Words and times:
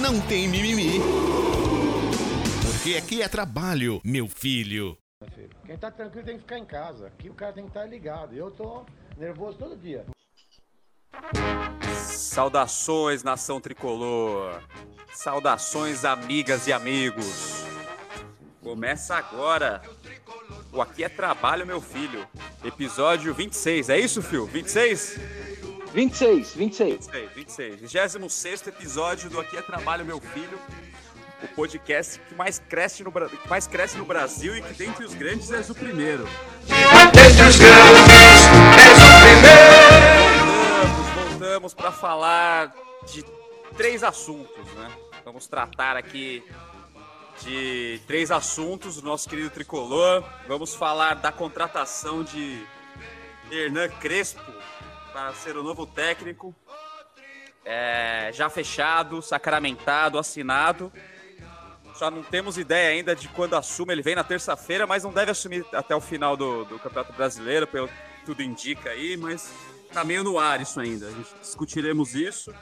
não 0.00 0.18
tem 0.18 0.48
mimimi. 0.48 0.98
Porque 2.64 2.96
aqui 2.96 3.20
é 3.20 3.28
trabalho, 3.28 4.00
meu 4.02 4.26
filho. 4.26 4.96
Quem 5.66 5.76
tá 5.76 5.90
tranquilo 5.90 6.24
tem 6.24 6.36
que 6.36 6.42
ficar 6.42 6.58
em 6.58 6.64
casa. 6.64 7.08
Aqui 7.08 7.28
o 7.28 7.34
cara 7.34 7.52
tem 7.52 7.64
que 7.64 7.70
estar 7.70 7.84
ligado. 7.84 8.34
Eu 8.34 8.50
tô 8.50 8.84
nervoso 9.18 9.58
todo 9.58 9.76
dia. 9.76 10.06
Saudações, 11.92 13.22
nação 13.22 13.60
tricolor. 13.60 14.62
Saudações, 15.12 16.06
amigas 16.06 16.66
e 16.66 16.72
amigos. 16.72 17.62
Começa 18.62 19.14
agora. 19.16 19.82
O 20.72 20.80
Aqui 20.80 21.04
é 21.04 21.08
Trabalho, 21.08 21.66
meu 21.66 21.80
filho. 21.80 22.26
Episódio 22.64 23.34
26. 23.34 23.90
É 23.90 23.98
isso, 23.98 24.22
Fio? 24.22 24.46
26? 24.46 25.18
26, 25.92 26.54
26. 26.54 27.08
26, 27.08 27.30
26. 27.34 27.80
26 27.80 28.66
episódio 28.68 29.28
do 29.28 29.40
Aqui 29.40 29.56
é 29.56 29.62
Trabalho, 29.62 30.04
meu 30.04 30.20
filho. 30.20 30.56
O 31.42 31.48
podcast 31.48 32.20
que 32.28 32.34
mais 32.34 32.60
cresce 32.60 33.02
no, 33.02 33.10
que 33.10 33.48
mais 33.48 33.66
cresce 33.66 33.98
no 33.98 34.04
Brasil 34.04 34.56
e 34.56 34.62
que 34.62 34.72
dentre 34.74 35.04
os 35.04 35.14
grandes 35.14 35.50
és 35.50 35.68
o 35.68 35.74
primeiro. 35.74 36.28
Voltamos, 36.68 37.30
voltamos 41.30 41.74
para 41.74 41.90
falar 41.90 42.72
de 43.12 43.24
três 43.76 44.04
assuntos, 44.04 44.72
né? 44.74 44.92
Vamos 45.24 45.48
tratar 45.48 45.96
aqui 45.96 46.44
de 47.42 48.00
três 48.06 48.30
assuntos 48.30 48.96
do 48.96 49.02
nosso 49.02 49.28
querido 49.28 49.50
tricolor. 49.50 50.22
Vamos 50.46 50.72
falar 50.72 51.14
da 51.14 51.32
contratação 51.32 52.22
de 52.22 52.64
Hernan 53.50 53.88
Crespo 53.88 54.52
para 55.12 55.32
ser 55.34 55.56
o 55.56 55.62
novo 55.62 55.86
técnico. 55.86 56.54
É, 57.64 58.30
já 58.32 58.48
fechado, 58.48 59.20
sacramentado, 59.20 60.18
assinado. 60.18 60.92
Só 61.94 62.10
não 62.10 62.22
temos 62.22 62.56
ideia 62.56 62.90
ainda 62.90 63.14
de 63.14 63.28
quando 63.28 63.54
assume. 63.54 63.92
Ele 63.92 64.02
vem 64.02 64.14
na 64.14 64.24
terça-feira, 64.24 64.86
mas 64.86 65.04
não 65.04 65.12
deve 65.12 65.30
assumir 65.30 65.66
até 65.72 65.94
o 65.94 66.00
final 66.00 66.36
do, 66.36 66.64
do 66.64 66.78
Campeonato 66.78 67.12
Brasileiro, 67.12 67.66
pelo 67.66 67.88
que 67.88 67.94
tudo 68.24 68.42
indica 68.42 68.90
aí, 68.90 69.16
mas 69.16 69.52
tá 69.92 70.02
meio 70.04 70.24
no 70.24 70.38
ar 70.38 70.60
isso 70.60 70.80
ainda. 70.80 71.08
A 71.08 71.10
gente 71.10 71.34
discutiremos 71.40 72.14
isso. 72.14 72.54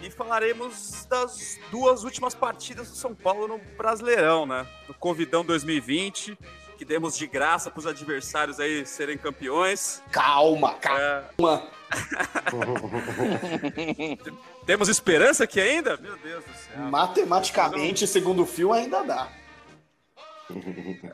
E 0.00 0.10
falaremos 0.10 1.06
das 1.06 1.58
duas 1.70 2.04
últimas 2.04 2.34
partidas 2.34 2.88
do 2.88 2.96
São 2.96 3.14
Paulo 3.14 3.48
no 3.48 3.58
Brasileirão, 3.76 4.46
né? 4.46 4.66
No 4.86 4.94
Covidão 4.94 5.44
2020, 5.44 6.38
que 6.78 6.84
demos 6.84 7.18
de 7.18 7.26
graça 7.26 7.72
para 7.72 7.80
os 7.80 7.86
adversários 7.86 8.60
aí 8.60 8.86
serem 8.86 9.18
campeões. 9.18 10.00
Calma, 10.12 10.76
É, 10.84 11.24
calma. 11.36 11.66
temos 14.64 14.88
esperança 14.88 15.42
aqui 15.42 15.60
ainda? 15.60 15.96
Meu 15.96 16.16
Deus 16.18 16.44
do 16.44 16.52
céu. 16.54 16.82
Matematicamente, 16.84 18.06
segundo 18.06 18.42
o 18.42 18.46
fio, 18.46 18.72
ainda 18.72 19.02
dá. 19.02 19.28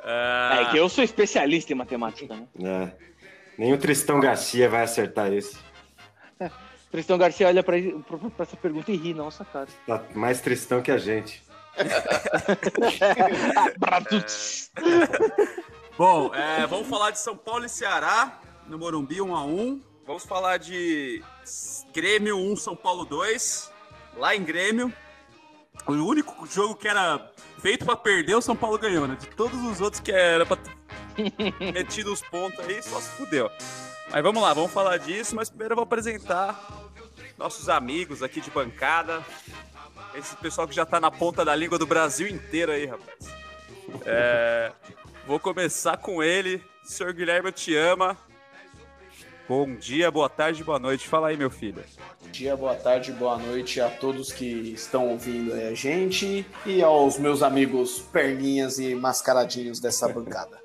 É, 0.04 0.60
É 0.60 0.64
que 0.70 0.76
eu 0.76 0.86
sou 0.90 1.02
especialista 1.02 1.72
em 1.72 1.76
matemática, 1.76 2.36
né? 2.36 2.46
É. 2.62 2.92
Nem 3.56 3.72
o 3.72 3.78
Tristão 3.78 4.20
Garcia 4.20 4.68
vai 4.68 4.82
acertar 4.82 5.32
isso. 5.32 5.58
Tristão 6.92 7.16
Garcia 7.16 7.48
olha 7.48 7.62
pra 7.62 7.78
essa 8.38 8.56
pergunta 8.56 8.92
e 8.92 8.96
ri, 8.96 9.14
nossa 9.14 9.46
cara. 9.46 9.68
Tá 9.86 10.02
mais 10.14 10.42
tristão 10.42 10.82
que 10.82 10.90
a 10.90 10.98
gente. 10.98 11.42
Bom, 15.96 16.34
é, 16.34 16.66
vamos 16.66 16.88
falar 16.88 17.10
de 17.10 17.20
São 17.20 17.36
Paulo 17.36 17.64
e 17.64 17.68
Ceará, 17.68 18.40
no 18.66 18.78
Morumbi 18.78 19.20
1 19.20 19.34
a 19.34 19.44
1 19.44 19.94
Vamos 20.06 20.26
falar 20.26 20.58
de 20.58 21.22
Grêmio 21.94 22.36
1, 22.36 22.56
São 22.56 22.76
Paulo 22.76 23.06
2, 23.06 23.72
lá 24.18 24.36
em 24.36 24.44
Grêmio. 24.44 24.92
O 25.86 25.92
único 25.92 26.46
jogo 26.46 26.74
que 26.74 26.86
era 26.86 27.32
feito 27.58 27.86
pra 27.86 27.96
perder, 27.96 28.34
o 28.34 28.42
São 28.42 28.54
Paulo 28.54 28.78
ganhou, 28.78 29.08
né? 29.08 29.16
De 29.18 29.26
todos 29.28 29.58
os 29.64 29.80
outros 29.80 30.02
que 30.02 30.12
era 30.12 30.44
ter 30.44 30.76
metido 31.72 32.12
os 32.12 32.20
pontos 32.20 32.60
aí, 32.60 32.82
só 32.82 33.00
se 33.00 33.08
fudeu. 33.10 33.50
Mas 34.10 34.22
vamos 34.22 34.42
lá, 34.42 34.52
vamos 34.52 34.72
falar 34.72 34.98
disso, 34.98 35.34
mas 35.34 35.48
primeiro 35.48 35.72
eu 35.72 35.76
vou 35.76 35.84
apresentar 35.84 36.54
nossos 37.38 37.70
amigos 37.70 38.22
aqui 38.22 38.42
de 38.42 38.50
bancada. 38.50 39.24
Esse 40.14 40.36
pessoal 40.36 40.66
que 40.68 40.74
já 40.74 40.84
tá 40.86 41.00
na 41.00 41.10
ponta 41.10 41.44
da 41.44 41.54
língua 41.54 41.78
do 41.78 41.86
Brasil 41.86 42.28
inteiro 42.28 42.72
aí, 42.72 42.86
rapaz. 42.86 43.34
É, 44.04 44.72
Vou 45.26 45.40
começar 45.40 45.96
com 45.96 46.22
ele. 46.22 46.62
Senhor 46.84 47.12
Guilherme, 47.14 47.48
eu 47.48 47.52
te 47.52 47.74
ama. 47.74 48.16
Bom 49.48 49.74
dia, 49.74 50.10
boa 50.10 50.28
tarde, 50.28 50.62
boa 50.62 50.78
noite. 50.78 51.08
Fala 51.08 51.28
aí, 51.28 51.36
meu 51.36 51.50
filho. 51.50 51.82
Bom 52.20 52.30
dia, 52.30 52.56
boa 52.56 52.74
tarde, 52.74 53.10
boa 53.12 53.38
noite 53.38 53.80
a 53.80 53.88
todos 53.88 54.32
que 54.32 54.44
estão 54.44 55.08
ouvindo 55.08 55.54
a 55.54 55.74
gente 55.74 56.46
e 56.66 56.82
aos 56.82 57.18
meus 57.18 57.42
amigos 57.42 58.00
perninhas 58.12 58.78
e 58.78 58.94
mascaradinhos 58.94 59.80
dessa 59.80 60.08
bancada. 60.08 60.62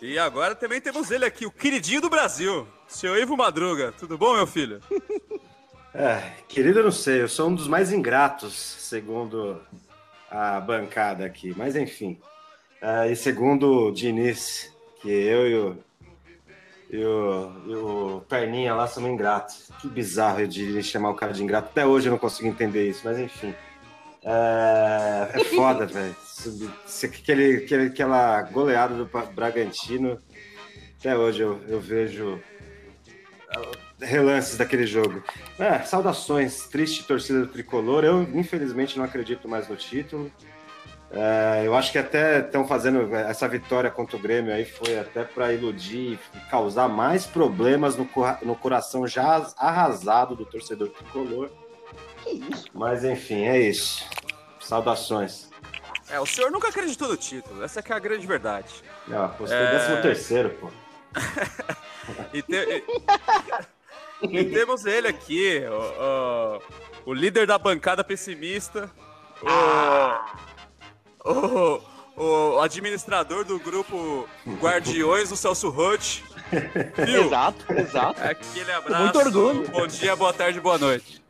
E 0.00 0.18
agora 0.18 0.54
também 0.54 0.80
temos 0.80 1.10
ele 1.10 1.24
aqui, 1.24 1.46
o 1.46 1.50
queridinho 1.50 2.00
do 2.00 2.10
Brasil, 2.10 2.66
seu 2.86 3.16
Ivo 3.16 3.36
Madruga. 3.36 3.92
Tudo 3.92 4.18
bom, 4.18 4.34
meu 4.34 4.46
filho? 4.46 4.80
É, 5.94 6.32
querido, 6.48 6.80
eu 6.80 6.84
não 6.84 6.90
sei, 6.90 7.22
eu 7.22 7.28
sou 7.28 7.48
um 7.48 7.54
dos 7.54 7.68
mais 7.68 7.92
ingratos, 7.92 8.52
segundo 8.52 9.62
a 10.28 10.58
bancada 10.58 11.24
aqui, 11.24 11.54
mas 11.56 11.76
enfim. 11.76 12.18
É, 12.82 13.12
e 13.12 13.14
segundo 13.14 13.86
o 13.86 13.92
Diniz, 13.92 14.74
que 15.00 15.08
eu 15.08 15.48
e 15.48 15.54
o, 15.54 15.78
e 16.90 17.04
o, 17.04 17.52
e 17.66 17.74
o 17.76 18.20
Perninha 18.28 18.74
lá 18.74 18.88
somos 18.88 19.08
ingratos. 19.08 19.70
Que 19.80 19.86
bizarro 19.86 20.44
Diniz 20.48 20.84
chamar 20.86 21.10
o 21.10 21.14
cara 21.14 21.32
de 21.32 21.44
ingrato. 21.44 21.68
Até 21.68 21.86
hoje 21.86 22.08
eu 22.08 22.10
não 22.10 22.18
consigo 22.18 22.48
entender 22.48 22.88
isso, 22.88 23.02
mas 23.04 23.16
enfim. 23.16 23.54
É, 24.24 25.30
é 25.32 25.44
foda, 25.44 25.86
velho. 25.86 26.16
Aquele, 27.04 27.56
aquele, 27.58 27.86
aquela 27.86 28.42
goleada 28.42 28.96
do 28.96 29.08
Bragantino, 29.32 30.18
até 30.98 31.16
hoje 31.16 31.42
eu, 31.42 31.60
eu 31.68 31.80
vejo 31.80 32.42
relances 34.00 34.56
daquele 34.56 34.86
jogo. 34.86 35.22
É, 35.58 35.78
saudações, 35.80 36.66
triste 36.66 37.04
torcida 37.04 37.40
do 37.40 37.46
tricolor. 37.46 38.04
Eu, 38.04 38.22
infelizmente, 38.34 38.96
não 38.98 39.04
acredito 39.04 39.48
mais 39.48 39.68
no 39.68 39.76
título. 39.76 40.30
É, 41.10 41.62
eu 41.64 41.76
acho 41.76 41.92
que 41.92 41.98
até 41.98 42.40
estão 42.40 42.66
fazendo 42.66 43.14
essa 43.14 43.46
vitória 43.46 43.88
contra 43.88 44.16
o 44.16 44.18
Grêmio 44.18 44.52
aí 44.52 44.64
foi 44.64 44.98
até 44.98 45.22
para 45.22 45.52
iludir 45.52 46.18
e 46.34 46.40
causar 46.50 46.88
mais 46.88 47.24
problemas 47.24 47.96
no, 47.96 48.08
no 48.42 48.56
coração 48.56 49.06
já 49.06 49.46
arrasado 49.56 50.34
do 50.34 50.44
torcedor 50.44 50.88
tricolor. 50.88 51.50
Que 52.24 52.30
isso? 52.30 52.64
Mas 52.74 53.04
enfim, 53.04 53.44
é 53.44 53.60
isso. 53.60 54.04
Saudações. 54.58 55.50
É, 56.10 56.18
o 56.18 56.26
senhor 56.26 56.50
nunca 56.50 56.68
acreditou 56.68 57.06
no 57.08 57.16
título, 57.16 57.62
essa 57.62 57.80
que 57.80 57.92
é 57.92 57.96
a 57.96 57.98
grande 58.00 58.26
verdade. 58.26 58.72
Ó, 59.12 59.28
postei 59.28 59.56
É. 59.58 59.70
décimo 59.70 60.02
terceiro, 60.02 60.50
pô. 60.60 60.68
E, 62.32 62.42
te- 62.42 62.84
e- 64.30 64.44
temos 64.46 64.84
ele 64.86 65.08
aqui, 65.08 65.60
o, 65.68 66.60
o- 67.06 67.10
o 67.10 67.14
líder 67.14 67.46
da 67.46 67.58
bancada 67.58 68.02
pessimista, 68.02 68.90
o, 71.24 71.30
o- 71.30 71.80
o 72.56 72.60
administrador 72.60 73.44
do 73.44 73.58
grupo 73.58 74.28
Guardiões 74.60 75.28
do 75.30 75.36
Celso. 75.36 75.70
Viu? 75.70 77.24
Exato, 77.24 77.72
exato. 77.72 78.22
Aquele 78.22 78.70
abraço. 78.72 79.02
muito 79.02 79.18
orgulho. 79.18 79.68
Bom 79.70 79.86
dia, 79.86 80.14
boa 80.14 80.32
tarde, 80.32 80.60
boa 80.60 80.78
noite. 80.78 81.22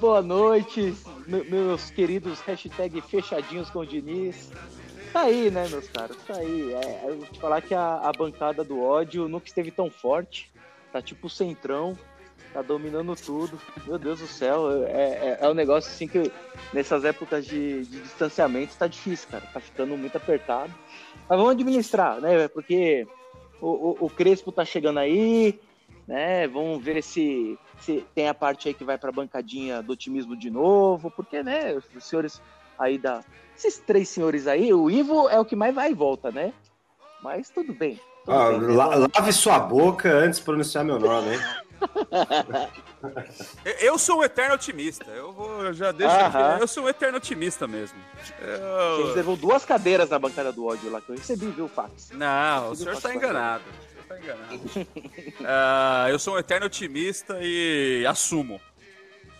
Boa 0.00 0.20
noite, 0.20 0.94
me- 1.26 1.44
meus 1.44 1.90
queridos 1.90 2.40
hashtag 2.40 3.00
fechadinhos 3.02 3.70
com 3.70 3.80
o 3.80 3.86
Diniz. 3.86 4.50
Tá 5.12 5.22
aí, 5.22 5.50
né, 5.50 5.66
meus 5.68 5.88
caras? 5.88 6.16
Tá 6.26 6.36
aí. 6.36 6.72
É, 6.74 7.04
eu 7.08 7.18
vou 7.18 7.26
falar 7.40 7.62
que 7.62 7.74
a, 7.74 7.96
a 7.96 8.12
bancada 8.12 8.62
do 8.62 8.80
ódio 8.80 9.28
nunca 9.28 9.46
esteve 9.46 9.70
tão 9.70 9.90
forte. 9.90 10.50
Tá 10.92 11.00
tipo 11.00 11.28
centrão. 11.28 11.98
Tá 12.52 12.62
dominando 12.62 13.14
tudo. 13.14 13.60
Meu 13.86 13.98
Deus 13.98 14.20
do 14.20 14.26
céu. 14.26 14.84
É, 14.86 14.90
é, 14.90 15.38
é 15.40 15.48
um 15.48 15.54
negócio 15.54 15.90
assim 15.90 16.08
que 16.08 16.32
nessas 16.72 17.04
épocas 17.04 17.46
de, 17.46 17.84
de 17.84 18.00
distanciamento 18.00 18.76
tá 18.76 18.86
difícil, 18.86 19.28
cara. 19.30 19.44
Tá 19.52 19.60
ficando 19.60 19.96
muito 19.96 20.16
apertado. 20.16 20.72
Mas 21.28 21.38
vamos 21.38 21.52
administrar, 21.52 22.20
né? 22.20 22.48
Porque 22.48 23.06
o, 23.60 23.66
o, 23.66 24.06
o 24.06 24.10
Crespo 24.10 24.50
tá 24.50 24.64
chegando 24.64 24.98
aí, 24.98 25.58
né? 26.06 26.46
Vamos 26.48 26.82
ver 26.82 27.02
se 27.02 27.58
se 27.80 28.04
tem 28.14 28.28
a 28.28 28.34
parte 28.34 28.68
aí 28.68 28.74
que 28.74 28.84
vai 28.84 28.98
pra 28.98 29.12
bancadinha 29.12 29.82
do 29.82 29.92
otimismo 29.92 30.36
de 30.36 30.50
novo, 30.50 31.10
porque, 31.10 31.42
né, 31.42 31.74
os 31.74 32.04
senhores 32.04 32.42
aí 32.78 32.98
da. 32.98 33.22
Esses 33.58 33.78
três 33.78 34.08
senhores 34.08 34.46
aí, 34.46 34.72
o 34.72 34.88
Ivo 34.88 35.28
é 35.28 35.38
o 35.38 35.44
que 35.44 35.56
mais 35.56 35.74
vai 35.74 35.90
e 35.90 35.94
volta, 35.94 36.30
né? 36.30 36.52
Mas 37.20 37.50
tudo 37.50 37.72
bem. 37.72 38.00
Tudo 38.24 38.34
Ó, 38.36 38.58
bem, 38.58 38.76
la- 38.76 39.08
lave 39.16 39.32
sua 39.32 39.58
boca 39.58 40.08
antes 40.08 40.38
de 40.38 40.44
pronunciar 40.44 40.84
meu 40.84 40.98
nome, 40.98 41.34
hein? 41.34 41.40
Eu- 43.80 43.98
sou 43.98 44.20
um 44.20 44.24
eterno 44.24 44.54
otimista. 44.54 45.10
Eu 45.10 45.32
vou, 45.32 45.64
eu 45.64 45.72
já 45.72 45.92
deixo 45.92 46.14
aqui. 46.14 46.62
Eu 46.62 46.68
sou 46.68 46.84
um 46.84 46.88
eterno 46.88 47.18
otimista 47.18 47.66
mesmo. 47.66 47.98
Você 48.22 48.32
Eu... 48.40 49.06
reservou 49.08 49.36
duas 49.36 49.64
cadeiras 49.64 50.10
na 50.10 50.18
bancada 50.18 50.52
do 50.52 50.66
ódio 50.66 50.90
lá 50.90 51.00
que 51.00 51.10
eu 51.10 51.16
recebi, 51.16 51.46
viu, 51.46 51.68
Fax? 51.68 52.10
Não, 52.12 52.70
o 52.70 52.76
senhor 52.76 52.94
está 52.94 53.14
enganado. 53.14 53.64
O 53.68 54.02
senhor 54.02 54.02
está 54.02 54.18
enganado. 54.18 54.60
Ah, 55.44 56.06
eu 56.10 56.18
sou 56.18 56.34
um 56.34 56.38
eterno 56.38 56.66
otimista 56.66 57.38
e 57.40 58.04
assumo. 58.08 58.60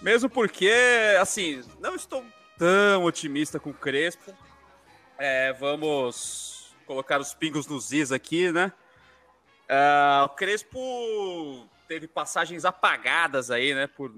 Mesmo 0.01 0.31
porque, 0.31 0.73
assim, 1.21 1.61
não 1.81 1.97
estou 1.97 2.23
tão 2.59 3.05
otimista 3.05 3.61
com 3.61 3.71
o 3.71 3.75
Crespo. 3.75 4.35
É, 5.17 5.53
vamos 5.53 6.75
colocar 6.85 7.21
os 7.21 7.33
pingos 7.33 7.67
nos 7.67 7.93
is 7.93 8.13
aqui, 8.13 8.51
né? 8.51 8.73
Ah, 9.69 10.25
o 10.27 10.31
Crespo 10.31 11.69
teve 11.87 12.09
passagens 12.09 12.65
apagadas 12.65 13.51
aí, 13.51 13.75
né? 13.75 13.87
Por 13.87 14.13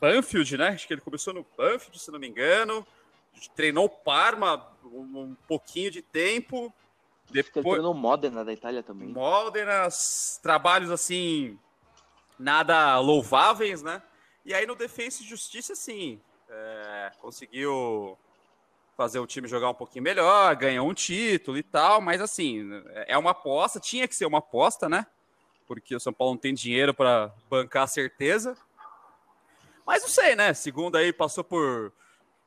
Banfield, 0.00 0.56
né? 0.56 0.68
Acho 0.68 0.86
que 0.86 0.94
ele 0.94 1.00
começou 1.00 1.34
no 1.34 1.44
Banfield, 1.56 1.98
se 1.98 2.10
não 2.10 2.18
me 2.18 2.28
engano. 2.28 2.86
Treinou 3.54 3.86
o 3.86 3.88
Parma 3.88 4.66
um, 4.84 5.20
um 5.20 5.36
pouquinho 5.46 5.90
de 5.90 6.02
tempo. 6.02 6.72
Que 7.26 7.38
ele 7.38 7.42
Depois, 7.42 7.64
treinou 7.64 7.94
Modena 7.94 8.44
da 8.44 8.52
Itália 8.52 8.82
também. 8.82 9.08
Modena, 9.08 9.88
trabalhos 10.42 10.90
assim, 10.90 11.58
nada 12.38 12.98
louváveis, 12.98 13.82
né? 13.82 14.02
E 14.44 14.54
aí 14.54 14.66
no 14.66 14.74
Defensa 14.74 15.22
e 15.22 15.26
Justiça, 15.26 15.74
sim, 15.74 16.20
é, 16.50 17.12
conseguiu 17.20 18.18
fazer 18.96 19.18
o 19.18 19.26
time 19.26 19.48
jogar 19.48 19.70
um 19.70 19.74
pouquinho 19.74 20.02
melhor, 20.02 20.54
ganhou 20.56 20.88
um 20.88 20.92
título 20.92 21.56
e 21.56 21.62
tal, 21.62 22.00
mas 22.00 22.20
assim, 22.20 22.68
é 23.06 23.16
uma 23.16 23.30
aposta, 23.30 23.80
tinha 23.80 24.06
que 24.06 24.14
ser 24.14 24.26
uma 24.26 24.38
aposta, 24.38 24.88
né? 24.88 25.06
Porque 25.66 25.94
o 25.94 26.00
São 26.00 26.12
Paulo 26.12 26.34
não 26.34 26.40
tem 26.40 26.52
dinheiro 26.52 26.92
para 26.92 27.32
bancar 27.48 27.84
a 27.84 27.86
certeza. 27.86 28.56
Mas 29.86 30.02
não 30.02 30.08
sei, 30.08 30.36
né? 30.36 30.52
Segundo 30.52 30.96
aí, 30.96 31.12
passou 31.12 31.42
por 31.42 31.92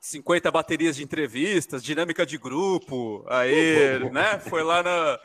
50 0.04 0.50
baterias 0.50 0.96
de 0.96 1.02
entrevistas, 1.02 1.82
dinâmica 1.82 2.26
de 2.26 2.36
grupo, 2.36 3.24
aí, 3.26 3.98
né? 4.12 4.38
Foi 4.38 4.62
lá 4.62 4.82
na. 4.82 5.18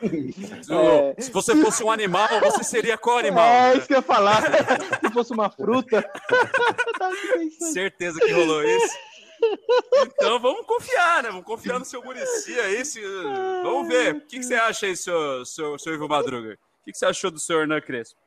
É. 0.70 1.20
Se 1.20 1.30
você 1.30 1.54
fosse 1.56 1.82
um 1.82 1.90
animal, 1.90 2.28
você 2.40 2.62
seria 2.62 2.96
qual 2.96 3.18
animal? 3.18 3.44
É 3.44 3.72
né? 3.72 3.76
isso 3.76 3.86
que 3.86 3.92
eu 3.92 3.98
ia 3.98 4.02
falar. 4.02 4.42
Se 5.00 5.12
fosse 5.12 5.32
uma 5.32 5.50
fruta. 5.50 6.08
Certeza 7.72 8.20
que 8.20 8.32
rolou 8.32 8.62
isso. 8.62 8.96
Então 10.14 10.38
vamos 10.38 10.64
confiar, 10.64 11.22
né? 11.22 11.30
Vamos 11.30 11.44
confiar 11.44 11.78
no 11.78 11.84
seu 11.84 12.02
Murici 12.02 12.58
aí. 12.60 12.84
Se... 12.84 13.00
Vamos 13.62 13.88
ver. 13.88 14.14
O 14.14 14.20
que, 14.20 14.38
que 14.38 14.44
você 14.44 14.54
acha 14.54 14.86
aí, 14.86 14.96
seu, 14.96 15.44
seu, 15.44 15.78
seu 15.78 15.94
Ivo 15.94 16.08
Madruga? 16.08 16.54
O 16.54 16.84
que, 16.84 16.92
que 16.92 16.98
você 16.98 17.06
achou 17.06 17.30
do 17.30 17.38
seu 17.38 17.60
Hernan 17.60 17.80
Crespo? 17.80 18.18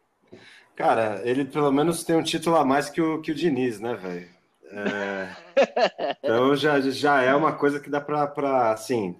Cara, 0.76 1.22
ele 1.24 1.46
pelo 1.46 1.72
menos 1.72 2.04
tem 2.04 2.16
um 2.16 2.24
título 2.24 2.58
a 2.58 2.66
mais 2.66 2.90
que 2.90 3.02
o, 3.02 3.22
que 3.22 3.32
o 3.32 3.36
Diniz, 3.36 3.80
né, 3.80 3.96
velho? 3.96 4.43
É, 4.76 6.16
Então 6.24 6.56
já, 6.56 6.80
já 6.82 7.22
é 7.22 7.34
uma 7.36 7.54
coisa 7.54 7.80
que 7.80 7.90
dá 7.90 8.02
pra 8.02 8.72
assim. 8.72 9.16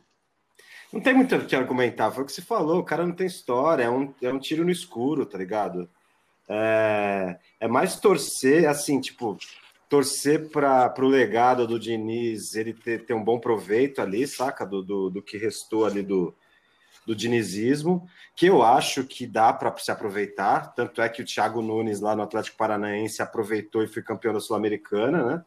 Não 0.92 1.02
tem 1.02 1.14
muito 1.14 1.36
o 1.36 1.46
que 1.46 1.56
argumentar, 1.56 2.12
foi 2.12 2.24
o 2.24 2.26
que 2.26 2.32
você 2.32 2.42
falou, 2.42 2.80
o 2.80 2.84
cara 2.84 3.06
não 3.06 3.16
tem 3.16 3.26
história, 3.26 3.84
é 3.84 3.90
um, 3.90 4.14
é 4.22 4.32
um 4.32 4.40
tiro 4.40 4.64
no 4.64 4.70
escuro, 4.70 5.26
tá 5.26 5.38
ligado? 5.40 5.90
É, 6.48 7.40
é 7.60 7.68
mais 7.68 8.00
torcer, 8.00 8.68
assim, 8.68 9.02
tipo, 9.02 9.36
torcer 9.90 10.50
para 10.50 10.94
o 11.00 11.08
legado 11.08 11.66
do 11.66 11.80
Diniz 11.80 12.56
ele 12.56 12.74
ter, 12.74 13.06
ter 13.06 13.14
um 13.14 13.24
bom 13.24 13.40
proveito 13.40 14.02
ali, 14.02 14.28
saca? 14.28 14.66
Do, 14.66 14.84
do, 14.84 15.10
do 15.10 15.22
que 15.22 15.38
restou 15.38 15.86
ali 15.86 16.04
do, 16.04 16.34
do 17.06 17.16
dinizismo, 17.16 18.08
que 18.36 18.46
eu 18.46 18.64
acho 18.64 19.04
que 19.04 19.28
dá 19.28 19.52
para 19.54 19.76
se 19.78 19.92
aproveitar. 19.92 20.74
Tanto 20.74 21.02
é 21.02 21.10
que 21.10 21.22
o 21.22 21.26
Thiago 21.26 21.62
Nunes, 21.62 22.00
lá 22.00 22.16
no 22.16 22.24
Atlético 22.24 22.58
Paranaense, 22.58 23.22
aproveitou 23.22 23.84
e 23.84 23.88
foi 23.88 24.02
campeão 24.02 24.34
da 24.34 24.40
Sul-Americana, 24.40 25.24
né? 25.24 25.46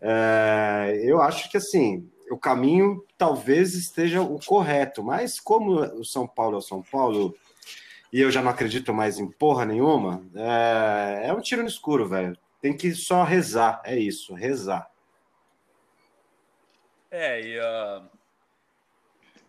É, 0.00 1.00
eu 1.04 1.22
acho 1.22 1.50
que 1.50 1.56
assim 1.56 2.10
o 2.30 2.36
caminho 2.36 3.04
talvez 3.16 3.74
esteja 3.74 4.20
o 4.20 4.38
correto, 4.44 5.02
mas 5.02 5.38
como 5.38 5.80
o 5.80 6.04
São 6.04 6.26
Paulo 6.26 6.56
é 6.56 6.58
o 6.58 6.62
São 6.62 6.82
Paulo 6.82 7.34
e 8.12 8.20
eu 8.20 8.30
já 8.30 8.42
não 8.42 8.50
acredito 8.50 8.94
mais 8.94 9.18
em 9.18 9.28
porra 9.28 9.64
nenhuma, 9.64 10.22
é, 10.34 11.28
é 11.28 11.32
um 11.32 11.40
tiro 11.40 11.62
no 11.62 11.68
escuro, 11.68 12.08
velho. 12.08 12.36
Tem 12.60 12.76
que 12.76 12.94
só 12.94 13.24
rezar, 13.24 13.82
é 13.84 13.98
isso, 13.98 14.34
rezar. 14.34 14.88
É, 17.10 17.40
e, 17.40 17.58
ah, 17.58 18.02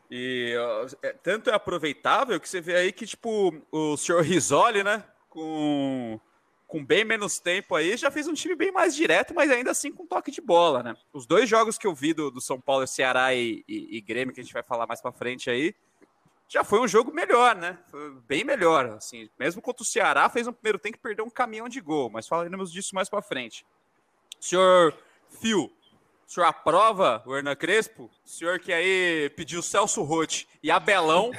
e 0.10 0.56
é, 1.02 1.13
tanto 1.13 1.50
é 1.50 1.54
aproveitável 1.54 2.40
que 2.40 2.48
você 2.48 2.62
vê 2.62 2.75
aí 2.75 2.92
que, 2.92 3.06
tipo, 3.06 3.54
o 3.72 3.98
senhor 3.98 4.22
Risoli, 4.22 4.84
né, 4.84 5.04
com, 5.30 6.19
com 6.68 6.84
bem 6.84 7.04
menos 7.04 7.40
tempo 7.40 7.75
aí, 7.75 7.98
já 7.98 8.12
fez 8.12 8.28
um 8.28 8.34
time 8.34 8.56
bem 8.56 8.72
mais 8.72 8.96
direto, 8.96 9.34
mas 9.34 9.50
ainda 9.50 9.72
assim 9.72 9.92
com 9.92 10.06
toque 10.06 10.31
de 10.31 10.42
bola, 10.42 10.84
né? 10.84 10.96
Os 11.12 11.25
dois 11.25 11.50
jogos 11.50 11.78
que 11.78 11.88
eu 11.88 11.94
vi 11.94 12.13
do, 12.13 12.30
do 12.30 12.40
São 12.42 12.60
Paulo, 12.60 12.86
Ceará 12.88 13.34
e, 13.34 13.63
e, 13.68 13.98
e 13.98 14.02
Grêmio, 14.02 14.34
que 14.34 14.40
a 14.40 14.44
gente 14.44 14.54
vai 14.54 14.63
falar 14.63 14.88
mais 14.88 15.02
pra 15.02 15.12
frente 15.12 15.50
aí, 15.50 15.75
já 16.48 16.63
foi 16.63 16.80
um 16.80 16.88
jogo 16.88 17.12
melhor, 17.12 17.56
né? 17.56 17.78
Foi 17.88 18.12
bem 18.28 18.44
melhor, 18.44 18.86
assim. 18.92 19.30
Mesmo 19.40 19.62
contra 19.62 19.81
o 19.81 19.86
Ceará, 19.86 20.30
fez 20.30 20.48
um 20.48 20.54
primeiro 20.54 20.78
tempo 20.78 20.98
que 20.98 21.04
perdeu 21.04 21.25
um 21.25 21.30
caminhão 21.30 21.68
de 21.68 21.81
gol, 21.81 22.10
mas 22.10 22.28
falaremos 22.28 22.72
disso 22.72 22.94
mais 22.94 23.10
pra 23.10 23.22
frente. 23.22 23.66
Senhor 24.40 24.96
Fio, 25.42 25.72
o 26.27 26.31
senhor 26.31 26.48
aprova 26.48 27.24
o 27.25 27.36
Hernan 27.36 27.56
Crespo? 27.56 28.10
O 28.24 28.27
senhor 28.27 28.60
que 28.60 28.74
aí 28.74 29.30
pediu 29.36 29.62
Celso 29.62 30.01
Rotti 30.04 30.48
e 30.62 30.72
Abelão, 30.72 31.31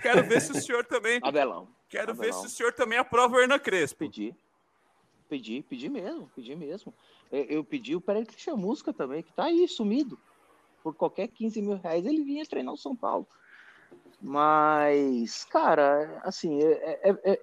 quero 0.00 0.22
ver 0.24 0.40
se 0.40 0.52
o 0.52 0.60
senhor 0.60 0.84
também, 0.84 1.18
Abelão. 1.22 1.68
quero 1.88 2.14
ver 2.14 2.28
Abelão. 2.28 2.40
se 2.40 2.46
o 2.46 2.50
senhor 2.50 2.72
também 2.72 2.98
aprova 2.98 3.36
o 3.36 3.40
Hernan 3.40 3.58
Crespo. 3.58 4.00
Pedi. 4.00 4.34
Pedi, 5.28 5.62
pedi 5.62 5.88
mesmo, 5.88 6.30
pedi 6.34 6.54
mesmo. 6.54 6.92
Eu, 7.32 7.44
eu 7.44 7.64
pedi 7.64 7.96
o 7.96 8.00
Pérez 8.00 8.28
Chamusca 8.36 8.92
também, 8.92 9.22
que 9.22 9.32
tá 9.32 9.44
aí 9.44 9.66
sumido. 9.66 10.18
Por 10.82 10.94
qualquer 10.94 11.28
15 11.28 11.62
mil 11.62 11.76
reais 11.78 12.04
ele 12.04 12.22
vinha 12.22 12.44
treinar 12.44 12.74
o 12.74 12.78
São 12.78 12.94
Paulo. 12.94 13.26
Mas, 14.20 15.44
cara, 15.44 16.20
assim, 16.22 16.62
é, 16.62 17.00
é, 17.02 17.32
é, 17.32 17.42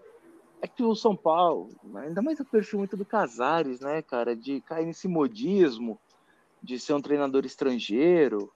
é 0.61 0.67
que 0.67 0.83
o 0.83 0.95
São 0.95 1.15
Paulo, 1.15 1.69
ainda 1.95 2.21
mais 2.21 2.39
o 2.39 2.45
perfil 2.45 2.79
muito 2.79 2.95
do 2.95 3.05
Casares, 3.05 3.79
né, 3.79 4.01
cara, 4.01 4.35
de 4.35 4.61
cair 4.61 4.85
nesse 4.85 5.07
modismo, 5.07 5.99
de 6.61 6.79
ser 6.79 6.93
um 6.93 7.01
treinador 7.01 7.45
estrangeiro. 7.45 8.51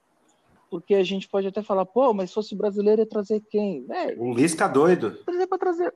Porque 0.69 0.95
a 0.95 1.03
gente 1.03 1.27
pode 1.29 1.47
até 1.47 1.61
falar, 1.61 1.85
pô, 1.85 2.13
mas 2.13 2.29
se 2.29 2.33
fosse 2.35 2.55
brasileiro 2.55 3.01
ia 3.01 3.07
trazer 3.07 3.41
quem? 3.49 3.85
Velho, 3.85 4.21
Um 4.21 4.33
Lisca 4.33 4.67
doido. 4.67 5.23
trazer 5.23 5.47
pra 5.47 5.57
trazer. 5.57 5.93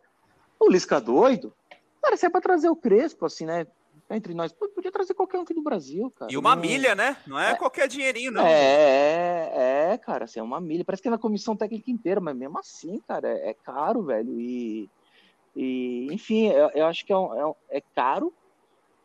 O 0.60 0.70
Lisca 0.70 1.00
doido? 1.02 1.54
Cara, 2.02 2.16
se 2.16 2.26
é 2.26 2.30
pra 2.30 2.40
trazer 2.42 2.70
o 2.70 2.76
Crespo, 2.76 3.26
assim, 3.26 3.46
né? 3.46 3.68
Entre 4.12 4.34
nós, 4.34 4.52
pô, 4.52 4.68
podia 4.70 4.92
trazer 4.92 5.14
qualquer 5.14 5.38
um 5.38 5.42
aqui 5.42 5.54
do 5.54 5.62
Brasil, 5.62 6.10
cara. 6.12 6.32
E 6.32 6.38
uma 6.38 6.56
Não- 6.56 6.62
milha, 6.62 6.96
né? 6.96 7.16
Não 7.28 7.38
é, 7.40 7.52
É. 7.52 7.56
qualquer 7.56 7.88
dinheirinho, 7.88 8.32
não. 8.32 8.44
É, 8.46 9.52
é, 9.54 9.92
é, 9.94 9.98
cara, 9.98 10.26
assim, 10.26 10.40
é 10.40 10.44
uma 10.44 10.60
milha. 10.60 10.84
Parece 10.86 11.02
que 11.02 11.08
é 11.08 11.12
na 11.12 11.18
comissão 11.18 11.56
técnica 11.56 11.92
inteira, 11.92 12.20
mas 12.20 12.36
mesmo 12.36 12.58
assim, 12.58 13.00
cara, 13.08 13.28
é, 13.30 13.50
é 13.50 13.54
caro, 13.54 14.02
velho. 14.04 14.40
E, 14.40 14.90
e 15.56 16.08
enfim, 16.12 16.48
eu, 16.48 16.70
eu 16.74 16.86
acho 16.88 17.06
que 17.06 17.14
é, 17.14 17.18
um- 17.18 17.34
é 17.36 17.46
um- 17.46 17.56
é 17.70 17.82
caro, 17.96 18.34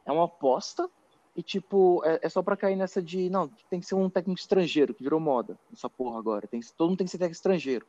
é 0.06 0.12
uma 0.12 0.24
aposta, 0.24 0.88
e 1.36 1.42
tipo, 1.42 2.00
é, 2.04 2.20
é 2.22 2.28
só 2.28 2.42
pra 2.42 2.56
cair 2.56 2.76
nessa 2.76 3.02
de, 3.02 3.28
não, 3.28 3.48
tem 3.68 3.80
que 3.80 3.86
ser 3.86 3.96
um 3.96 4.08
técnico 4.08 4.40
estrangeiro, 4.40 4.94
que 4.94 5.02
virou 5.02 5.18
moda, 5.18 5.58
essa 5.72 5.90
porra 5.90 6.18
agora. 6.18 6.46
Tem, 6.46 6.60
todo 6.76 6.90
mundo 6.90 6.98
tem 6.98 7.06
que 7.06 7.10
ser 7.10 7.18
técnico 7.18 7.36
estrangeiro. 7.36 7.86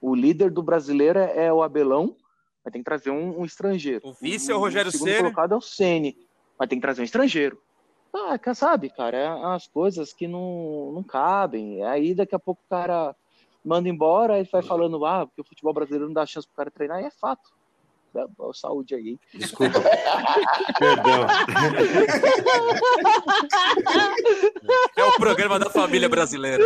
O 0.00 0.14
líder 0.14 0.50
do 0.50 0.62
brasileiro 0.62 1.18
é, 1.18 1.46
é 1.46 1.52
o 1.52 1.62
Abelão, 1.62 2.16
mas 2.64 2.72
tem 2.72 2.80
que 2.80 2.86
trazer 2.86 3.10
um, 3.10 3.40
um 3.40 3.44
estrangeiro. 3.44 4.06
O 4.06 4.12
vice 4.12 4.50
é 4.50 4.54
o 4.54 4.58
Rogério 4.58 4.90
segundo 4.90 5.08
Ceni. 5.08 5.18
colocado 5.18 5.52
é 5.52 5.56
o 5.56 5.60
Ceni, 5.60 6.16
mas 6.58 6.68
tem 6.68 6.78
que 6.78 6.82
trazer 6.82 7.02
um 7.02 7.04
estrangeiro. 7.04 7.60
Ah, 8.14 8.54
sabe, 8.54 8.88
cara, 8.88 9.16
é 9.16 9.28
umas 9.28 9.66
coisas 9.66 10.12
que 10.14 10.26
não, 10.26 10.90
não 10.92 11.02
cabem. 11.02 11.84
Aí 11.84 12.14
daqui 12.14 12.34
a 12.34 12.38
pouco 12.38 12.62
o 12.64 12.68
cara 12.68 13.14
manda 13.62 13.88
embora 13.88 14.40
e 14.40 14.44
vai 14.44 14.62
falando, 14.62 15.04
ah, 15.04 15.26
porque 15.26 15.40
o 15.42 15.44
futebol 15.44 15.74
brasileiro 15.74 16.06
não 16.06 16.14
dá 16.14 16.24
chance 16.24 16.46
pro 16.46 16.56
cara 16.56 16.70
treinar, 16.70 17.02
e 17.02 17.06
é 17.06 17.10
fato. 17.10 17.50
Ó, 18.38 18.52
Saúde 18.52 18.94
aí. 18.94 19.18
Desculpa. 19.34 19.80
Perdão. 20.78 21.26
É 24.96 25.04
o 25.04 25.12
programa 25.16 25.58
da 25.58 25.70
família 25.70 26.08
brasileira. 26.08 26.64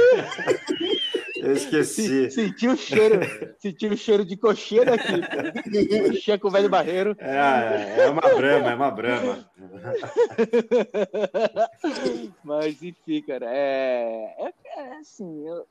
Eu 1.37 1.53
esqueci. 1.55 2.31
Senti 2.31 2.69
o 2.69 2.77
cheiro, 2.77 3.21
senti 3.59 3.87
o 3.87 3.97
cheiro 3.97 4.25
de 4.25 4.37
cocheira 4.37 4.95
aqui. 4.95 6.09
Coxinha 6.09 6.39
com 6.39 6.49
o 6.49 6.51
velho 6.51 6.69
barreiro. 6.69 7.17
É, 7.19 8.05
é 8.05 8.11
uma 8.11 8.21
brama, 8.21 8.71
é 8.71 8.75
uma 8.75 8.91
brama. 8.91 9.51
Mas 12.45 12.83
enfim, 12.83 13.23
cara, 13.23 13.47
é, 13.49 14.35
é, 14.39 14.53
é 14.77 14.97
assim, 14.99 15.49
eu, 15.49 15.67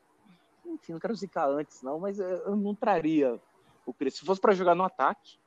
enfim, 0.66 0.94
não 0.94 1.00
quero 1.00 1.16
zicar 1.16 1.48
antes, 1.48 1.84
não, 1.84 2.00
mas 2.00 2.20
eu 2.20 2.28
eu 2.28 2.56
não 2.56 2.74
traria 2.74 3.40
o 3.86 3.94
Crespo. 3.94 4.20
Se 4.20 4.26
fosse 4.26 4.42
para 4.42 4.54
jogar 4.54 4.74
no 4.76 4.84
ataque, 4.84 5.38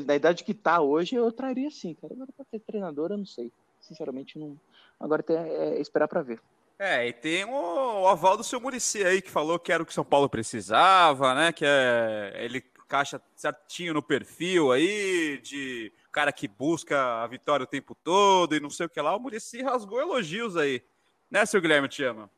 na 0.00 0.14
idade 0.14 0.44
que 0.44 0.54
tá 0.54 0.80
hoje, 0.80 1.14
eu 1.14 1.30
traria 1.32 1.70
sim, 1.70 1.94
cara. 1.94 2.12
Agora 2.14 2.30
pra 2.36 2.44
ter 2.44 2.60
treinador, 2.60 3.10
eu 3.10 3.18
não 3.18 3.26
sei. 3.26 3.50
Sinceramente, 3.80 4.38
não. 4.38 4.58
Agora 4.98 5.22
tem, 5.22 5.36
é, 5.36 5.80
esperar 5.80 6.08
para 6.08 6.22
ver. 6.22 6.40
É, 6.78 7.06
e 7.06 7.12
tem 7.12 7.44
o, 7.44 8.02
o 8.02 8.08
aval 8.08 8.36
do 8.36 8.44
seu 8.44 8.60
Murici 8.60 9.04
aí, 9.04 9.22
que 9.22 9.30
falou 9.30 9.58
que 9.58 9.72
era 9.72 9.82
o 9.82 9.86
que 9.86 9.94
São 9.94 10.04
Paulo 10.04 10.28
precisava, 10.28 11.34
né? 11.34 11.52
Que 11.52 11.64
é, 11.64 12.32
ele 12.36 12.60
caixa 12.88 13.20
certinho 13.34 13.94
no 13.94 14.02
perfil 14.02 14.70
aí, 14.70 15.40
de 15.42 15.92
cara 16.10 16.30
que 16.32 16.46
busca 16.46 17.22
a 17.22 17.26
vitória 17.26 17.64
o 17.64 17.66
tempo 17.66 17.94
todo 17.94 18.54
e 18.54 18.60
não 18.60 18.68
sei 18.68 18.86
o 18.86 18.88
que 18.88 19.00
lá. 19.00 19.16
O 19.16 19.20
Murici 19.20 19.62
rasgou 19.62 20.00
elogios 20.00 20.56
aí. 20.56 20.82
Né, 21.30 21.46
seu 21.46 21.60
Guilherme 21.60 21.88
Te 21.88 22.04
ama? 22.04 22.28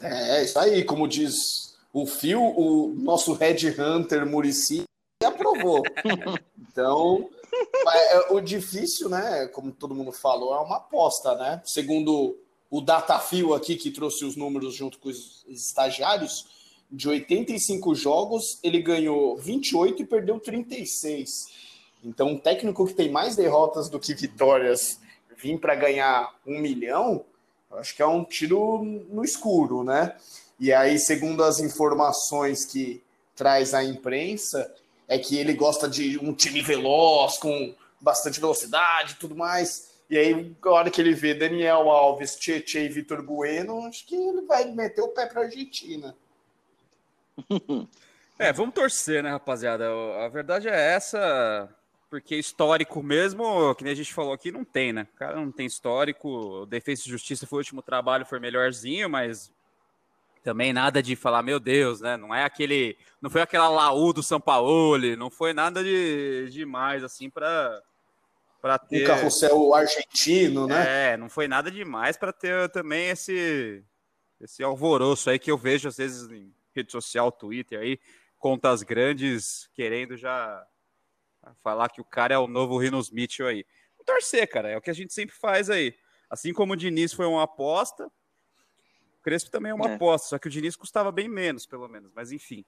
É, 0.00 0.44
isso 0.44 0.58
aí, 0.58 0.84
como 0.84 1.08
diz 1.08 1.78
o 1.92 2.06
Fio, 2.06 2.42
o 2.42 2.94
nosso 2.94 3.32
Red 3.32 3.74
Hunter 3.78 4.26
Murici 4.26 4.84
aprovou. 5.26 5.82
então, 6.70 7.28
é, 7.92 8.32
o 8.32 8.40
difícil, 8.40 9.08
né, 9.08 9.46
como 9.48 9.72
todo 9.72 9.94
mundo 9.94 10.12
falou, 10.12 10.54
é 10.54 10.60
uma 10.60 10.76
aposta, 10.76 11.34
né? 11.34 11.60
Segundo 11.64 12.38
o 12.70 12.80
Datafio 12.80 13.54
aqui, 13.54 13.76
que 13.76 13.90
trouxe 13.90 14.24
os 14.24 14.36
números 14.36 14.74
junto 14.74 14.98
com 14.98 15.08
os 15.08 15.44
estagiários, 15.48 16.46
de 16.90 17.08
85 17.08 17.94
jogos, 17.94 18.58
ele 18.62 18.80
ganhou 18.80 19.36
28 19.36 20.02
e 20.02 20.06
perdeu 20.06 20.38
36. 20.38 21.48
Então, 22.04 22.28
um 22.28 22.38
técnico 22.38 22.86
que 22.86 22.94
tem 22.94 23.10
mais 23.10 23.34
derrotas 23.34 23.88
do 23.88 23.98
que 23.98 24.14
vitórias 24.14 25.00
vir 25.36 25.58
para 25.58 25.74
ganhar 25.74 26.34
um 26.46 26.58
milhão, 26.58 27.24
acho 27.72 27.94
que 27.94 28.02
é 28.02 28.06
um 28.06 28.24
tiro 28.24 28.82
no 29.10 29.24
escuro, 29.24 29.82
né? 29.82 30.16
E 30.58 30.72
aí, 30.72 30.98
segundo 30.98 31.44
as 31.44 31.60
informações 31.60 32.64
que 32.64 33.02
traz 33.34 33.74
a 33.74 33.84
imprensa, 33.84 34.72
é 35.08 35.18
que 35.18 35.36
ele 35.38 35.52
gosta 35.52 35.88
de 35.88 36.18
um 36.18 36.32
time 36.32 36.60
veloz, 36.60 37.38
com 37.38 37.74
bastante 38.00 38.40
velocidade 38.40 39.12
e 39.12 39.16
tudo 39.16 39.36
mais. 39.36 39.94
E 40.08 40.16
aí, 40.16 40.56
a 40.62 40.70
hora 40.70 40.90
que 40.90 41.00
ele 41.00 41.14
vê 41.14 41.34
Daniel 41.34 41.90
Alves, 41.90 42.36
Tietchan 42.36 42.80
e 42.80 42.88
Vitor 42.88 43.22
Bueno, 43.22 43.86
acho 43.86 44.06
que 44.06 44.14
ele 44.14 44.42
vai 44.42 44.64
meter 44.66 45.02
o 45.02 45.08
pé 45.08 45.26
para 45.26 45.42
a 45.42 45.44
Argentina. 45.44 46.14
É, 48.38 48.52
vamos 48.52 48.74
torcer, 48.74 49.22
né, 49.22 49.30
rapaziada? 49.30 49.86
A 50.22 50.28
verdade 50.28 50.68
é 50.68 50.94
essa, 50.94 51.74
porque 52.10 52.36
histórico 52.36 53.02
mesmo, 53.02 53.74
que 53.74 53.82
nem 53.82 53.94
a 53.94 53.96
gente 53.96 54.12
falou 54.12 54.34
aqui, 54.34 54.52
não 54.52 54.62
tem, 54.62 54.92
né? 54.92 55.08
O 55.14 55.16
cara 55.16 55.36
não 55.36 55.50
tem 55.50 55.64
histórico. 55.64 56.66
Defesa 56.66 57.04
e 57.06 57.10
Justiça 57.10 57.46
foi 57.46 57.56
o 57.56 57.60
último 57.60 57.80
trabalho, 57.80 58.26
foi 58.26 58.38
melhorzinho, 58.38 59.08
mas 59.08 59.50
também 60.46 60.72
nada 60.72 61.02
de 61.02 61.16
falar, 61.16 61.42
meu 61.42 61.58
Deus, 61.58 62.00
né? 62.00 62.16
Não 62.16 62.32
é 62.32 62.44
aquele. 62.44 62.96
Não 63.20 63.28
foi 63.28 63.42
aquela 63.42 63.68
laú 63.68 64.12
do 64.12 64.22
São 64.22 64.40
Paulo, 64.40 65.16
não 65.16 65.28
foi 65.28 65.52
nada 65.52 65.82
de 65.82 66.48
demais, 66.52 67.02
assim, 67.02 67.28
para 67.28 67.82
para 68.62 68.78
ter. 68.78 69.02
Um 69.02 69.06
carrossel 69.08 69.74
argentino, 69.74 70.68
né? 70.68 71.14
É, 71.14 71.16
não 71.16 71.28
foi 71.28 71.48
nada 71.48 71.68
demais 71.68 72.16
para 72.16 72.32
ter 72.32 72.68
também 72.68 73.08
esse 73.08 73.82
esse 74.40 74.62
alvoroço 74.62 75.28
aí 75.30 75.36
que 75.36 75.50
eu 75.50 75.58
vejo 75.58 75.88
às 75.88 75.96
vezes 75.96 76.30
em 76.30 76.54
rede 76.72 76.92
social, 76.92 77.32
Twitter 77.32 77.80
aí, 77.80 77.98
contas 78.38 78.84
grandes 78.84 79.68
querendo 79.74 80.16
já 80.16 80.64
falar 81.60 81.88
que 81.88 82.00
o 82.00 82.04
cara 82.04 82.34
é 82.34 82.38
o 82.38 82.46
novo 82.46 82.78
Rinos 82.78 83.10
Mitchell 83.10 83.48
aí. 83.48 83.66
Torcer, 84.04 84.48
cara, 84.48 84.68
é 84.68 84.76
o 84.76 84.80
que 84.80 84.90
a 84.90 84.94
gente 84.94 85.12
sempre 85.12 85.34
faz 85.34 85.68
aí. 85.68 85.92
Assim 86.30 86.52
como 86.52 86.74
o 86.74 86.76
Diniz 86.76 87.12
foi 87.12 87.26
uma 87.26 87.42
aposta, 87.42 88.08
Crespo 89.26 89.50
também 89.50 89.72
é 89.72 89.74
uma 89.74 89.90
é. 89.90 89.94
aposta, 89.96 90.28
só 90.28 90.38
que 90.38 90.46
o 90.46 90.50
Diniz 90.50 90.76
custava 90.76 91.10
bem 91.10 91.26
menos, 91.28 91.66
pelo 91.66 91.88
menos. 91.88 92.12
Mas 92.14 92.30
enfim, 92.30 92.64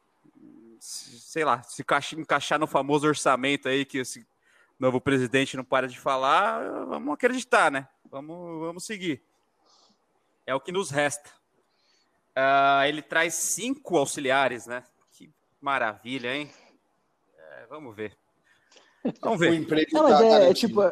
sei 0.81 1.45
lá, 1.45 1.63
se 1.63 1.85
encaixar 2.17 2.59
no 2.59 2.67
famoso 2.67 3.07
orçamento 3.07 3.69
aí 3.69 3.85
que 3.85 3.99
esse 3.99 4.27
novo 4.77 5.01
presidente 5.01 5.57
não 5.57 5.63
para 5.63 5.87
de 5.87 6.01
falar, 6.01 6.69
vamos 6.87 7.15
acreditar, 7.15 7.71
né? 7.71 7.87
Vamos, 8.11 8.59
vamos 8.59 8.85
seguir. 8.85 9.23
É 10.45 10.53
o 10.53 10.59
que 10.59 10.73
nos 10.73 10.91
resta. 10.91 11.31
Uh, 12.31 12.83
ele 12.89 13.03
traz 13.03 13.35
cinco 13.35 13.97
auxiliares, 13.97 14.67
né? 14.67 14.83
Que 15.13 15.31
maravilha, 15.61 16.35
hein? 16.35 16.51
É, 17.39 17.67
vamos 17.71 17.95
ver. 17.95 18.19
Vamos 19.21 19.39
ver. 19.39 19.65
Não, 19.93 20.03
mas 20.03 20.21
é, 20.23 20.51
é, 20.51 20.55
tipo. 20.55 20.83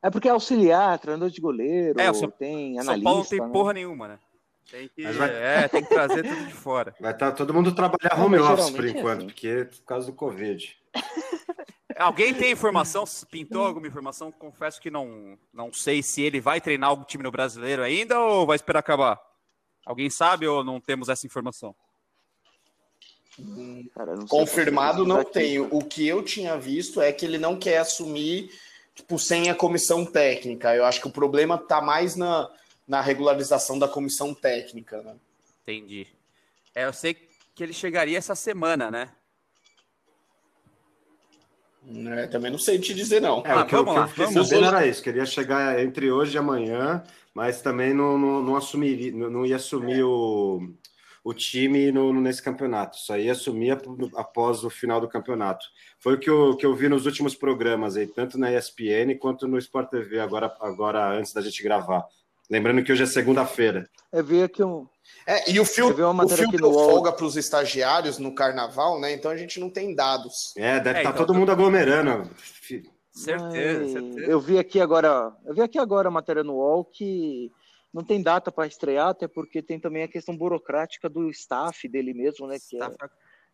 É 0.00 0.10
porque 0.12 0.28
é 0.28 0.30
auxiliar, 0.30 0.96
treinador 1.00 1.28
de 1.28 1.40
goleiro, 1.40 2.00
é, 2.00 2.14
São, 2.14 2.30
tem 2.30 2.78
analista. 2.78 2.94
São 2.94 3.02
Paulo 3.02 3.18
não 3.18 3.28
tem 3.28 3.40
né? 3.40 3.48
porra 3.48 3.72
nenhuma, 3.72 4.06
né? 4.06 4.18
Tem 4.70 4.88
que, 4.88 5.02
vai... 5.12 5.30
é, 5.30 5.68
tem 5.68 5.82
que 5.82 5.88
trazer 5.88 6.22
tudo 6.22 6.46
de 6.46 6.52
fora. 6.52 6.94
Vai 7.00 7.12
estar 7.12 7.30
tá 7.30 7.36
todo 7.36 7.54
mundo 7.54 7.74
trabalhar 7.74 8.18
home 8.18 8.38
office 8.38 8.70
por 8.70 8.84
é 8.84 8.90
enquanto, 8.90 9.18
assim. 9.18 9.26
porque 9.26 9.48
é 9.48 9.64
por 9.64 9.82
causa 9.82 10.06
do 10.06 10.12
Covid. 10.12 10.76
Alguém 11.96 12.32
tem 12.32 12.52
informação? 12.52 13.04
Pintou 13.30 13.66
alguma 13.66 13.86
informação? 13.86 14.32
Confesso 14.32 14.80
que 14.80 14.90
não, 14.90 15.38
não 15.52 15.70
sei 15.70 16.02
se 16.02 16.22
ele 16.22 16.40
vai 16.40 16.58
treinar 16.58 16.88
algum 16.88 17.04
time 17.04 17.22
no 17.22 17.30
brasileiro 17.30 17.82
ainda 17.82 18.18
ou 18.18 18.46
vai 18.46 18.56
esperar 18.56 18.78
acabar. 18.78 19.20
Alguém 19.84 20.08
sabe 20.08 20.46
ou 20.46 20.64
não 20.64 20.80
temos 20.80 21.10
essa 21.10 21.26
informação? 21.26 21.74
Cara, 23.94 24.16
não 24.16 24.26
Confirmado 24.26 25.04
não 25.04 25.22
tenho. 25.24 25.68
O 25.70 25.84
que 25.84 26.06
eu 26.06 26.22
tinha 26.22 26.56
visto 26.56 27.02
é 27.02 27.12
que 27.12 27.26
ele 27.26 27.36
não 27.36 27.58
quer 27.58 27.78
assumir 27.78 28.50
tipo, 28.94 29.18
sem 29.18 29.50
a 29.50 29.54
comissão 29.54 30.04
técnica. 30.04 30.74
Eu 30.74 30.84
acho 30.84 31.00
que 31.00 31.08
o 31.08 31.12
problema 31.12 31.56
está 31.56 31.80
mais 31.80 32.16
na, 32.16 32.50
na 32.90 33.00
regularização 33.00 33.78
da 33.78 33.86
comissão 33.86 34.34
técnica. 34.34 35.00
Né? 35.00 35.14
Entendi. 35.62 36.08
É, 36.74 36.86
eu 36.86 36.92
sei 36.92 37.14
que 37.54 37.62
ele 37.62 37.72
chegaria 37.72 38.18
essa 38.18 38.34
semana, 38.34 38.90
né? 38.90 39.10
É, 42.18 42.26
também 42.26 42.50
não 42.50 42.58
sei 42.58 42.80
te 42.80 42.92
dizer, 42.92 43.20
não. 43.20 43.46
É, 43.46 43.52
ah, 43.52 43.60
o 43.60 43.66
que, 43.66 43.76
vamos 43.76 43.94
eu, 43.94 44.00
lá, 44.00 44.08
que 44.08 44.20
eu 44.20 44.26
fiquei 44.26 44.44
sabendo 44.44 44.66
era 44.66 44.86
isso. 44.86 45.02
Queria 45.04 45.24
chegar 45.24 45.80
entre 45.80 46.10
hoje 46.10 46.34
e 46.34 46.38
amanhã, 46.38 47.02
mas 47.32 47.62
também 47.62 47.94
não, 47.94 48.18
não, 48.18 48.42
não 48.42 48.56
assumir, 48.56 49.12
não, 49.12 49.30
não 49.30 49.46
ia 49.46 49.54
assumir 49.54 50.02
o, 50.02 50.60
o 51.22 51.32
time 51.32 51.92
no, 51.92 52.12
nesse 52.20 52.42
campeonato. 52.42 52.96
Só 52.96 53.16
ia 53.16 53.32
assumir 53.32 53.78
após 54.16 54.64
o 54.64 54.70
final 54.70 55.00
do 55.00 55.08
campeonato. 55.08 55.64
Foi 56.00 56.14
o 56.14 56.18
que 56.18 56.28
eu, 56.28 56.56
que 56.56 56.66
eu 56.66 56.74
vi 56.74 56.88
nos 56.88 57.06
últimos 57.06 57.36
programas 57.36 57.96
aí, 57.96 58.08
tanto 58.08 58.36
na 58.36 58.52
ESPN 58.52 59.16
quanto 59.20 59.46
no 59.46 59.58
Sport 59.58 59.90
TV, 59.90 60.18
agora, 60.18 60.52
agora 60.60 61.16
antes 61.16 61.32
da 61.32 61.40
gente 61.40 61.62
gravar. 61.62 62.04
Lembrando 62.50 62.82
que 62.82 62.92
hoje 62.92 63.04
é 63.04 63.06
segunda-feira. 63.06 63.88
Eu 64.12 64.24
vi 64.24 64.42
aqui 64.42 64.62
um, 64.62 64.86
é, 65.26 65.50
e 65.50 65.60
o 65.60 65.64
fio, 65.64 65.90
o 65.90 66.28
fio 66.28 66.50
deu 66.50 66.72
folga 66.72 67.12
para 67.12 67.24
os 67.24 67.36
estagiários 67.36 68.18
no 68.18 68.34
carnaval, 68.34 69.00
né? 69.00 69.12
Então 69.12 69.30
a 69.30 69.36
gente 69.36 69.60
não 69.60 69.70
tem 69.70 69.94
dados. 69.94 70.52
É, 70.56 70.80
deve 70.80 70.98
estar 70.98 71.00
é, 71.00 71.02
tá 71.04 71.10
então, 71.10 71.26
todo 71.26 71.34
mundo 71.34 71.52
aglomerando. 71.52 72.28
Certeza, 73.12 73.88
certeza. 73.88 74.20
Eu 74.20 74.40
vi 74.40 74.58
aqui 74.58 74.80
agora, 74.80 75.32
eu 75.44 75.54
vi 75.54 75.60
aqui 75.60 75.78
agora 75.78 76.08
a 76.08 76.10
matéria 76.10 76.42
no 76.42 76.54
UOL 76.54 76.84
que 76.84 77.50
não 77.92 78.02
tem 78.02 78.22
data 78.22 78.50
para 78.50 78.66
estrear, 78.66 79.08
até 79.08 79.28
porque 79.28 79.62
tem 79.62 79.78
também 79.78 80.02
a 80.02 80.08
questão 80.08 80.36
burocrática 80.36 81.08
do 81.08 81.28
staff 81.30 81.88
dele 81.88 82.14
mesmo, 82.14 82.46
né? 82.46 82.56
Que 82.58 82.82
é 82.82 82.88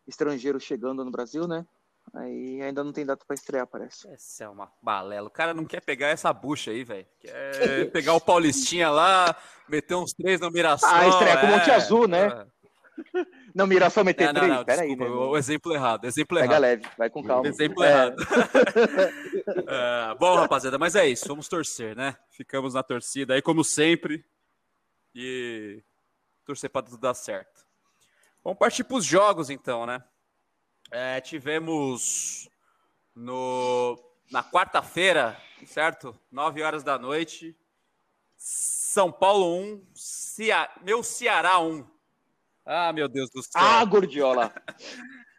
estrangeiro 0.06 0.60
chegando 0.60 1.04
no 1.04 1.10
Brasil, 1.10 1.46
né? 1.48 1.66
Aí 2.14 2.62
ainda 2.62 2.82
não 2.82 2.92
tem 2.92 3.04
data 3.04 3.24
para 3.26 3.34
estrear, 3.34 3.66
parece. 3.66 4.08
Essa 4.08 4.44
é 4.44 4.48
uma 4.48 4.70
balela. 4.80 5.28
O 5.28 5.30
cara 5.30 5.52
não 5.52 5.64
quer 5.64 5.80
pegar 5.80 6.08
essa 6.08 6.32
bucha 6.32 6.70
aí, 6.70 6.84
velho. 6.84 7.06
Quer 7.20 7.90
pegar 7.90 8.14
o 8.14 8.20
Paulistinha 8.20 8.88
lá, 8.88 9.36
meter 9.68 9.94
uns 9.94 10.12
três 10.12 10.40
no 10.40 10.50
Mirassol. 10.50 10.88
Ah, 10.90 11.08
estreia 11.08 11.36
com 11.38 11.46
o 11.46 11.50
Monte 11.50 11.70
é, 11.70 11.74
Azul, 11.74 12.08
né? 12.08 12.26
É. 12.26 12.56
Não, 13.54 13.66
Mirassol 13.66 14.04
meter 14.04 14.32
não, 14.32 14.34
três? 14.34 14.52
Não, 14.52 14.64
Pera 14.64 14.82
desculpa, 14.82 15.04
aí, 15.04 15.10
né? 15.10 15.16
o 15.16 15.36
exemplo 15.36 15.74
errado. 15.74 16.04
Exemplo 16.06 16.38
Pega 16.38 16.52
errado. 16.52 16.62
leve, 16.62 16.86
vai 16.96 17.10
com 17.10 17.22
calma. 17.22 17.48
Exemplo 17.48 17.84
é. 17.84 17.90
errado. 17.90 18.16
é, 19.68 20.14
bom, 20.18 20.36
rapaziada, 20.36 20.78
mas 20.78 20.94
é 20.94 21.06
isso. 21.06 21.26
Vamos 21.28 21.48
torcer, 21.48 21.96
né? 21.96 22.16
Ficamos 22.30 22.74
na 22.74 22.82
torcida 22.82 23.34
aí, 23.34 23.42
como 23.42 23.64
sempre. 23.64 24.24
E 25.14 25.82
torcer 26.44 26.70
para 26.70 26.82
tudo 26.86 26.98
dar 26.98 27.14
certo. 27.14 27.66
Vamos 28.44 28.58
partir 28.58 28.84
para 28.84 28.96
os 28.96 29.04
jogos, 29.04 29.50
então, 29.50 29.86
né? 29.86 30.02
É, 30.90 31.20
tivemos 31.20 32.48
no, 33.14 33.98
na 34.30 34.42
quarta-feira, 34.42 35.36
certo? 35.66 36.18
9 36.30 36.62
horas 36.62 36.82
da 36.82 36.98
noite. 36.98 37.56
São 38.36 39.10
Paulo 39.10 39.58
1, 39.60 39.86
Cia... 39.94 40.70
meu 40.82 41.02
Ceará 41.02 41.58
1. 41.58 41.86
Ah, 42.64 42.92
meu 42.92 43.08
Deus 43.08 43.30
do 43.30 43.42
céu. 43.42 43.60
Ah, 43.62 43.84
Gordiola. 43.84 44.52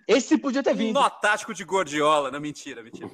Esse 0.08 0.38
podia 0.38 0.64
ter 0.64 0.74
vindo. 0.74 0.94
Nó 0.94 1.10
tático 1.10 1.54
de 1.54 1.64
Gordiola. 1.64 2.32
Não, 2.32 2.40
mentira, 2.40 2.82
mentira. 2.82 3.10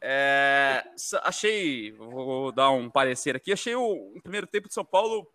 É, 0.00 0.84
achei, 1.22 1.92
vou 1.92 2.52
dar 2.52 2.70
um 2.70 2.88
parecer 2.88 3.36
aqui, 3.36 3.52
achei 3.52 3.74
o, 3.74 4.16
o 4.16 4.22
primeiro 4.22 4.46
tempo 4.46 4.68
de 4.68 4.74
São 4.74 4.84
Paulo 4.84 5.28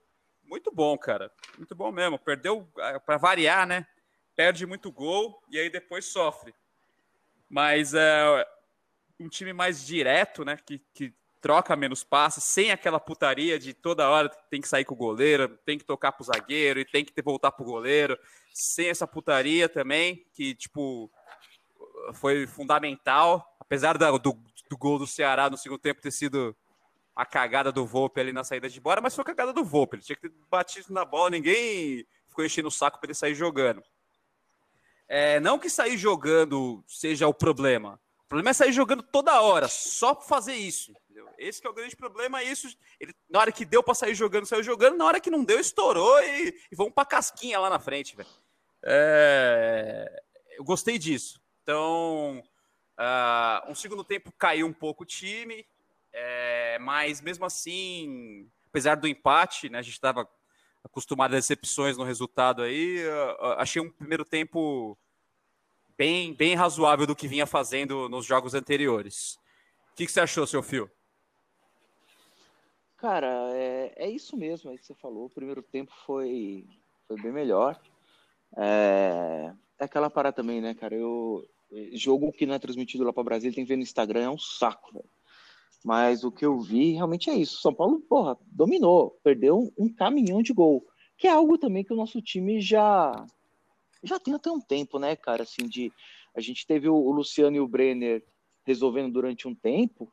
muito 0.43 0.71
bom, 0.71 0.97
cara. 0.97 1.31
Muito 1.57 1.73
bom 1.73 1.91
mesmo. 1.91 2.19
Perdeu, 2.19 2.69
é, 2.77 2.99
para 2.99 3.17
variar, 3.17 3.65
né? 3.65 3.87
Perde 4.35 4.65
muito 4.65 4.91
gol 4.91 5.41
e 5.49 5.59
aí 5.59 5.69
depois 5.69 6.05
sofre. 6.05 6.53
Mas 7.49 7.93
é 7.93 8.45
um 9.19 9.29
time 9.29 9.53
mais 9.53 9.85
direto, 9.85 10.43
né? 10.43 10.57
Que, 10.57 10.79
que 10.93 11.13
troca 11.43 11.75
menos 11.75 12.03
passes, 12.03 12.43
sem 12.43 12.71
aquela 12.71 12.99
putaria 12.99 13.59
de 13.59 13.73
toda 13.73 14.09
hora 14.09 14.29
tem 14.49 14.61
que 14.61 14.67
sair 14.67 14.85
com 14.85 14.93
o 14.93 14.97
goleiro, 14.97 15.49
tem 15.65 15.77
que 15.77 15.83
tocar 15.83 16.13
pro 16.13 16.23
zagueiro 16.23 16.79
e 16.79 16.85
tem 16.85 17.03
que 17.03 17.21
voltar 17.21 17.51
pro 17.51 17.65
goleiro, 17.65 18.17
sem 18.53 18.87
essa 18.87 19.05
putaria 19.05 19.67
também, 19.67 20.25
que 20.33 20.55
tipo 20.55 21.11
foi 22.13 22.47
fundamental, 22.47 23.57
apesar 23.59 23.97
do, 23.97 24.19
do 24.69 24.77
gol 24.77 24.97
do 24.97 25.05
Ceará 25.05 25.49
no 25.49 25.57
segundo 25.57 25.79
tempo 25.79 26.01
ter 26.01 26.11
sido 26.11 26.55
a 27.15 27.25
cagada 27.25 27.71
do 27.71 27.85
Volpe 27.85 28.19
ali 28.19 28.31
na 28.31 28.43
saída 28.43 28.69
de 28.69 28.79
embora, 28.79 29.01
mas 29.01 29.13
foi 29.13 29.21
a 29.21 29.25
cagada 29.25 29.53
do 29.53 29.63
Volpe. 29.63 29.97
Ele 29.97 30.03
tinha 30.03 30.15
que 30.15 30.29
ter 30.29 30.35
batido 30.49 30.93
na 30.93 31.05
bola, 31.05 31.29
ninguém 31.29 32.05
ficou 32.29 32.43
enchendo 32.43 32.69
o 32.69 32.71
saco 32.71 32.99
para 32.99 33.07
ele 33.07 33.13
sair 33.13 33.35
jogando. 33.35 33.83
É, 35.15 35.39
não 35.39 35.59
que 35.59 35.69
sair 35.69 35.95
jogando 35.95 36.83
seja 36.87 37.27
o 37.27 37.33
problema. 37.35 38.01
O 38.25 38.29
problema 38.29 38.49
é 38.49 38.53
sair 38.53 38.71
jogando 38.71 39.03
toda 39.03 39.41
hora, 39.41 39.67
só 39.67 40.19
fazer 40.19 40.55
isso. 40.55 40.91
Entendeu? 41.03 41.29
Esse 41.37 41.63
é 41.63 41.69
o 41.69 41.73
grande 41.73 41.95
problema. 41.95 42.41
É 42.41 42.45
isso, 42.45 42.75
ele, 42.99 43.13
na 43.29 43.37
hora 43.37 43.51
que 43.51 43.63
deu 43.63 43.83
para 43.83 43.93
sair 43.93 44.15
jogando, 44.15 44.47
saiu 44.47 44.63
jogando. 44.63 44.97
Na 44.97 45.05
hora 45.05 45.19
que 45.19 45.29
não 45.29 45.43
deu, 45.43 45.59
estourou 45.59 46.19
e, 46.23 46.59
e 46.71 46.75
vamos 46.75 46.95
para 46.95 47.05
casquinha 47.05 47.59
lá 47.59 47.69
na 47.69 47.77
frente. 47.77 48.17
É, 48.83 50.23
eu 50.57 50.63
gostei 50.63 50.97
disso. 50.97 51.39
Então, 51.61 52.43
uh, 52.97 53.71
um 53.71 53.75
segundo 53.75 54.03
tempo 54.03 54.33
caiu 54.35 54.65
um 54.65 54.73
pouco 54.73 55.03
o 55.03 55.05
time, 55.05 55.63
é, 56.11 56.79
mas 56.79 57.21
mesmo 57.21 57.45
assim, 57.45 58.49
apesar 58.65 58.95
do 58.95 59.07
empate, 59.07 59.69
né, 59.69 59.77
a 59.77 59.83
gente 59.83 59.93
estava 59.93 60.27
acostumado 60.83 61.33
a 61.33 61.37
decepções 61.37 61.97
no 61.99 62.03
resultado 62.03 62.63
aí, 62.63 62.97
uh, 63.07 63.59
achei 63.59 63.79
um 63.79 63.91
primeiro 63.91 64.25
tempo 64.25 64.97
bem, 65.97 66.33
bem 66.33 66.55
razoável 66.55 67.05
do 67.07 67.15
que 67.15 67.27
vinha 67.27 67.45
fazendo 67.45 68.07
nos 68.09 68.25
jogos 68.25 68.53
anteriores. 68.53 69.37
O 69.91 69.95
que, 69.95 70.05
que 70.05 70.11
você 70.11 70.21
achou, 70.21 70.47
seu 70.47 70.63
Fio? 70.63 70.89
Cara, 72.97 73.51
é, 73.53 73.93
é 73.97 74.09
isso 74.09 74.37
mesmo 74.37 74.71
aí 74.71 74.77
que 74.77 74.85
você 74.85 74.95
falou. 74.95 75.25
O 75.25 75.29
primeiro 75.29 75.61
tempo 75.61 75.91
foi, 76.05 76.65
foi 77.07 77.21
bem 77.21 77.31
melhor. 77.31 77.79
É, 78.55 79.53
é 79.79 79.83
aquela 79.83 80.09
parada 80.09 80.35
também, 80.35 80.61
né, 80.61 80.73
cara? 80.73 80.95
Eu, 80.95 81.45
jogo 81.93 82.31
que 82.31 82.45
não 82.45 82.53
é 82.53 82.59
transmitido 82.59 83.03
lá 83.03 83.11
para 83.11 83.23
Brasília, 83.23 83.53
tem 83.53 83.63
que 83.63 83.69
ver 83.69 83.75
no 83.75 83.83
Instagram, 83.83 84.23
é 84.23 84.29
um 84.29 84.37
saco, 84.37 84.93
velho. 84.93 85.09
Mas 85.83 86.23
o 86.23 86.31
que 86.31 86.45
eu 86.45 86.59
vi 86.59 86.93
realmente 86.93 87.29
é 87.29 87.33
isso. 87.33 87.59
São 87.59 87.73
Paulo, 87.73 87.99
porra, 87.99 88.37
dominou, 88.45 89.19
perdeu 89.23 89.71
um 89.77 89.93
caminhão 89.93 90.41
de 90.41 90.53
gol. 90.53 90.85
Que 91.17 91.27
é 91.27 91.31
algo 91.31 91.57
também 91.57 91.83
que 91.83 91.91
o 91.91 91.97
nosso 91.97 92.21
time 92.21 92.61
já 92.61 93.25
já 94.03 94.19
tem 94.19 94.33
até 94.33 94.51
um 94.51 94.59
tempo, 94.59 94.99
né, 94.99 95.15
cara? 95.15 95.43
Assim, 95.43 95.67
de 95.67 95.91
a 96.35 96.41
gente 96.41 96.65
teve 96.65 96.89
o, 96.89 97.11
Luciano 97.11 97.55
e 97.55 97.59
o 97.59 97.67
Brenner 97.67 98.23
resolvendo 98.65 99.11
durante 99.11 99.47
um 99.47 99.55
tempo, 99.55 100.11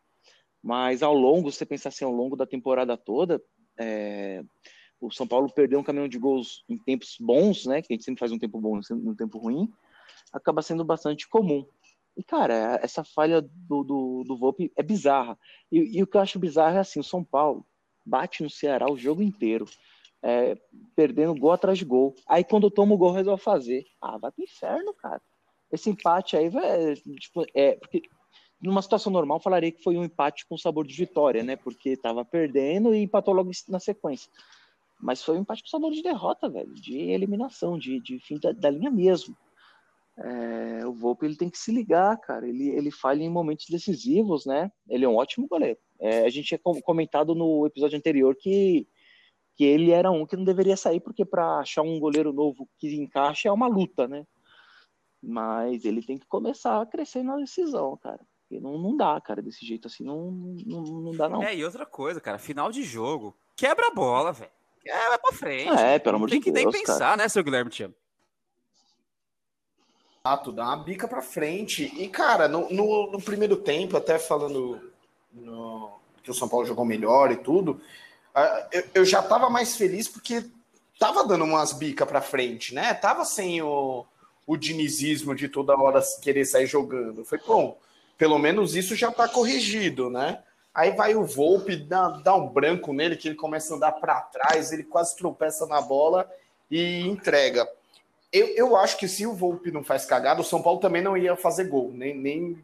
mas 0.62 1.02
ao 1.02 1.14
longo, 1.14 1.50
você 1.50 1.64
pensar 1.64 1.88
assim, 1.88 2.04
ao 2.04 2.12
longo 2.12 2.36
da 2.36 2.46
temporada 2.46 2.96
toda, 2.96 3.42
é, 3.78 4.42
o 5.00 5.10
São 5.10 5.26
Paulo 5.26 5.50
perdeu 5.50 5.78
um 5.78 5.82
caminhão 5.82 6.08
de 6.08 6.18
gols 6.18 6.62
em 6.68 6.76
tempos 6.76 7.16
bons, 7.18 7.64
né? 7.64 7.80
Que 7.80 7.92
a 7.92 7.94
gente 7.94 8.04
sempre 8.04 8.20
faz 8.20 8.30
um 8.32 8.38
tempo 8.38 8.60
bom 8.60 8.78
um 8.90 9.14
tempo 9.14 9.38
ruim, 9.38 9.72
acaba 10.32 10.62
sendo 10.62 10.84
bastante 10.84 11.28
comum. 11.28 11.66
E, 12.16 12.22
cara, 12.22 12.78
essa 12.82 13.02
falha 13.02 13.40
do, 13.40 13.82
do, 13.82 14.24
do 14.26 14.36
Volpe 14.36 14.70
é 14.76 14.82
bizarra. 14.82 15.38
E, 15.72 15.98
e, 15.98 16.02
o 16.02 16.06
que 16.06 16.16
eu 16.16 16.20
acho 16.20 16.38
bizarro 16.38 16.76
é 16.76 16.80
assim, 16.80 17.00
o 17.00 17.04
São 17.04 17.24
Paulo 17.24 17.64
bate 18.04 18.42
no 18.42 18.50
Ceará 18.50 18.90
o 18.90 18.98
jogo 18.98 19.22
inteiro, 19.22 19.64
é, 20.22 20.56
perdendo 20.94 21.38
gol 21.38 21.52
atrás 21.52 21.78
de 21.78 21.84
gol. 21.84 22.14
Aí 22.26 22.44
quando 22.44 22.70
toma 22.70 22.94
o 22.94 22.98
gol, 22.98 23.12
resolve 23.12 23.42
fazer. 23.42 23.84
Ah, 24.00 24.18
vai 24.18 24.30
pro 24.30 24.44
inferno, 24.44 24.94
cara. 24.94 25.20
Esse 25.72 25.88
empate 25.90 26.36
aí, 26.36 26.48
vai, 26.48 26.94
tipo, 26.94 27.44
é, 27.54 27.76
porque 27.76 28.02
numa 28.60 28.82
situação 28.82 29.12
normal, 29.12 29.40
falaria 29.40 29.72
que 29.72 29.82
foi 29.82 29.96
um 29.96 30.04
empate 30.04 30.46
com 30.46 30.58
sabor 30.58 30.86
de 30.86 30.94
vitória, 30.94 31.42
né? 31.42 31.56
Porque 31.56 31.90
estava 31.90 32.24
perdendo 32.24 32.94
e 32.94 33.02
empatou 33.02 33.32
logo 33.32 33.50
na 33.68 33.80
sequência. 33.80 34.30
Mas 35.00 35.22
foi 35.22 35.38
um 35.38 35.40
empate 35.40 35.62
com 35.62 35.68
sabor 35.68 35.92
de 35.92 36.02
derrota, 36.02 36.48
velho, 36.48 36.74
de 36.74 36.98
eliminação, 36.98 37.78
de, 37.78 38.00
de 38.00 38.18
fim 38.18 38.38
da, 38.38 38.52
da 38.52 38.68
linha 38.68 38.90
mesmo. 38.90 39.34
É, 40.18 40.86
o 40.86 40.92
Volpe 40.92 41.24
ele 41.24 41.36
tem 41.36 41.48
que 41.48 41.56
se 41.56 41.72
ligar, 41.72 42.18
cara. 42.18 42.46
Ele, 42.46 42.68
ele 42.68 42.90
falha 42.90 43.22
em 43.22 43.30
momentos 43.30 43.66
decisivos, 43.70 44.44
né? 44.44 44.70
Ele 44.86 45.06
é 45.06 45.08
um 45.08 45.16
ótimo 45.16 45.48
goleiro. 45.48 45.78
É, 45.98 46.26
a 46.26 46.28
gente 46.28 46.48
tinha 46.48 46.82
comentado 46.82 47.34
no 47.34 47.66
episódio 47.66 47.96
anterior 47.96 48.36
que, 48.36 48.86
que 49.56 49.64
ele 49.64 49.90
era 49.90 50.10
um 50.10 50.26
que 50.26 50.36
não 50.36 50.44
deveria 50.44 50.76
sair, 50.76 51.00
porque 51.00 51.24
para 51.24 51.58
achar 51.58 51.82
um 51.82 51.98
goleiro 51.98 52.32
novo 52.32 52.68
que 52.78 52.94
encaixe 52.96 53.48
é 53.48 53.52
uma 53.52 53.66
luta, 53.66 54.08
né? 54.08 54.24
Mas 55.22 55.84
ele 55.84 56.02
tem 56.02 56.18
que 56.18 56.26
começar 56.26 56.80
a 56.80 56.86
crescer 56.86 57.22
na 57.22 57.36
decisão, 57.36 57.96
cara. 57.98 58.20
Porque 58.42 58.60
não, 58.60 58.78
não 58.78 58.96
dá, 58.96 59.20
cara, 59.20 59.42
desse 59.42 59.64
jeito 59.64 59.86
assim, 59.86 60.02
não, 60.02 60.30
não, 60.66 60.82
não 60.82 61.12
dá, 61.12 61.28
não. 61.28 61.42
É, 61.42 61.54
e 61.54 61.64
outra 61.64 61.84
coisa, 61.84 62.20
cara, 62.20 62.38
final 62.38 62.72
de 62.72 62.82
jogo, 62.82 63.36
quebra 63.54 63.88
a 63.88 63.94
bola, 63.94 64.32
velho. 64.32 64.50
É, 64.84 65.08
vai 65.08 65.18
pra 65.18 65.32
frente. 65.32 65.78
É, 65.78 65.98
pelo 65.98 66.16
amor 66.16 66.28
de 66.28 66.34
Deus. 66.34 66.44
Tem 66.44 66.52
que 66.52 66.58
nem 66.58 66.70
pensar, 66.70 66.98
cara. 66.98 67.16
né, 67.18 67.28
seu 67.28 67.44
Guilherme 67.44 67.70
Tiago? 67.70 67.94
Exato, 70.24 70.52
dá 70.52 70.64
uma 70.64 70.76
bica 70.76 71.08
pra 71.08 71.22
frente. 71.22 71.84
E, 71.96 72.08
cara, 72.08 72.48
no, 72.48 72.70
no, 72.70 73.10
no 73.12 73.22
primeiro 73.22 73.56
tempo, 73.56 73.96
até 73.96 74.18
falando 74.18 74.90
no, 75.32 75.92
que 76.22 76.30
o 76.30 76.34
São 76.34 76.48
Paulo 76.48 76.66
jogou 76.66 76.84
melhor 76.84 77.30
e 77.30 77.36
tudo, 77.36 77.80
eu, 78.72 78.84
eu 78.94 79.04
já 79.04 79.22
tava 79.22 79.50
mais 79.50 79.76
feliz 79.76 80.08
porque 80.08 80.44
tava 80.98 81.26
dando 81.26 81.44
umas 81.44 81.72
bicas 81.72 82.08
pra 82.08 82.20
frente, 82.20 82.74
né? 82.74 82.94
Tava 82.94 83.24
sem 83.24 83.62
o, 83.62 84.04
o 84.46 84.56
dinizismo 84.56 85.34
de 85.34 85.48
toda 85.48 85.76
hora 85.76 86.02
querer 86.22 86.44
sair 86.44 86.66
jogando. 86.66 87.24
Foi 87.24 87.38
bom, 87.38 87.78
pelo 88.18 88.38
menos 88.38 88.74
isso 88.74 88.94
já 88.94 89.10
tá 89.10 89.28
corrigido, 89.28 90.10
né? 90.10 90.42
Aí 90.74 90.92
vai 90.92 91.16
o 91.16 91.24
Volpe, 91.24 91.76
dá, 91.76 92.08
dá 92.08 92.34
um 92.34 92.48
branco 92.48 92.92
nele, 92.92 93.16
que 93.16 93.28
ele 93.28 93.34
começa 93.34 93.72
a 93.72 93.76
andar 93.76 93.92
para 93.92 94.20
trás, 94.20 94.72
ele 94.72 94.84
quase 94.84 95.16
tropeça 95.16 95.66
na 95.66 95.80
bola 95.80 96.30
e 96.70 97.00
entrega. 97.00 97.68
Eu, 98.32 98.46
eu 98.48 98.76
acho 98.76 98.96
que 98.96 99.08
se 99.08 99.26
o 99.26 99.34
Volpe 99.34 99.72
não 99.72 99.82
faz 99.82 100.06
cagada, 100.06 100.40
o 100.40 100.44
São 100.44 100.62
Paulo 100.62 100.78
também 100.78 101.02
não 101.02 101.16
ia 101.16 101.34
fazer 101.34 101.64
gol, 101.64 101.90
nem, 101.92 102.16
nem 102.16 102.62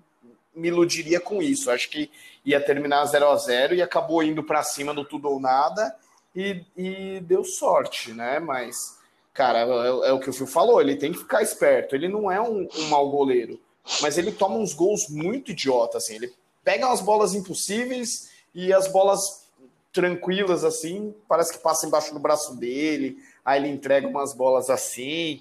me 0.56 0.68
iludiria 0.68 1.20
com 1.20 1.42
isso. 1.42 1.70
Acho 1.70 1.88
que 1.90 2.10
ia 2.44 2.60
terminar 2.60 3.04
0 3.04 3.28
a 3.28 3.36
0 3.36 3.74
e 3.74 3.82
acabou 3.82 4.22
indo 4.22 4.42
para 4.42 4.62
cima 4.62 4.92
no 4.92 5.04
tudo 5.04 5.28
ou 5.28 5.38
nada 5.38 5.94
e, 6.34 6.64
e 6.76 7.20
deu 7.20 7.44
sorte, 7.44 8.12
né? 8.12 8.40
Mas, 8.40 8.98
cara, 9.32 9.60
é, 9.60 10.08
é, 10.08 10.12
o 10.12 10.18
que 10.18 10.30
o 10.30 10.32
Fio 10.32 10.46
falou, 10.46 10.80
ele 10.80 10.96
tem 10.96 11.12
que 11.12 11.18
ficar 11.18 11.42
esperto. 11.42 11.94
Ele 11.94 12.08
não 12.08 12.30
é 12.30 12.40
um, 12.40 12.68
um 12.74 12.88
mau 12.88 13.10
goleiro, 13.10 13.60
mas 14.00 14.18
ele 14.18 14.32
toma 14.32 14.56
uns 14.56 14.74
gols 14.74 15.08
muito 15.08 15.52
idiota, 15.52 15.98
assim. 15.98 16.16
Ele 16.16 16.32
pega 16.64 16.86
umas 16.86 17.00
bolas 17.00 17.34
impossíveis 17.34 18.30
e 18.54 18.72
as 18.72 18.88
bolas 18.88 19.46
tranquilas, 19.92 20.64
assim, 20.64 21.14
parece 21.26 21.52
que 21.52 21.58
passa 21.58 21.86
embaixo 21.86 22.12
do 22.12 22.20
braço 22.20 22.54
dele 22.56 23.18
aí 23.46 23.60
ele 23.60 23.68
entrega 23.68 24.08
umas 24.08 24.34
bolas 24.34 24.68
assim. 24.68 25.40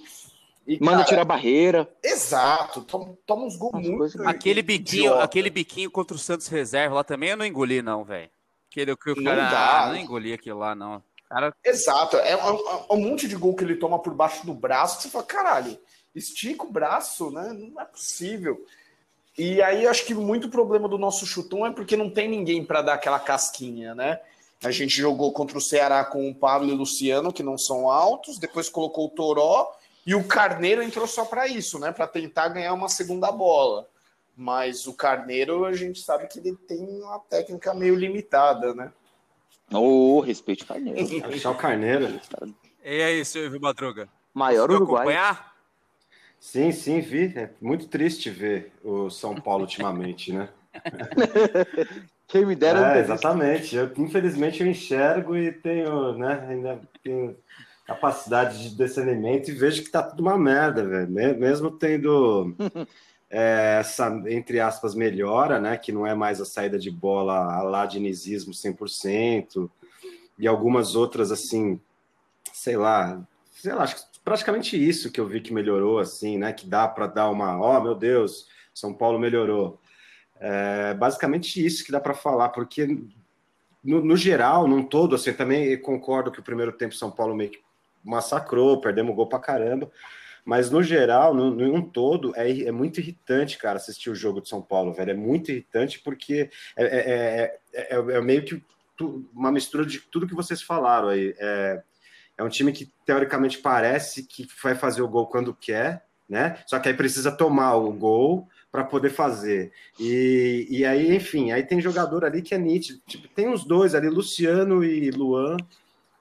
E, 0.67 0.79
Manda 0.83 0.97
cara, 0.97 1.09
tirar 1.09 1.21
a 1.21 1.25
barreira. 1.25 1.89
Exato, 2.03 2.81
toma, 2.81 3.15
toma 3.25 3.45
uns 3.45 3.55
gols 3.55 3.87
muito. 3.87 4.27
Aquele 4.27 4.63
biquinho, 4.63 5.13
aquele 5.15 5.49
biquinho 5.51 5.91
contra 5.91 6.15
o 6.15 6.19
Santos 6.19 6.47
Reserva 6.47 6.95
lá 6.95 7.03
também 7.03 7.29
eu 7.29 7.37
não 7.37 7.45
engoli, 7.45 7.83
não, 7.83 8.03
velho. 8.03 8.29
Aquele 8.71 8.95
que 8.97 9.11
o 9.11 9.23
cara 9.23 9.43
não, 9.43 9.51
dá. 9.51 9.83
Ah, 9.83 9.87
não 9.89 9.97
engoli 9.97 10.33
aquilo 10.33 10.59
lá, 10.59 10.73
não. 10.73 11.03
Cara... 11.29 11.53
Exato, 11.63 12.17
é 12.17 12.35
um, 12.35 12.69
é 12.89 12.93
um, 12.93 12.97
monte 12.97 13.27
de 13.27 13.35
gol 13.35 13.55
que 13.55 13.63
ele 13.63 13.75
toma 13.75 13.99
por 13.99 14.13
baixo 14.13 14.45
do 14.45 14.53
braço 14.53 14.97
que 14.97 15.03
você 15.03 15.09
fala, 15.09 15.23
caralho, 15.23 15.77
estica 16.15 16.63
o 16.63 16.71
braço, 16.71 17.29
né? 17.31 17.53
Não 17.53 17.79
é 17.81 17.85
possível. 17.85 18.65
E 19.37 19.61
aí 19.61 19.85
acho 19.85 20.05
que 20.05 20.13
muito 20.13 20.49
problema 20.49 20.87
do 20.87 20.97
nosso 20.97 21.25
chutão 21.25 21.65
é 21.65 21.71
porque 21.71 21.97
não 21.97 22.09
tem 22.09 22.27
ninguém 22.27 22.63
para 22.63 22.81
dar 22.81 22.93
aquela 22.93 23.19
casquinha, 23.19 23.93
né? 23.93 24.19
A 24.63 24.71
gente 24.71 24.95
jogou 24.95 25.31
contra 25.31 25.57
o 25.57 25.61
Ceará 25.61 26.03
com 26.05 26.29
o 26.29 26.33
Pablo 26.33 26.69
e 26.69 26.71
o 26.71 26.75
Luciano, 26.75 27.33
que 27.33 27.43
não 27.43 27.57
são 27.57 27.89
altos, 27.89 28.39
depois 28.39 28.69
colocou 28.69 29.07
o 29.07 29.09
Toró 29.09 29.75
e 30.05 30.13
o 30.13 30.23
Carneiro 30.23 30.83
entrou 30.83 31.07
só 31.07 31.25
para 31.25 31.47
isso, 31.47 31.79
né? 31.79 31.91
Para 31.91 32.05
tentar 32.07 32.49
ganhar 32.49 32.73
uma 32.73 32.87
segunda 32.87 33.31
bola. 33.31 33.89
Mas 34.37 34.85
o 34.85 34.93
Carneiro, 34.93 35.65
a 35.65 35.73
gente 35.73 35.99
sabe 36.01 36.27
que 36.27 36.39
ele 36.39 36.55
tem 36.55 37.01
uma 37.01 37.19
técnica 37.19 37.73
meio 37.73 37.95
limitada, 37.95 38.73
né? 38.75 38.91
Ô, 39.71 40.17
oh, 40.17 40.19
respeite 40.19 40.63
o 40.63 40.67
Carneiro. 40.67 40.99
Achar 41.25 41.51
o 41.51 41.55
Carneiro. 41.55 42.19
E 42.83 43.01
aí, 43.01 43.25
Silvio 43.25 43.59
Madruga? 43.59 44.07
Maior 44.33 44.69
Uruguai. 44.69 45.03
acompanhar? 45.03 45.55
Sim, 46.39 46.71
sim, 46.71 46.99
vi. 46.99 47.33
É 47.35 47.49
muito 47.59 47.87
triste 47.87 48.29
ver 48.29 48.71
o 48.83 49.09
São 49.09 49.33
Paulo 49.33 49.63
ultimamente, 49.63 50.31
né? 50.31 50.49
Quem 52.27 52.45
me 52.45 52.55
dera. 52.55 52.97
É, 52.97 52.99
exatamente. 52.99 53.75
Eu, 53.75 53.91
infelizmente 53.97 54.61
eu 54.61 54.67
enxergo 54.67 55.35
e 55.35 55.51
tenho, 55.51 56.17
né, 56.17 56.45
ainda 56.49 56.81
tenho 57.03 57.35
capacidade 57.85 58.69
de 58.69 58.75
discernimento 58.75 59.49
e 59.49 59.53
vejo 59.53 59.83
que 59.83 59.89
tá 59.89 60.01
tudo 60.01 60.21
uma 60.21 60.37
merda, 60.37 60.83
velho. 60.83 61.09
Mesmo 61.37 61.69
tendo 61.71 62.55
é, 63.29 63.77
essa, 63.79 64.09
entre 64.27 64.59
aspas, 64.59 64.95
melhora, 64.95 65.59
né, 65.59 65.77
que 65.77 65.91
não 65.91 66.05
é 66.05 66.15
mais 66.15 66.41
a 66.41 66.45
saída 66.45 66.79
de 66.79 66.89
bola 66.89 67.53
a 67.53 67.61
lá 67.61 67.85
de 67.85 67.97
inisismo 67.97 68.53
100%, 68.53 69.69
e 70.37 70.47
algumas 70.47 70.95
outras, 70.95 71.31
assim, 71.31 71.79
sei 72.51 72.75
lá, 72.75 73.21
sei 73.51 73.73
lá, 73.73 73.83
acho 73.83 73.95
que 73.95 74.19
praticamente 74.23 74.75
isso 74.75 75.11
que 75.11 75.19
eu 75.19 75.27
vi 75.27 75.39
que 75.39 75.53
melhorou, 75.53 75.99
assim, 75.99 76.37
né, 76.37 76.51
que 76.51 76.67
dá 76.67 76.87
para 76.87 77.07
dar 77.07 77.29
uma, 77.29 77.59
ó, 77.59 77.77
oh, 77.77 77.81
meu 77.81 77.95
Deus, 77.95 78.47
São 78.73 78.93
Paulo 78.93 79.19
melhorou. 79.19 79.79
É 80.39 80.93
basicamente 80.95 81.63
isso 81.63 81.85
que 81.85 81.91
dá 81.91 81.99
para 81.99 82.13
falar, 82.13 82.49
porque 82.49 82.87
no, 83.83 84.03
no, 84.03 84.17
geral, 84.17 84.67
num 84.67 84.83
todo, 84.83 85.15
assim, 85.15 85.31
também 85.31 85.79
concordo 85.79 86.31
que 86.31 86.39
o 86.39 86.43
primeiro 86.43 86.73
tempo 86.73 86.95
São 86.95 87.11
Paulo 87.11 87.35
meio 87.35 87.51
que 87.51 87.65
massacrou, 88.05 88.79
perdemos 88.79 89.15
gol 89.15 89.27
para 89.27 89.39
caramba, 89.39 89.91
Mas 90.45 90.69
no 90.69 90.83
geral, 90.83 91.33
no, 91.33 91.49
no 91.49 91.73
um 91.73 91.81
todo, 91.81 92.33
é, 92.35 92.61
é 92.61 92.71
muito 92.71 92.99
irritante, 92.99 93.57
cara, 93.57 93.77
assistir 93.77 94.09
o 94.09 94.15
jogo 94.15 94.39
de 94.39 94.47
São 94.47 94.61
Paulo, 94.61 94.93
velho. 94.93 95.11
É 95.11 95.15
muito 95.15 95.51
irritante 95.51 95.99
porque 95.99 96.49
é, 96.77 96.83
é, 96.83 97.59
é, 97.73 97.95
é, 97.95 97.95
é 97.95 98.21
meio 98.21 98.45
que 98.45 98.63
tu, 98.95 99.27
uma 99.33 99.51
mistura 99.51 99.85
de 99.85 99.99
tudo 99.99 100.27
que 100.27 100.35
vocês 100.35 100.61
falaram 100.61 101.09
aí. 101.09 101.35
É, 101.39 101.83
é 102.37 102.43
um 102.43 102.49
time 102.49 102.71
que 102.71 102.91
teoricamente 103.05 103.57
parece 103.57 104.23
que 104.23 104.47
vai 104.61 104.75
fazer 104.75 105.01
o 105.01 105.07
gol 105.07 105.27
quando 105.27 105.53
quer, 105.53 106.05
né? 106.27 106.57
Só 106.67 106.79
que 106.79 106.89
aí 106.89 106.93
precisa 106.93 107.31
tomar 107.31 107.75
o 107.75 107.91
gol 107.91 108.47
para 108.71 108.83
poder 108.83 109.09
fazer. 109.09 109.71
E, 109.99 110.67
e 110.69 110.85
aí, 110.85 111.15
enfim, 111.15 111.51
aí 111.51 111.63
tem 111.63 111.79
jogador 111.79 112.25
ali 112.25 112.41
que 112.41 112.53
é 112.53 112.57
nítido. 112.57 112.99
Tipo, 113.07 113.27
tem 113.29 113.47
uns 113.47 113.63
dois 113.63 113.95
ali, 113.95 114.09
Luciano 114.09 114.83
e 114.83 115.09
Luan, 115.11 115.55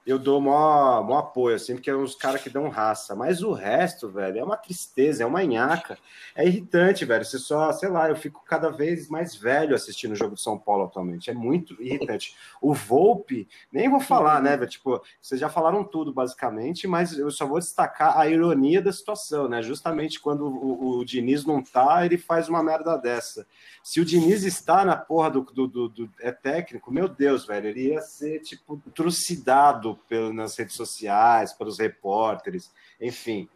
eu 0.07 0.19
dou 0.19 0.39
maior 0.39 1.19
apoio, 1.19 1.57
assim, 1.57 1.75
porque 1.75 1.89
é 1.89 1.97
uns 1.97 2.15
caras 2.15 2.43
que 2.43 2.51
dão 2.51 2.69
raça. 2.69 3.15
Mas 3.15 3.43
o 3.43 3.53
resto, 3.53 4.11
velho, 4.11 4.39
é 4.39 4.45
uma 4.45 4.57
tristeza, 4.57 5.23
é 5.23 5.27
uma 5.27 5.43
nhaca. 5.43 5.97
É 6.35 6.47
irritante, 6.47 7.07
velho. 7.07 7.25
Você 7.25 7.39
só, 7.39 7.73
sei 7.73 7.89
lá, 7.89 8.11
eu 8.11 8.17
fico 8.17 8.45
cada 8.45 8.69
vez 8.69 9.09
mais 9.09 9.35
velho 9.35 9.75
assistindo 9.75 10.13
o 10.13 10.17
jogo 10.17 10.35
de 10.35 10.43
São 10.43 10.59
Paulo 10.59 10.85
atualmente. 10.85 11.31
É 11.31 11.35
muito 11.35 11.81
irritante. 11.83 12.37
O 12.61 12.75
Volpe, 12.75 13.49
nem 13.73 13.89
vou 13.89 14.01
falar, 14.01 14.43
né, 14.43 14.59
velho? 14.59 14.71
Tipo, 14.71 15.03
vocês 15.23 15.41
já 15.41 15.49
falaram 15.49 15.83
tudo, 15.83 16.13
basicamente, 16.13 16.87
mas 16.87 17.17
eu 17.17 17.31
só 17.31 17.47
vou 17.47 17.59
destacar 17.59 18.19
a 18.19 18.29
ironia 18.29 18.83
da 18.83 18.93
situação, 18.93 19.49
né? 19.49 19.63
Justamente 19.63 20.21
quando 20.21 20.47
o, 20.47 20.99
o 20.99 21.05
Diniz 21.05 21.47
não 21.47 21.63
tá, 21.63 22.05
ele 22.05 22.19
faz 22.19 22.47
uma 22.47 22.63
merda 22.63 22.99
dessa. 22.99 23.47
Se 23.83 24.01
o 24.01 24.05
Diniz 24.05 24.45
está 24.45 24.85
na 24.85 24.97
porra 24.97 25.31
do, 25.31 25.41
do, 25.43 25.67
do, 25.67 25.89
do 25.89 26.11
é 26.21 26.31
técnico, 26.31 26.93
meu 26.93 27.09
Deus, 27.09 27.47
velho, 27.47 27.69
ele 27.69 27.89
ia 27.89 28.03
ser, 28.03 28.41
tipo, 28.41 28.83
trucidado 28.95 29.94
pelo, 29.95 30.33
nas 30.33 30.57
redes 30.57 30.75
sociais, 30.75 31.53
pelos 31.53 31.79
repórteres, 31.79 32.71
enfim. 33.01 33.49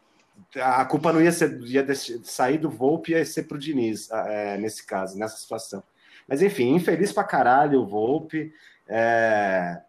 A 0.56 0.84
culpa 0.84 1.12
não 1.12 1.20
ia, 1.20 1.32
ser, 1.32 1.60
ia 1.62 1.84
sair 2.22 2.58
do 2.58 2.70
Volpe, 2.70 3.12
ia 3.12 3.24
ser 3.24 3.44
pro 3.44 3.58
Diniz, 3.58 4.08
é, 4.10 4.56
nesse 4.56 4.86
caso, 4.86 5.18
nessa 5.18 5.36
situação. 5.36 5.82
Mas 6.28 6.42
enfim, 6.42 6.74
infeliz 6.74 7.12
pra 7.12 7.24
caralho 7.24 7.80
o 7.80 7.86
Volpe. 7.86 8.52
É, 8.86 9.80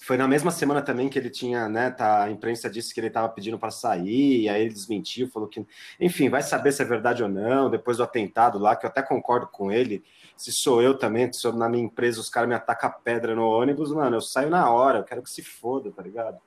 foi 0.00 0.16
na 0.16 0.26
mesma 0.26 0.50
semana 0.50 0.82
também 0.82 1.08
que 1.08 1.18
ele 1.18 1.30
tinha, 1.30 1.68
né? 1.68 1.90
Tá, 1.90 2.24
a 2.24 2.30
imprensa 2.30 2.70
disse 2.70 2.92
que 2.92 3.00
ele 3.00 3.08
estava 3.08 3.28
pedindo 3.28 3.58
para 3.58 3.70
sair, 3.70 4.48
aí 4.48 4.62
ele 4.62 4.72
desmentiu, 4.72 5.28
falou 5.28 5.48
que. 5.48 5.64
Enfim, 6.00 6.28
vai 6.28 6.42
saber 6.42 6.72
se 6.72 6.82
é 6.82 6.84
verdade 6.84 7.22
ou 7.22 7.28
não, 7.28 7.70
depois 7.70 7.98
do 7.98 8.02
atentado 8.02 8.58
lá, 8.58 8.74
que 8.76 8.86
eu 8.86 8.90
até 8.90 9.02
concordo 9.02 9.46
com 9.46 9.70
ele 9.70 10.02
se 10.40 10.52
sou 10.52 10.80
eu 10.80 10.96
também, 10.96 11.30
se 11.30 11.46
eu, 11.46 11.52
na 11.52 11.68
minha 11.68 11.84
empresa 11.84 12.18
os 12.18 12.30
caras 12.30 12.48
me 12.48 12.54
atacam 12.54 12.90
pedra 13.04 13.34
no 13.34 13.46
ônibus, 13.46 13.92
mano, 13.92 14.16
eu 14.16 14.22
saio 14.22 14.48
na 14.48 14.70
hora, 14.70 15.00
eu 15.00 15.04
quero 15.04 15.22
que 15.22 15.28
se 15.28 15.42
foda, 15.42 15.90
tá 15.90 16.02
ligado? 16.02 16.38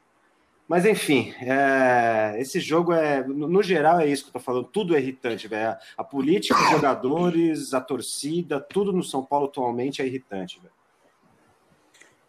Mas 0.68 0.84
enfim, 0.84 1.32
é, 1.42 2.36
esse 2.40 2.60
jogo 2.60 2.92
é, 2.92 3.24
no, 3.24 3.48
no, 3.48 3.62
geral 3.62 4.00
é 4.00 4.08
isso 4.08 4.24
que 4.24 4.30
eu 4.30 4.34
tô 4.34 4.40
falando, 4.40 4.66
tudo 4.66 4.96
é 4.96 5.00
irritante, 5.00 5.48
velho. 5.48 5.78
A 5.96 6.04
política, 6.04 6.60
os 6.60 6.72
jogadores, 6.72 7.74
a 7.76 7.82
torcida, 7.82 8.60
tudo 8.60 8.92
no 8.92 9.04
São 9.04 9.24
Paulo 9.24 9.46
atualmente 9.46 10.02
é 10.02 10.08
irritante, 10.08 10.60
velho. 10.60 10.74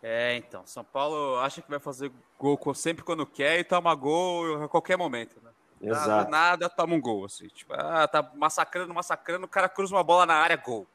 É, 0.07 0.37
então, 0.37 0.67
São 0.67 0.85
Paulo 0.85 1.39
acha 1.39 1.63
que 1.63 1.71
vai 1.71 1.79
fazer 1.79 2.13
gol 2.39 2.59
sempre 2.75 3.03
quando 3.03 3.25
quer 3.25 3.59
e 3.59 3.65
toma 3.65 3.95
gol 3.95 4.63
a 4.63 4.69
qualquer 4.69 4.99
momento, 4.99 5.35
né? 5.43 5.51
Exato. 5.81 6.09
Nada, 6.09 6.29
nada 6.29 6.69
toma 6.69 6.95
um 6.95 7.01
gol, 7.01 7.25
assim. 7.25 7.49
Tipo, 7.49 7.73
ah, 7.73 8.07
tá 8.07 8.23
massacrando, 8.35 8.93
massacrando, 8.93 9.47
o 9.47 9.49
cara 9.49 9.67
cruza 9.67 9.95
uma 9.95 10.05
bola 10.05 10.27
na 10.27 10.35
área, 10.35 10.59
gol. 10.59 10.87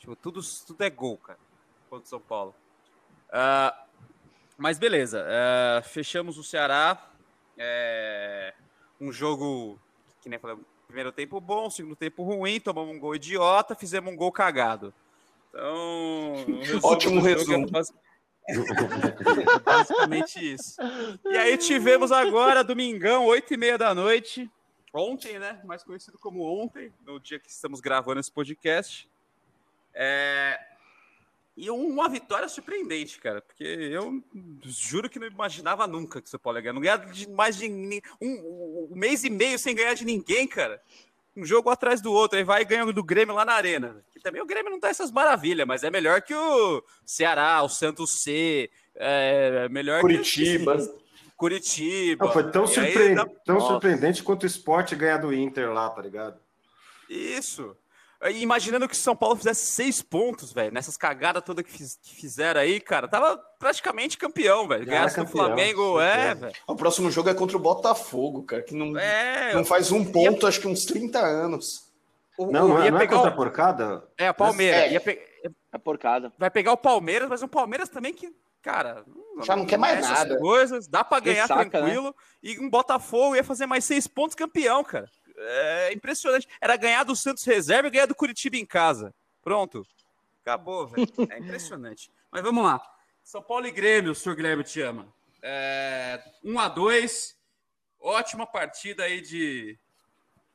Tipo, 0.00 0.16
tudo, 0.16 0.40
tudo 0.66 0.82
é 0.82 0.90
gol, 0.90 1.16
cara, 1.18 1.38
contra 1.88 2.04
o 2.04 2.08
São 2.08 2.18
Paulo. 2.18 2.52
Uh, 3.28 4.02
mas 4.56 4.76
beleza, 4.76 5.24
uh, 5.24 5.82
fechamos 5.84 6.36
o 6.36 6.42
Ceará. 6.42 7.00
É, 7.56 8.54
um 9.00 9.12
jogo 9.12 9.78
que 10.20 10.28
nem 10.28 10.40
falei, 10.40 10.58
primeiro 10.88 11.12
tempo 11.12 11.40
bom, 11.40 11.70
segundo 11.70 11.94
tempo 11.94 12.24
ruim, 12.24 12.58
tomamos 12.58 12.92
um 12.92 12.98
gol 12.98 13.14
idiota, 13.14 13.76
fizemos 13.76 14.12
um 14.12 14.16
gol 14.16 14.32
cagado. 14.32 14.92
Então, 15.48 16.44
ótimo 16.82 17.20
é 17.20 17.34
resumo. 17.34 17.68
É 17.76 18.07
basicamente 19.64 20.54
isso. 20.54 20.76
E 21.24 21.36
aí 21.36 21.56
tivemos 21.58 22.10
agora, 22.10 22.64
domingão, 22.64 23.26
8 23.26 23.54
e 23.54 23.56
meia 23.56 23.78
da 23.78 23.94
noite. 23.94 24.50
Ontem, 24.92 25.38
né? 25.38 25.60
Mais 25.64 25.82
conhecido 25.82 26.18
como 26.18 26.42
ontem, 26.42 26.92
no 27.06 27.20
dia 27.20 27.38
que 27.38 27.50
estamos 27.50 27.80
gravando 27.80 28.20
esse 28.20 28.32
podcast. 28.32 29.08
É... 29.94 30.58
E 31.56 31.68
uma 31.70 32.08
vitória 32.08 32.48
surpreendente, 32.48 33.18
cara, 33.18 33.42
porque 33.42 33.64
eu 33.64 34.22
juro 34.62 35.10
que 35.10 35.18
não 35.18 35.26
imaginava 35.26 35.88
nunca 35.88 36.20
que 36.22 36.28
o 36.28 36.30
São 36.30 36.38
Paulo 36.38 36.56
ia 36.56 36.62
ganhar. 36.62 36.72
Não 36.72 36.80
ganhar 36.80 36.98
de 37.10 37.28
mais 37.28 37.56
de 37.56 37.68
um, 37.68 38.88
um, 38.92 38.94
mês 38.94 39.24
e 39.24 39.30
meio 39.30 39.58
sem 39.58 39.74
ganhar 39.74 39.94
de 39.94 40.04
ninguém, 40.04 40.46
cara. 40.46 40.80
Um 41.36 41.44
jogo 41.44 41.68
atrás 41.68 42.00
do 42.00 42.12
outro, 42.12 42.38
aí 42.38 42.44
vai 42.44 42.64
ganhando 42.64 42.92
do 42.92 43.02
Grêmio 43.02 43.34
lá 43.34 43.44
na 43.44 43.54
Arena. 43.54 44.04
Que 44.18 44.24
também 44.24 44.42
o 44.42 44.46
Grêmio 44.46 44.70
não 44.70 44.80
tá 44.80 44.88
essas 44.88 45.10
maravilhas, 45.10 45.66
mas 45.66 45.84
é 45.84 45.90
melhor 45.90 46.20
que 46.22 46.34
o 46.34 46.82
Ceará, 47.06 47.62
o 47.62 47.68
Santos 47.68 48.22
C, 48.22 48.70
é 48.94 49.68
melhor 49.68 50.00
Curitiba. 50.00 50.76
que 50.76 51.08
Curitiba. 51.36 52.26
Não, 52.26 52.32
foi 52.32 52.50
tão, 52.50 52.66
surpre... 52.66 53.14
tão 53.44 53.60
surpreendente 53.60 54.24
quanto 54.24 54.42
o 54.42 54.46
esporte 54.46 54.96
ganhar 54.96 55.18
do 55.18 55.32
Inter 55.32 55.72
lá, 55.72 55.88
tá 55.88 56.02
ligado? 56.02 56.36
Isso. 57.08 57.76
Imaginando 58.34 58.88
que 58.88 58.94
o 58.94 58.98
São 58.98 59.14
Paulo 59.14 59.36
fizesse 59.36 59.66
seis 59.66 60.02
pontos, 60.02 60.52
velho, 60.52 60.74
nessas 60.74 60.96
cagadas 60.96 61.44
todas 61.44 61.64
que, 61.64 61.70
fiz, 61.70 61.96
que, 62.02 62.16
fizeram 62.16 62.60
aí, 62.60 62.80
cara, 62.80 63.06
tava 63.06 63.38
praticamente 63.60 64.18
campeão, 64.18 64.66
velho. 64.66 64.84
Ganhasse 64.84 65.20
do 65.20 65.28
Flamengo, 65.28 66.00
é, 66.00 66.34
velho. 66.34 66.52
O 66.66 66.74
próximo 66.74 67.12
jogo 67.12 67.28
é 67.28 67.34
contra 67.34 67.56
o 67.56 67.60
Botafogo, 67.60 68.42
cara, 68.42 68.62
que 68.62 68.74
não, 68.74 68.98
é, 68.98 69.54
não 69.54 69.64
faz 69.64 69.92
um 69.92 70.04
ponto, 70.04 70.42
ia... 70.42 70.48
acho 70.48 70.60
que 70.60 70.66
uns 70.66 70.84
30 70.84 71.20
anos. 71.20 71.87
O, 72.38 72.50
não, 72.50 72.68
não, 72.68 72.84
ia 72.84 72.90
não 72.90 73.00
é 73.00 73.06
contra 73.06 73.28
a 73.28 73.34
porcada? 73.34 74.08
É, 74.16 74.28
a 74.28 74.34
Palmeiras. 74.34 74.80
É, 74.80 74.92
ia 74.92 75.00
pe... 75.00 75.20
a 75.72 75.78
porcada. 75.78 76.32
Vai 76.38 76.50
pegar 76.50 76.72
o 76.72 76.76
Palmeiras, 76.76 77.28
mas 77.28 77.42
o 77.42 77.48
Palmeiras 77.48 77.88
também 77.88 78.14
que, 78.14 78.32
cara... 78.62 79.04
Já 79.42 79.56
não, 79.56 79.66
quer 79.66 79.76
mais 79.76 80.00
nada. 80.00 80.38
Coisas, 80.38 80.88
dá 80.88 81.04
pra 81.04 81.20
ganhar 81.20 81.46
saca, 81.46 81.64
né? 81.64 81.70
tranquilo. 81.70 82.06
Né? 82.08 82.12
E 82.42 82.58
um 82.60 82.70
Botafogo 82.70 83.36
ia 83.36 83.44
fazer 83.44 83.66
mais 83.66 83.84
seis 83.84 84.06
pontos 84.06 84.34
campeão, 84.34 84.82
cara 84.82 85.08
é 85.38 85.92
impressionante. 85.92 86.48
Era 86.60 86.76
ganhar 86.76 87.04
do 87.04 87.16
Santos 87.16 87.44
reserva 87.44 87.88
e 87.88 87.90
ganhar 87.90 88.06
do 88.06 88.14
Curitiba 88.14 88.56
em 88.56 88.66
casa. 88.66 89.14
Pronto. 89.42 89.86
Acabou, 90.42 90.86
velho. 90.88 91.06
É 91.30 91.38
impressionante. 91.38 92.10
Mas 92.30 92.42
vamos 92.42 92.64
lá. 92.64 92.80
São 93.22 93.42
Paulo 93.42 93.66
e 93.66 93.70
Grêmio, 93.70 94.12
o 94.12 94.14
senhor 94.14 94.34
Guilherme 94.34 94.64
te 94.64 94.80
ama. 94.80 95.12
É, 95.42 96.20
1 96.42 96.58
a 96.58 96.68
2 96.68 97.38
Ótima 98.00 98.46
partida 98.46 99.04
aí 99.04 99.20
de 99.20 99.78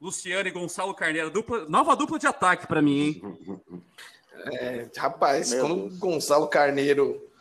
Luciano 0.03 0.49
e 0.49 0.51
Gonçalo 0.51 0.93
Carneiro. 0.93 1.31
Dupla, 1.31 1.65
nova 1.69 1.95
dupla 1.95 2.19
de 2.19 2.27
ataque 2.27 2.67
para 2.67 2.81
mim, 2.81 2.99
hein? 2.99 3.21
É, 4.45 4.89
rapaz, 4.97 5.51
Meu 5.51 5.61
quando 5.61 5.85
o 5.85 5.97
Gonçalo 5.97 6.49
Carneiro 6.49 7.31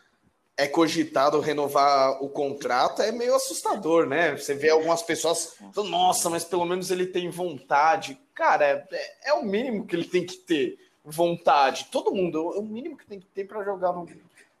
é 0.55 0.65
cogitado 0.69 1.41
renovar 1.41 2.23
o 2.23 2.29
contrato, 2.29 3.01
é 3.01 3.11
meio 3.11 3.35
assustador, 3.35 4.05
né? 4.05 4.37
Você 4.37 4.53
vê 4.53 4.69
algumas 4.69 5.01
pessoas 5.01 5.53
falando, 5.73 5.91
nossa, 5.91 6.29
mas 6.29 6.45
pelo 6.45 6.63
menos 6.63 6.89
ele 6.91 7.05
tem 7.05 7.29
vontade. 7.29 8.17
Cara, 8.33 8.65
é, 8.65 8.87
é, 8.89 9.31
é 9.31 9.33
o 9.33 9.43
mínimo 9.43 9.85
que 9.85 9.97
ele 9.97 10.05
tem 10.05 10.25
que 10.25 10.37
ter 10.37 10.79
vontade. 11.03 11.89
Todo 11.91 12.13
mundo, 12.13 12.53
é 12.55 12.59
o 12.59 12.63
mínimo 12.63 12.95
que 12.95 13.05
tem 13.05 13.19
que 13.19 13.27
ter 13.27 13.45
para 13.45 13.65
jogar 13.65 13.91
no, 13.91 14.07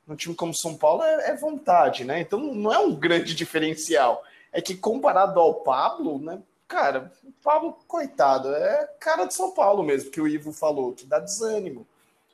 no, 0.05 0.15
time 0.17 0.35
como 0.35 0.53
São 0.53 0.75
Paulo 0.75 1.01
é, 1.01 1.29
é, 1.29 1.35
vontade, 1.37 2.03
né? 2.03 2.19
Então 2.19 2.39
não 2.39 2.73
é 2.73 2.79
um 2.79 2.93
grande 2.93 3.33
diferencial. 3.33 4.21
É 4.51 4.61
que 4.61 4.75
comparado 4.75 5.39
ao 5.39 5.61
Pablo, 5.61 6.19
né? 6.19 6.41
Cara, 6.73 7.13
o 7.23 7.31
Pablo, 7.43 7.77
coitado, 7.87 8.51
é 8.51 8.89
cara 8.99 9.25
de 9.25 9.35
São 9.35 9.51
Paulo 9.51 9.83
mesmo, 9.83 10.09
que 10.09 10.19
o 10.19 10.27
Ivo 10.27 10.51
falou, 10.51 10.91
que 10.91 11.05
dá 11.05 11.19
desânimo 11.19 11.85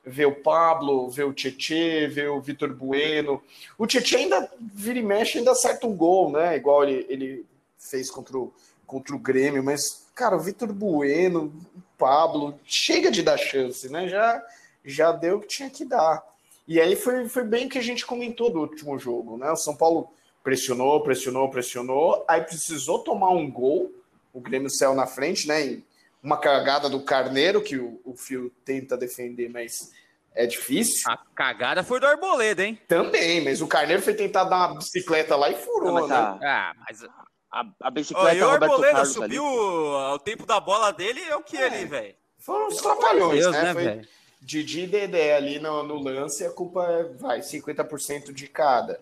ver 0.02 0.24
o 0.24 0.34
Pablo, 0.34 1.10
ver 1.10 1.24
o 1.24 1.34
Tietê, 1.34 2.08
ver 2.08 2.30
o 2.30 2.40
Vitor 2.40 2.74
Bueno. 2.74 3.42
O 3.76 3.86
Tietê 3.86 4.16
ainda 4.16 4.50
vira 4.58 4.98
e 4.98 5.02
mexe, 5.02 5.36
ainda 5.36 5.50
acerta 5.50 5.86
um 5.86 5.94
gol, 5.94 6.32
né? 6.32 6.56
Igual 6.56 6.84
ele, 6.84 7.04
ele 7.10 7.46
fez 7.78 8.10
contra 8.10 8.38
o, 8.38 8.50
contra 8.86 9.14
o 9.14 9.18
Grêmio, 9.18 9.62
mas, 9.62 10.06
cara, 10.14 10.36
o 10.36 10.40
Vitor 10.40 10.72
Bueno, 10.72 11.52
o 11.76 11.82
Pablo, 11.98 12.58
chega 12.64 13.10
de 13.10 13.22
dar 13.22 13.36
chance, 13.36 13.90
né? 13.90 14.08
Já, 14.08 14.42
já 14.82 15.12
deu 15.12 15.36
o 15.36 15.40
que 15.42 15.48
tinha 15.48 15.68
que 15.68 15.84
dar. 15.84 16.24
E 16.66 16.80
aí 16.80 16.96
foi, 16.96 17.28
foi 17.28 17.44
bem 17.44 17.68
que 17.68 17.76
a 17.76 17.82
gente 17.82 18.06
comentou 18.06 18.50
do 18.50 18.60
último 18.60 18.98
jogo, 18.98 19.36
né? 19.36 19.50
O 19.50 19.56
São 19.56 19.76
Paulo 19.76 20.08
pressionou, 20.42 21.02
pressionou, 21.02 21.50
pressionou, 21.50 22.24
aí 22.26 22.40
precisou 22.40 23.00
tomar 23.00 23.32
um 23.32 23.50
gol, 23.50 23.99
o 24.32 24.40
Grêmio 24.40 24.70
saiu 24.70 24.94
na 24.94 25.06
frente, 25.06 25.46
né? 25.46 25.82
uma 26.22 26.36
cagada 26.36 26.88
do 26.88 27.00
Carneiro, 27.00 27.62
que 27.62 27.76
o, 27.76 28.00
o 28.04 28.14
Fio 28.14 28.50
tenta 28.64 28.96
defender, 28.96 29.48
mas 29.48 29.92
é 30.34 30.46
difícil. 30.46 31.10
A 31.10 31.18
cagada 31.34 31.82
foi 31.82 31.98
do 31.98 32.06
Arboleda, 32.06 32.64
hein? 32.64 32.78
Também, 32.86 33.42
mas 33.42 33.60
o 33.60 33.66
Carneiro 33.66 34.02
foi 34.02 34.14
tentar 34.14 34.44
dar 34.44 34.68
uma 34.68 34.78
bicicleta 34.78 35.34
lá 35.34 35.50
e 35.50 35.54
furou, 35.54 35.94
Não, 35.94 36.08
né? 36.08 36.14
A, 36.14 36.38
ah, 36.42 36.74
mas 36.86 37.04
a, 37.50 37.66
a 37.80 37.90
bicicleta. 37.90 38.46
Oh, 38.46 38.48
o 38.48 38.50
Arboleda 38.50 39.04
subiu 39.04 39.44
ali. 39.44 40.14
o 40.14 40.18
tempo 40.18 40.46
da 40.46 40.60
bola 40.60 40.92
dele, 40.92 41.20
é 41.22 41.36
o 41.36 41.42
que 41.42 41.56
é. 41.56 41.66
ali, 41.66 41.84
velho? 41.86 42.14
Foram 42.38 42.68
os 42.68 42.76
trapalhões, 42.76 43.40
Deus, 43.40 43.54
né? 43.54 43.62
né 43.62 43.74
foi 43.74 44.08
Didi 44.40 44.84
e 44.84 44.86
Dedé 44.86 45.36
ali 45.36 45.58
no, 45.58 45.82
no 45.82 45.98
lance, 45.98 46.44
a 46.44 46.50
culpa 46.50 46.84
é, 46.86 47.04
vai, 47.04 47.40
50% 47.40 48.32
de 48.32 48.46
cada. 48.46 49.00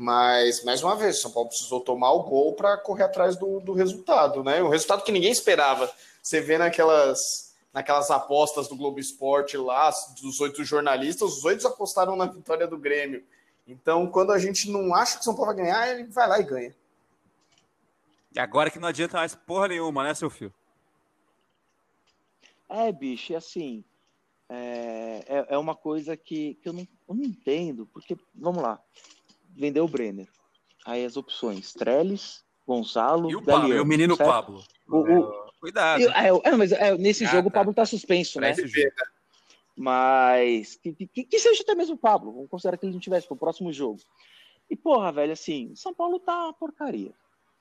Mas, 0.00 0.62
mais 0.62 0.80
uma 0.80 0.94
vez, 0.94 1.18
o 1.18 1.22
São 1.22 1.32
Paulo 1.32 1.48
precisou 1.48 1.80
tomar 1.80 2.12
o 2.12 2.22
gol 2.22 2.52
para 2.52 2.78
correr 2.78 3.02
atrás 3.02 3.36
do, 3.36 3.58
do 3.58 3.72
resultado, 3.72 4.44
né? 4.44 4.62
Um 4.62 4.68
resultado 4.68 5.02
que 5.02 5.10
ninguém 5.10 5.32
esperava. 5.32 5.92
Você 6.22 6.40
vê 6.40 6.56
naquelas, 6.56 7.52
naquelas 7.74 8.08
apostas 8.08 8.68
do 8.68 8.76
Globo 8.76 9.00
Esporte 9.00 9.56
lá, 9.56 9.90
dos 10.22 10.40
oito 10.40 10.62
jornalistas, 10.62 11.38
os 11.38 11.44
oito 11.44 11.66
apostaram 11.66 12.14
na 12.14 12.26
vitória 12.26 12.64
do 12.68 12.78
Grêmio. 12.78 13.24
Então, 13.66 14.06
quando 14.06 14.30
a 14.30 14.38
gente 14.38 14.70
não 14.70 14.94
acha 14.94 15.16
que 15.16 15.22
o 15.22 15.24
São 15.24 15.34
Paulo 15.34 15.52
vai 15.52 15.64
ganhar, 15.64 15.88
ele 15.88 16.04
vai 16.04 16.28
lá 16.28 16.38
e 16.38 16.44
ganha. 16.44 16.76
E 18.32 18.38
agora 18.38 18.70
que 18.70 18.78
não 18.78 18.86
adianta 18.86 19.16
mais 19.16 19.34
porra 19.34 19.66
nenhuma, 19.66 20.04
né, 20.04 20.14
seu 20.14 20.30
filho? 20.30 20.54
É, 22.68 22.92
bicho, 22.92 23.32
é 23.32 23.36
assim. 23.36 23.82
É, 24.48 25.24
é, 25.26 25.46
é 25.54 25.58
uma 25.58 25.74
coisa 25.74 26.16
que, 26.16 26.54
que 26.62 26.68
eu, 26.68 26.72
não, 26.72 26.86
eu 27.08 27.14
não 27.16 27.24
entendo, 27.24 27.84
porque, 27.92 28.16
vamos 28.32 28.62
lá, 28.62 28.80
vendeu 29.58 29.84
o 29.84 29.88
Brenner. 29.88 30.28
Aí 30.86 31.04
as 31.04 31.16
opções: 31.16 31.72
Trellis, 31.72 32.44
Gonzalo, 32.66 33.30
E 33.30 33.36
o 33.36 33.42
Pablo, 33.42 33.74
e 33.74 33.80
o 33.80 33.84
menino 33.84 34.16
certo? 34.16 34.30
Pablo. 34.30 34.64
O- 34.88 34.96
o- 34.98 35.48
Cuidado. 35.60 36.00
Eu- 36.00 36.12
é, 36.12 36.50
é, 36.50 36.56
mas 36.56 36.70
é, 36.70 36.96
nesse 36.96 37.24
Ah, 37.24 37.28
jogo 37.28 37.48
o 37.48 37.50
tá. 37.50 37.58
Pablo 37.58 37.74
tá 37.74 37.84
suspenso, 37.84 38.40
né? 38.40 38.54
jogo. 38.54 38.90
Mas 39.76 40.76
que, 40.76 40.92
que, 40.92 41.24
que 41.24 41.38
seja 41.38 41.62
até 41.62 41.74
mesmo 41.74 41.96
o 41.96 41.98
Pablo, 41.98 42.32
vamos 42.32 42.48
considerar 42.48 42.76
que 42.76 42.86
ele 42.86 42.92
não 42.92 43.00
tivesse 43.00 43.26
pro 43.26 43.36
próximo 43.36 43.72
jogo. 43.72 44.00
E 44.70 44.76
porra, 44.76 45.10
velho, 45.10 45.32
assim, 45.32 45.72
São 45.74 45.92
Paulo 45.94 46.20
tá 46.20 46.44
uma 46.44 46.52
porcaria. 46.52 47.12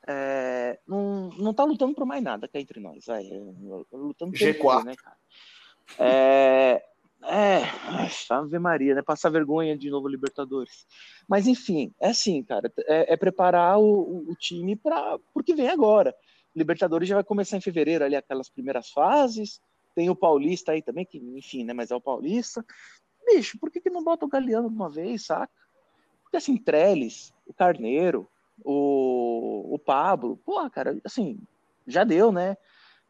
É, 0.07 0.79
não, 0.87 1.29
não 1.29 1.53
tá 1.53 1.63
lutando 1.63 1.93
por 1.95 2.05
mais 2.05 2.23
nada 2.23 2.47
cá 2.47 2.59
entre 2.59 2.79
nós. 2.79 3.07
É, 3.07 3.19
lutando 3.91 4.31
pelo 4.37 4.53
G4. 4.53 4.79
quê, 4.79 4.85
né, 4.85 4.95
cara? 4.95 5.17
É, 5.99 6.83
é, 7.23 7.63
ai, 7.83 8.09
Ave 8.29 8.59
Maria, 8.59 8.95
né? 8.95 9.01
Passar 9.01 9.29
vergonha 9.29 9.77
de 9.77 9.89
novo 9.89 10.07
Libertadores. 10.07 10.85
Mas 11.27 11.47
enfim, 11.47 11.93
é 11.99 12.09
assim, 12.09 12.43
cara, 12.43 12.71
é, 12.85 13.13
é 13.13 13.17
preparar 13.17 13.79
o, 13.79 13.83
o- 13.83 14.31
o 14.31 14.35
time 14.35 14.75
para 14.75 15.17
porque 15.33 15.55
vem 15.55 15.67
agora. 15.69 16.15
Libertadores 16.55 17.07
já 17.07 17.15
vai 17.15 17.23
começar 17.23 17.57
em 17.57 17.61
fevereiro 17.61 18.03
ali 18.05 18.15
aquelas 18.15 18.49
primeiras 18.49 18.89
fases. 18.89 19.59
Tem 19.95 20.09
o 20.09 20.15
Paulista 20.15 20.71
aí 20.71 20.81
também, 20.81 21.05
que 21.05 21.17
enfim, 21.17 21.63
né? 21.63 21.73
Mas 21.73 21.91
é 21.91 21.95
o 21.95 22.01
Paulista. 22.01 22.63
Bicho, 23.25 23.59
por 23.59 23.69
que, 23.71 23.81
que 23.81 23.89
não 23.89 24.03
bota 24.03 24.25
o 24.25 24.29
Galeano 24.29 24.69
de 24.69 24.75
uma 24.75 24.89
vez, 24.89 25.25
saca? 25.25 25.51
Porque 26.23 26.37
assim, 26.37 26.55
Trellis, 26.57 27.33
o 27.45 27.53
Carneiro, 27.53 28.27
o, 28.63 29.73
o 29.75 29.79
Pablo, 29.79 30.37
porra, 30.45 30.69
cara, 30.69 30.99
assim, 31.03 31.39
já 31.85 32.03
deu, 32.03 32.31
né? 32.31 32.57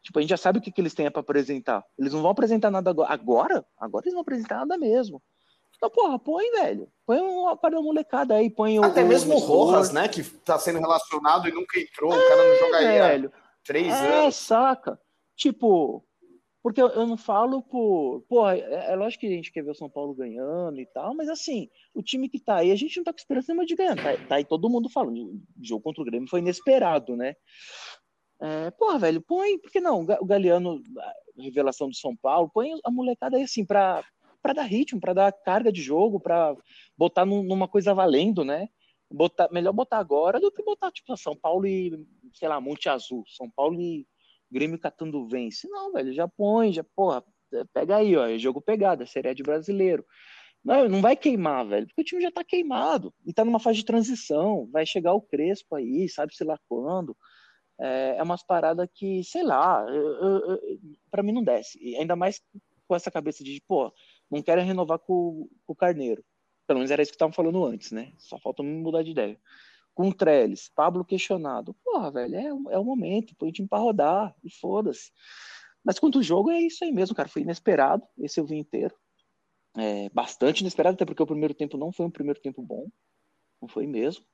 Tipo, 0.02 0.18
a 0.18 0.22
gente 0.22 0.30
já 0.30 0.36
sabe 0.36 0.58
o 0.58 0.62
que, 0.62 0.70
que 0.72 0.80
eles 0.80 0.94
têm 0.94 1.10
para 1.10 1.20
apresentar. 1.20 1.84
Eles 1.98 2.12
não 2.12 2.22
vão 2.22 2.30
apresentar 2.30 2.70
nada 2.70 2.90
agora. 2.90 3.12
Agora? 3.12 3.66
Agora 3.78 4.04
eles 4.04 4.14
não 4.14 4.18
vão 4.18 4.22
apresentar 4.22 4.56
nada 4.58 4.78
mesmo. 4.78 5.22
Então, 5.76 5.90
porra, 5.90 6.18
põe, 6.18 6.50
velho. 6.52 6.88
Põe 7.06 7.20
uma 7.20 7.56
para 7.56 7.76
da 7.76 7.82
molecada 7.82 8.34
aí, 8.34 8.50
põe 8.50 8.78
o. 8.80 8.84
Até 8.84 9.04
mesmo 9.04 9.34
o. 9.34 9.38
Rojas, 9.38 9.92
né? 9.92 10.08
Que 10.08 10.22
tá 10.24 10.58
sendo 10.58 10.80
relacionado 10.80 11.48
e 11.48 11.52
nunca 11.52 11.78
entrou. 11.78 12.10
o 12.12 12.28
cara 12.28 12.48
não 12.48 12.56
jogaria 12.56 13.08
velho. 13.08 13.32
três 13.64 13.94
É, 13.94 14.22
anos. 14.22 14.34
saca? 14.34 15.00
Tipo, 15.36 16.04
porque 16.60 16.82
eu, 16.82 16.88
eu 16.88 17.06
não 17.06 17.16
falo 17.16 17.62
por. 17.62 18.22
Porra, 18.28 18.56
é, 18.56 18.92
é 18.92 18.96
lógico 18.96 19.20
que 19.20 19.28
a 19.28 19.30
gente 19.36 19.52
quer 19.52 19.62
ver 19.62 19.70
o 19.70 19.74
São 19.74 19.88
Paulo 19.88 20.12
ganhando 20.14 20.80
e 20.80 20.86
tal, 20.86 21.14
mas 21.14 21.28
assim, 21.28 21.68
o 21.94 22.02
time 22.02 22.28
que 22.28 22.40
tá 22.40 22.56
aí, 22.56 22.72
a 22.72 22.76
gente 22.76 22.96
não 22.96 23.04
tá 23.04 23.12
com 23.12 23.18
esperança 23.18 23.52
nenhuma 23.52 23.64
de 23.64 23.76
ganhar. 23.76 23.94
Tá, 23.94 24.16
tá 24.26 24.34
aí 24.34 24.44
todo 24.44 24.68
mundo 24.68 24.88
falando. 24.88 25.16
O 25.16 25.40
jogo 25.62 25.82
contra 25.84 26.02
o 26.02 26.04
Grêmio 26.04 26.28
foi 26.28 26.40
inesperado, 26.40 27.14
né? 27.16 27.36
É, 28.40 28.70
porra, 28.70 28.98
velho, 28.98 29.20
põe, 29.20 29.58
por 29.58 29.70
que 29.70 29.80
não? 29.80 30.02
O 30.02 30.04
Ga- 30.06 30.18
o 30.20 30.24
Galeano, 30.24 30.80
revelação 31.36 31.88
do 31.88 31.96
São 31.96 32.16
Paulo, 32.16 32.50
põe 32.52 32.70
a 32.84 32.90
molecada 32.90 33.36
aí 33.36 33.42
assim, 33.42 33.64
pra, 33.64 34.04
pra 34.42 34.52
dar 34.52 34.62
ritmo, 34.62 35.00
pra 35.00 35.12
dar 35.12 35.32
carga 35.32 35.72
de 35.72 35.82
jogo, 35.82 36.20
pra 36.20 36.56
botar 36.96 37.24
num- 37.26 37.42
numa 37.42 37.66
coisa 37.66 37.92
valendo, 37.92 38.44
né? 38.44 38.68
Botar, 39.10 39.48
melhor 39.50 39.72
botar 39.72 39.98
agora 39.98 40.38
do 40.38 40.52
que 40.52 40.62
botar, 40.62 40.92
tipo, 40.92 41.16
São 41.16 41.34
Paulo 41.34 41.66
e, 41.66 42.06
sei 42.34 42.46
lá, 42.48 42.60
Monte 42.60 42.88
Azul. 42.88 43.24
São 43.26 43.50
Paulo 43.50 43.80
e 43.80 44.06
Grêmio 44.50 44.78
catando 44.78 45.26
vence. 45.26 45.68
Não, 45.68 45.92
velho, 45.92 46.12
já 46.12 46.28
põe, 46.28 46.72
já, 46.72 46.84
porra, 46.84 47.24
pega 47.72 47.96
aí, 47.96 48.14
ó, 48.16 48.26
é 48.26 48.38
jogo 48.38 48.60
pegada, 48.60 49.04
Série 49.06 49.34
de 49.34 49.42
brasileiro. 49.42 50.04
Não, 50.64 50.88
não 50.88 51.00
vai 51.00 51.16
queimar, 51.16 51.66
velho, 51.66 51.86
porque 51.86 52.02
o 52.02 52.04
time 52.04 52.20
já 52.22 52.30
tá 52.30 52.44
queimado 52.44 53.12
e 53.24 53.32
tá 53.32 53.44
numa 53.44 53.60
fase 53.60 53.78
de 53.78 53.84
transição. 53.84 54.68
Vai 54.70 54.84
chegar 54.84 55.14
o 55.14 55.20
Crespo 55.22 55.74
aí, 55.76 56.08
sabe-se 56.08 56.44
lá 56.44 56.58
quando. 56.68 57.16
É, 57.80 58.16
é 58.16 58.22
umas 58.22 58.42
paradas 58.42 58.88
que, 58.92 59.22
sei 59.24 59.42
lá, 59.42 59.84
pra 61.10 61.22
mim 61.22 61.32
não 61.32 61.42
desce. 61.42 61.78
E 61.80 61.96
ainda 61.96 62.16
mais 62.16 62.42
com 62.86 62.96
essa 62.96 63.10
cabeça 63.10 63.44
de, 63.44 63.62
pô, 63.68 63.92
não 64.30 64.42
quero 64.42 64.62
renovar 64.62 64.98
com, 64.98 65.48
com 65.66 65.72
o 65.72 65.76
Carneiro. 65.76 66.24
Pelo 66.66 66.78
menos 66.80 66.90
era 66.90 67.02
isso 67.02 67.12
que 67.12 67.16
estavam 67.16 67.32
falando 67.32 67.64
antes, 67.64 67.92
né? 67.92 68.12
Só 68.18 68.38
falta 68.38 68.62
mudar 68.62 69.02
de 69.02 69.12
ideia. 69.12 69.38
Com 69.94 70.10
Trellis, 70.10 70.70
Pablo 70.74 71.04
questionado. 71.04 71.74
Porra, 71.84 72.10
velho, 72.10 72.34
é, 72.34 72.74
é 72.74 72.78
o 72.78 72.84
momento, 72.84 73.34
põe 73.36 73.50
o 73.50 73.52
time 73.52 73.68
pra 73.68 73.78
rodar 73.78 74.34
e 74.42 74.50
foda-se. 74.50 75.10
Mas 75.84 75.98
quanto 75.98 76.18
o 76.18 76.22
jogo 76.22 76.50
é 76.50 76.60
isso 76.60 76.84
aí 76.84 76.92
mesmo, 76.92 77.14
cara. 77.14 77.28
Foi 77.28 77.42
inesperado, 77.42 78.06
esse 78.18 78.40
eu 78.40 78.44
vi 78.44 78.56
inteiro. 78.56 78.94
É, 79.76 80.08
bastante 80.10 80.60
inesperado, 80.60 80.94
até 80.94 81.04
porque 81.04 81.22
o 81.22 81.26
primeiro 81.26 81.54
tempo 81.54 81.76
não 81.76 81.92
foi 81.92 82.06
um 82.06 82.10
primeiro 82.10 82.40
tempo 82.40 82.62
bom. 82.62 82.86
Não 83.60 83.68
foi 83.68 83.86
mesmo. 83.86 84.24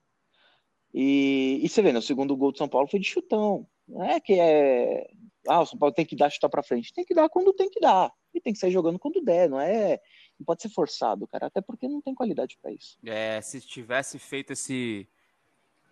E, 0.95 1.61
e 1.61 1.69
você 1.69 1.83
vê, 1.83 1.93
né, 1.93 1.99
o 1.99 2.03
segundo 2.03 2.37
gol 2.37 2.53
do 2.53 2.59
São 2.59 2.69
Paulo 2.69 2.87
foi 2.87 3.01
de 3.01 3.07
chutão. 3.07 3.67
Não 3.89 4.05
é 4.05 4.21
que 4.21 4.39
é. 4.39 5.11
Ah, 5.49 5.61
o 5.61 5.67
São 5.67 5.79
Paulo 5.79 5.93
tem 5.93 6.07
que 6.07 6.15
dar 6.15 6.31
chutar 6.31 6.49
pra 6.49 6.63
frente. 6.63 6.95
Tem 6.95 7.05
que 7.05 7.15
dar 7.15 7.29
quando 7.29 7.53
tem 7.53 7.69
que 7.69 7.81
dar. 7.81 8.13
E 8.33 8.41
tem 8.41 8.53
que 8.53 8.59
sair 8.59 8.71
jogando 8.71 8.99
quando 8.99 9.21
der. 9.21 9.51
Não 9.51 9.61
é. 9.61 9.99
Não 10.39 10.47
pode 10.47 10.63
ser 10.63 10.69
forçado, 10.69 11.27
cara. 11.27 11.47
Até 11.47 11.61
porque 11.61 11.89
não 11.89 12.01
tem 12.01 12.15
qualidade 12.15 12.57
pra 12.63 12.73
isso. 12.73 12.97
É, 13.05 13.41
se 13.41 13.61
tivesse 13.61 14.19
feito 14.19 14.53
esse 14.53 15.09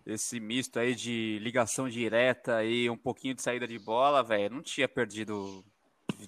esse 0.05 0.37
misto 0.39 0.79
aí 0.79 0.93
de 0.95 1.39
ligação 1.41 1.87
direta 1.87 2.63
e 2.63 2.89
um 2.89 2.97
pouquinho 2.97 3.35
de 3.35 3.41
saída 3.41 3.65
de 3.65 3.79
bola, 3.79 4.21
velho, 4.21 4.55
não 4.55 4.61
tinha 4.61 4.87
perdido 4.87 5.63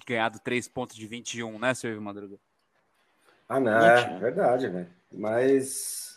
ganhado 0.06 0.38
3 0.38 0.66
pontos 0.68 0.96
de 0.96 1.06
21, 1.06 1.58
né, 1.58 1.74
seu 1.74 1.92
Ivo 1.92 2.00
Madruga? 2.00 2.38
Ah, 3.48 3.60
não, 3.60 3.72
Não 3.72 3.86
é 3.86 4.18
verdade, 4.18 4.68
velho. 4.68 4.88
Mas. 5.12 6.15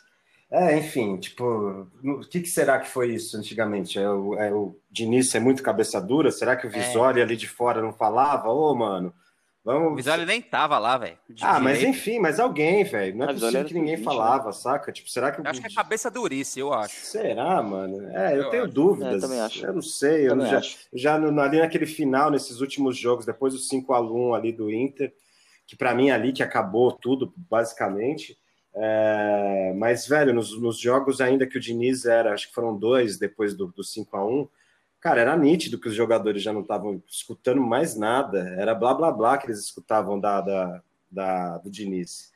É, 0.51 0.75
enfim, 0.77 1.17
tipo, 1.17 1.87
o 2.03 2.21
que, 2.21 2.39
que 2.41 2.49
será 2.49 2.79
que 2.79 2.89
foi 2.89 3.13
isso 3.13 3.37
antigamente? 3.37 3.99
É 3.99 4.09
o, 4.09 4.33
é 4.35 4.51
o 4.51 4.75
Diniz 4.89 5.33
é 5.35 5.39
muito 5.39 5.61
cabeça 5.61 6.01
dura? 6.01 6.31
Será 6.31 6.55
que 6.55 6.65
o 6.65 6.69
Visório 6.71 7.21
ali 7.21 7.37
de 7.37 7.47
fora 7.47 7.81
não 7.83 7.93
falava? 7.93 8.49
Ô, 8.49 8.73
mano, 8.73 9.13
O 9.63 9.71
vamos. 9.71 9.95
Visoli 9.97 10.25
nem 10.25 10.41
tava 10.41 10.79
lá, 10.79 10.97
velho. 10.97 11.19
Ah, 11.39 11.59
mas 11.59 11.83
enfim, 11.83 12.17
mas 12.17 12.39
alguém, 12.39 12.83
velho. 12.83 13.15
Não 13.15 13.29
é 13.29 13.33
Visório 13.33 13.59
possível 13.59 13.65
que 13.67 13.73
ninguém 13.75 13.97
sub-vinte, 13.97 14.05
falava, 14.17 14.51
saca? 14.51 14.91
Tipo, 14.91 15.07
será 15.07 15.31
que 15.31 15.39
o. 15.39 15.43
Eu 15.45 15.51
acho 15.51 15.61
que 15.61 15.67
é 15.67 15.69
cabeça 15.75 16.09
durice, 16.09 16.59
eu 16.59 16.73
acho. 16.73 16.95
Será, 16.95 17.61
mano? 17.61 18.09
É, 18.17 18.33
eu, 18.33 18.43
Eu 18.43 18.49
tenho 18.49 18.63
acho. 18.63 18.73
dúvidas. 18.73 19.23
É, 19.23 19.27
também 19.27 19.39
acho. 19.41 19.63
Eu 19.63 19.73
não 19.73 19.81
sei. 19.83 20.27
Eu 20.29 20.41
já, 20.47 20.57
acho. 20.57 20.77
já 20.91 21.19
no, 21.19 21.39
ali 21.39 21.59
naquele 21.59 21.85
final, 21.85 22.31
nesses 22.31 22.59
últimos 22.59 22.97
jogos, 22.97 23.23
depois 23.23 23.53
do 23.53 23.59
5 23.59 23.93
a 23.93 24.01
1 24.01 24.33
ali 24.33 24.51
do 24.51 24.71
Inter, 24.71 25.13
que 25.67 25.75
para 25.75 25.93
mim 25.93 26.09
é 26.09 26.13
ali 26.13 26.33
que 26.33 26.41
acabou 26.41 26.91
tudo, 26.91 27.31
basicamente. 27.37 28.35
É, 28.75 29.73
mas, 29.75 30.07
velho, 30.07 30.33
nos, 30.33 30.59
nos 30.59 30.79
jogos 30.79 31.19
ainda 31.21 31.47
que 31.47 31.57
o 31.57 31.59
Diniz 31.61 32.05
era, 32.05 32.33
acho 32.33 32.47
que 32.49 32.53
foram 32.53 32.77
dois 32.77 33.17
depois 33.17 33.53
do, 33.55 33.67
do 33.67 33.83
5 33.83 34.15
a 34.17 34.25
1 34.25 34.47
cara, 35.01 35.21
era 35.21 35.35
nítido 35.37 35.79
que 35.79 35.87
os 35.87 35.95
jogadores 35.95 36.41
já 36.43 36.51
não 36.53 36.61
estavam 36.61 37.01
escutando 37.07 37.61
mais 37.61 37.95
nada. 37.95 38.39
Era 38.59 38.75
blá 38.75 38.93
blá 38.93 39.11
blá 39.11 39.37
que 39.37 39.47
eles 39.47 39.59
escutavam 39.59 40.19
da, 40.19 40.41
da, 40.41 40.81
da- 41.11 41.57
do 41.59 41.69
Diniz. 41.71 42.31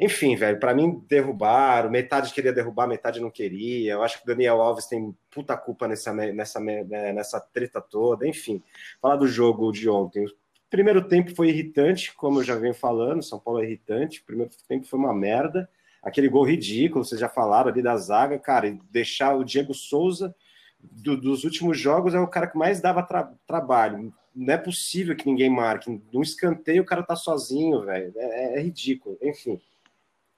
Enfim, 0.00 0.36
velho, 0.36 0.58
para 0.60 0.74
mim 0.74 1.04
derrubaram, 1.08 1.90
metade 1.90 2.32
queria 2.34 2.52
derrubar, 2.52 2.88
metade 2.88 3.20
não 3.20 3.30
queria. 3.30 3.92
Eu 3.94 4.02
acho 4.02 4.18
que 4.18 4.24
o 4.24 4.26
Daniel 4.26 4.60
Alves 4.60 4.86
tem 4.86 5.16
puta 5.30 5.56
culpa 5.56 5.86
nessa, 5.88 6.12
nessa, 6.12 6.58
né, 6.60 7.12
nessa 7.12 7.40
treta 7.40 7.80
toda. 7.80 8.26
Enfim, 8.26 8.62
falar 9.00 9.16
do 9.16 9.28
jogo 9.28 9.70
de 9.72 9.88
ontem. 9.88 10.26
Primeiro 10.72 11.06
tempo 11.06 11.34
foi 11.36 11.50
irritante, 11.50 12.14
como 12.14 12.40
eu 12.40 12.44
já 12.44 12.56
venho 12.56 12.72
falando, 12.72 13.22
São 13.22 13.38
Paulo 13.38 13.60
é 13.60 13.64
irritante. 13.66 14.22
Primeiro 14.22 14.50
tempo 14.66 14.86
foi 14.86 14.98
uma 14.98 15.12
merda. 15.12 15.68
Aquele 16.02 16.30
gol 16.30 16.44
ridículo, 16.44 17.04
vocês 17.04 17.20
já 17.20 17.28
falaram 17.28 17.68
ali 17.70 17.82
da 17.82 17.94
zaga, 17.98 18.38
cara, 18.38 18.74
deixar 18.90 19.36
o 19.36 19.44
Diego 19.44 19.74
Souza 19.74 20.34
do- 20.80 21.20
dos 21.20 21.44
últimos 21.44 21.78
jogos 21.78 22.14
é 22.14 22.18
o 22.18 22.26
cara 22.26 22.46
que 22.46 22.56
mais 22.56 22.80
dava 22.80 23.02
tra- 23.02 23.34
trabalho. 23.46 24.14
Não 24.34 24.54
é 24.54 24.56
possível 24.56 25.14
que 25.14 25.26
ninguém 25.26 25.50
marque. 25.50 26.00
Num 26.10 26.22
escanteio 26.22 26.82
o 26.82 26.86
cara 26.86 27.02
tá 27.02 27.14
sozinho, 27.16 27.82
velho. 27.84 28.10
É, 28.16 28.54
é 28.58 28.62
ridículo. 28.62 29.18
Enfim. 29.20 29.60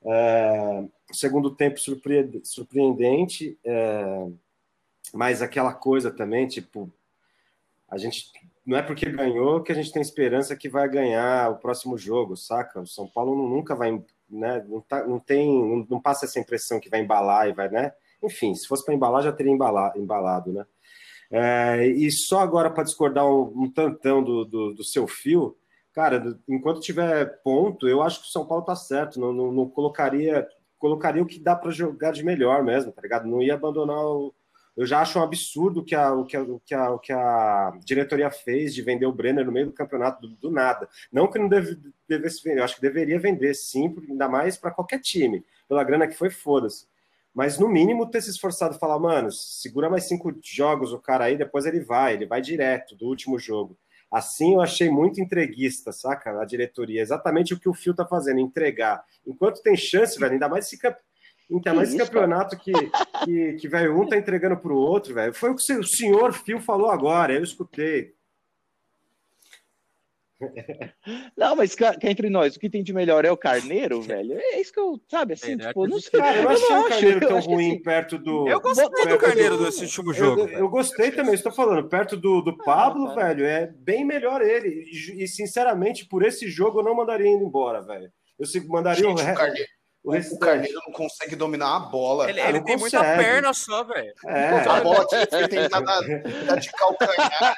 É, 0.05 0.85
segundo 1.13 1.55
tempo 1.55 1.79
surpre- 1.79 2.41
surpreendente, 2.43 3.57
é, 3.65 4.27
mas 5.15 5.41
aquela 5.43 5.73
coisa 5.73 6.11
também, 6.11 6.49
tipo, 6.49 6.93
a 7.89 7.97
gente 7.97 8.33
não 8.67 8.77
é 8.79 8.83
porque 8.83 9.07
ganhou 9.11 9.63
que 9.63 9.73
a 9.73 9.75
gente 9.75 9.93
tem 9.93 10.01
esperança 10.03 10.57
que 10.57 10.69
vai 10.69 10.89
ganhar 10.89 11.51
o 11.51 11.59
próximo 11.59 11.99
jogo, 11.99 12.37
saca? 12.37 12.81
O 12.81 12.87
São 12.87 13.07
Paulo 13.09 13.37
nunca 13.49 13.75
vai, 13.75 13.93
né? 14.29 14.65
Não, 14.69 14.81
tá- 14.81 15.07
não 15.07 15.19
tem, 15.21 15.49
não, 15.63 15.87
não 15.91 16.01
passa 16.01 16.25
essa 16.25 16.39
impressão 16.41 16.81
que 16.81 16.89
vai 16.91 17.01
embalar 17.01 17.49
e 17.49 17.53
vai, 17.53 17.69
né? 17.69 17.93
Enfim, 18.23 18.55
se 18.55 18.67
fosse 18.67 18.85
para 18.85 18.95
embalar 18.95 19.23
já 19.23 19.33
teria 19.33 19.53
embala- 19.53 19.93
embalado, 19.97 20.53
né? 20.53 20.65
É, 21.31 21.87
e 21.87 22.11
só 22.11 22.41
agora 22.41 22.71
para 22.71 22.85
discordar 22.85 23.27
um, 23.27 23.53
um 23.65 23.71
tantão 23.71 24.23
do, 24.23 24.45
do, 24.45 24.75
do 24.75 24.85
seu 24.85 25.07
fio, 25.07 25.57
cara, 25.93 26.39
enquanto 26.49 26.81
tiver 26.81 27.41
ponto, 27.43 27.89
eu 27.89 28.03
acho 28.03 28.21
que 28.23 28.29
o 28.29 28.31
São 28.31 28.47
Paulo 28.47 28.65
tá 28.65 28.77
certo. 28.77 29.19
Não, 29.21 29.33
não, 29.33 29.53
não 29.53 29.69
colocaria 29.69 30.47
colocaria 30.79 31.23
o 31.23 31.27
que 31.27 31.39
dá 31.41 31.57
para 31.57 31.71
jogar 31.71 32.13
de 32.13 32.23
melhor 32.23 32.63
mesmo, 32.63 32.93
tá 32.93 33.01
ligado? 33.01 33.27
Não 33.27 33.43
ia 33.43 33.55
abandonar 33.55 33.97
o. 34.05 34.35
Eu 34.77 34.85
já 34.87 35.01
acho 35.01 35.19
um 35.19 35.23
absurdo 35.23 35.85
que 35.85 35.95
a, 35.95 36.13
o, 36.13 36.25
que 36.25 36.37
a, 36.37 36.43
o, 36.43 36.61
que 36.61 36.75
a, 36.75 36.91
o 36.91 36.99
que 36.99 37.13
a 37.13 37.73
diretoria 37.85 38.31
fez 38.31 38.75
de 38.75 38.83
vender 38.83 39.07
o 39.07 39.13
Brenner 39.13 39.47
no 39.47 39.53
meio 39.53 39.67
do 39.67 39.73
campeonato 39.73 40.21
do, 40.21 40.35
do 40.35 40.51
nada. 40.51 40.89
Não 41.13 41.31
que 41.31 41.39
não 41.39 41.49
deve, 41.49 41.79
devesse 42.09 42.43
vender, 42.43 42.61
eu 42.61 42.65
acho 42.65 42.77
que 42.77 42.83
deveria 42.83 43.19
vender 43.19 43.55
sim, 43.55 43.95
ainda 44.09 44.29
mais 44.29 44.57
para 44.57 44.73
qualquer 44.73 45.01
time. 45.01 45.45
Pela 45.69 45.85
grana 45.85 46.09
que 46.09 46.15
foi, 46.15 46.29
foda-se. 46.29 46.87
Mas 47.33 47.59
no 47.59 47.69
mínimo 47.69 48.09
ter 48.09 48.21
se 48.21 48.31
esforçado 48.31 48.79
falar, 48.79 48.99
mano, 48.99 49.31
segura 49.31 49.91
mais 49.91 50.05
cinco 50.05 50.33
jogos 50.43 50.93
o 50.93 50.99
cara 50.99 51.25
aí, 51.25 51.37
depois 51.37 51.67
ele 51.67 51.81
vai, 51.81 52.15
ele 52.15 52.27
vai 52.27 52.41
direto 52.41 52.95
do 52.95 53.07
último 53.07 53.39
jogo. 53.39 53.77
Assim 54.11 54.55
eu 54.55 54.61
achei 54.61 54.89
muito 54.89 55.21
entreguista, 55.21 55.91
saca? 55.91 56.41
A 56.41 56.45
diretoria. 56.45 57.03
Exatamente 57.03 57.53
o 57.53 57.59
que 57.59 57.69
o 57.69 57.75
Fio 57.75 57.93
tá 57.93 58.07
fazendo, 58.07 58.39
entregar. 58.39 59.05
Enquanto 59.27 59.61
tem 59.61 59.77
chance, 59.77 60.19
velho, 60.21 60.35
ainda 60.35 60.49
mais 60.49 60.67
esse, 60.67 60.79
camp... 60.79 60.97
ainda 61.51 61.75
mais 61.75 61.89
esse 61.89 61.99
campeonato 61.99 62.57
que, 62.59 62.73
que, 63.25 63.53
que 63.55 63.69
velho, 63.69 64.01
um 64.01 64.07
tá 64.09 64.17
entregando 64.17 64.57
pro 64.57 64.77
outro, 64.77 65.15
velho. 65.15 65.33
Foi 65.35 65.51
o 65.51 65.57
que 65.57 65.73
o 65.73 65.85
senhor 65.85 66.33
Fio 66.33 66.61
falou 66.61 66.91
agora, 66.91 67.33
eu 67.35 67.43
escutei. 67.43 68.15
Não, 71.37 71.55
mas 71.57 71.75
cá, 71.75 71.97
entre 72.03 72.29
nós, 72.29 72.57
o 72.57 72.61
que 72.61 72.69
tem 72.69 72.83
de 72.83 72.93
melhor 72.93 73.25
é 73.25 73.31
o 73.31 73.37
Carneiro, 73.37 74.01
velho. 74.03 74.35
É 74.39 74.61
isso 74.61 74.73
que 74.73 74.81
eu, 74.81 75.01
sabe, 75.09 75.35
assim, 75.35 75.53
É, 75.53 75.57
né? 75.57 75.69
tipo, 75.69 75.87
não 75.87 76.01
sei. 76.01 76.21
Cara, 76.21 76.37
eu 76.39 76.43
não 76.43 76.51
achei 76.51 76.69
o 76.69 76.75
acho, 76.81 76.89
Carneiro 76.89 77.21
tão 77.29 77.41
ruim 77.41 77.71
assim, 77.73 77.83
perto 77.83 78.19
do. 78.19 78.49
Eu 78.49 78.61
gostei 78.61 79.07
do 79.07 79.19
Carneiro 79.19 79.57
do- 79.57 79.65
nesse 79.65 79.85
último 79.85 80.13
jogo. 80.13 80.43
Eu, 80.43 80.49
eu 80.59 80.69
gostei 80.69 81.11
também, 81.13 81.35
estou 81.35 81.53
falando, 81.53 81.89
perto 81.89 82.17
do, 82.17 82.41
do 82.43 82.57
Pablo, 82.59 83.09
tá. 83.09 83.15
velho, 83.15 83.45
é 83.47 83.67
bem 83.67 84.05
melhor 84.05 84.43
ele. 84.43 84.69
E, 84.91 85.25
e, 85.25 85.29
sinceramente, 85.29 86.07
por 86.07 86.23
esse 86.25 86.49
jogo 86.49 86.81
eu 86.81 86.85
não 86.85 86.95
mandaria 86.97 87.29
ele 87.29 87.45
embora, 87.45 87.81
velho. 87.81 88.13
Eu 88.39 88.45
se- 88.47 88.67
mandaria 88.67 89.05
Gente, 89.05 89.23
o, 89.23 89.25
re- 89.25 89.67
o 90.05 90.11
Carneiro, 90.11 90.11
o 90.11 90.11
restante. 90.13 90.39
Carneiro 90.41 90.81
não 90.87 90.93
consegue 90.93 91.35
dominar 91.37 91.77
a 91.77 91.79
bola. 91.81 92.29
Ele, 92.29 92.41
ele 92.41 92.61
tem 92.63 92.77
muita 92.77 92.99
consegue. 92.99 93.23
perna 93.25 93.53
só, 93.55 93.85
velho. 93.85 94.13
É, 94.27 94.49
A 94.69 94.81
bola 94.81 95.07
que 95.09 95.15
ele 95.17 95.27
foi 95.27 95.49
tentar 95.49 95.81
dar, 95.81 96.01
dar 96.47 96.57
de 96.61 96.71
calcanhar. 96.73 97.57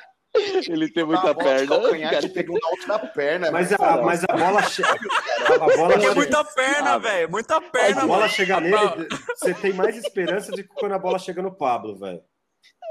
Ele 0.69 0.93
tem 0.93 1.03
a 1.03 1.07
muita 1.07 1.33
bola 1.33 1.35
perna. 1.35 1.67
calcanhar 1.67 2.11
cara. 2.11 2.23
que 2.23 2.29
pegou 2.29 2.59
na 2.61 2.69
outra 2.69 2.99
perna. 3.09 3.51
mas, 3.51 3.73
a, 3.73 4.03
mas 4.03 4.23
a 4.29 4.37
bola 4.37 4.63
chega. 4.65 4.91
A 4.91 5.59
bola, 5.59 5.73
Porque 5.75 5.95
é 5.95 6.01
chega- 6.01 6.15
muita 6.15 6.45
perna, 6.45 6.91
Ah, 6.95 6.99
velho. 6.99 7.31
Muita 7.31 7.57
a 7.57 7.61
perna, 7.63 8.01
bola 8.03 8.19
mano. 8.21 8.29
chega 8.33 8.61
nele, 8.61 9.09
você 9.35 9.55
tem 9.55 9.73
mais 9.73 9.97
esperança 9.97 10.53
de 10.53 10.63
que 10.63 10.69
quando 10.75 10.93
a 10.93 10.99
bola 10.99 11.19
chega 11.19 11.41
no 11.41 11.57
Pablo, 11.57 11.99
velho. 11.99 12.21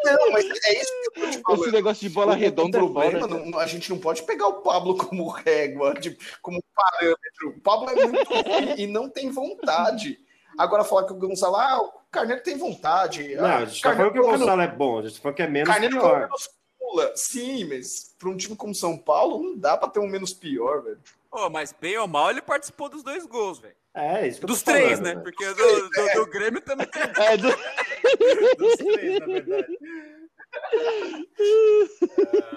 Não, 0.03 0.31
mas 0.31 0.45
é 0.65 0.81
isso 0.81 0.91
que 1.13 1.19
eu 1.21 1.31
te 1.31 1.37
falando. 1.41 1.61
Esse 1.63 1.71
negócio 1.71 2.07
de 2.07 2.13
bola 2.13 2.33
O- 2.33 2.35
redonda 2.35 2.77
o 2.77 2.81
é 2.81 2.83
problema, 2.83 3.19
foda. 3.21 3.45
não- 3.45 3.59
a 3.59 3.65
gente 3.65 3.89
não 3.89 3.97
pode 3.97 4.23
pegar 4.23 4.47
o 4.47 4.61
Pablo 4.61 4.95
como 4.97 5.27
régua, 5.29 5.93
tipo, 5.95 6.23
como 6.41 6.61
parâmetro. 6.75 7.49
O 7.49 7.61
Pablo 7.61 7.89
é 7.89 7.95
muito 8.07 8.33
ruim 8.33 8.75
e 8.77 8.87
não 8.87 9.09
tem 9.09 9.31
vontade. 9.31 10.19
Agora 10.57 10.83
falar 10.83 11.05
que 11.05 11.13
o 11.13 11.17
Gonçalo, 11.17 11.55
ah, 11.55 11.81
o 11.81 11.91
Carneiro 12.11 12.43
tem 12.43 12.57
vontade. 12.57 13.35
Não, 13.35 13.45
ah, 13.45 13.57
a 13.57 13.65
gente 13.65 13.81
tá 13.81 13.95
falando 13.95 14.11
que 14.13 14.19
o 14.19 14.23
Gonçalo 14.25 14.61
é 14.61 14.67
bom, 14.67 14.99
a 14.99 15.01
gente 15.01 15.15
tá 15.15 15.21
falando 15.21 15.35
que 15.37 15.41
é 15.43 15.47
menos 15.47 15.69
Carneiro 15.69 15.97
pior. 15.99 16.29
nos 16.29 16.49
pula. 16.79 17.11
Sim, 17.15 17.65
mas 17.65 18.15
para 18.19 18.29
um 18.29 18.37
time 18.37 18.55
como 18.55 18.75
São 18.75 18.97
Paulo, 18.97 19.41
não 19.41 19.57
dá 19.57 19.75
para 19.77 19.89
ter 19.89 19.99
um 19.99 20.07
menos 20.07 20.33
pior, 20.33 20.83
velho. 20.83 20.99
Pô, 21.31 21.49
mas 21.49 21.73
bem 21.73 21.97
ou 21.97 22.07
mal, 22.07 22.29
ele 22.29 22.41
participou 22.41 22.87
dos 22.89 23.01
dois 23.03 23.25
gols, 23.25 23.59
velho. 23.59 23.75
É, 23.95 24.27
isso 24.27 24.39
que 24.39 24.43
eu 24.45 24.47
tô 24.47 24.53
Dos 24.53 24.61
três, 24.61 24.99
né? 24.99 25.11
velho. 25.11 25.23
Porque 25.23 25.45
do, 25.53 25.89
do, 25.89 26.13
do 26.15 26.25
Grêmio 26.29 26.61
também. 26.61 26.85
É, 27.17 27.37
do- 27.37 27.47
Dos 28.57 28.75
três, 28.75 29.19
na 29.19 29.25
verdade. 29.25 29.77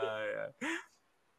Ai. 0.01 0.51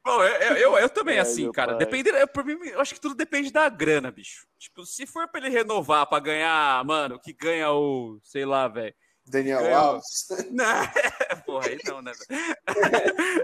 Bom, 0.06 0.24
eu, 0.24 0.34
eu, 0.42 0.56
eu- 0.58 0.78
eu 0.80 0.90
também, 0.90 1.20
assim, 1.20 1.44
meu 1.44 1.52
cara. 1.52 1.72
pai. 1.76 1.80
Depende, 1.86 2.10
eu, 2.10 2.28
por 2.28 2.44
mim, 2.46 2.58
eu 2.70 2.80
acho 2.80 2.94
que 2.96 3.02
tudo 3.02 3.14
depende 3.16 3.52
da 3.52 3.68
grana, 3.70 4.10
bicho. 4.10 4.48
Tipo, 4.58 4.86
se 4.86 5.06
for 5.06 5.28
pra 5.28 5.42
ele 5.42 5.50
renovar 5.50 6.08
pra 6.08 6.20
ganhar, 6.20 6.84
mano, 6.86 7.20
que 7.20 7.34
ganha 7.34 7.72
o, 7.72 8.20
sei 8.24 8.46
lá, 8.46 8.68
velho. 8.68 8.96
Daniel 9.30 9.62
Ganhou. 9.62 9.78
Alves. 9.78 10.28
Não, 10.52 10.88
porra, 11.46 11.68
aí 11.68 11.80
não, 11.86 12.02
né? 12.02 12.12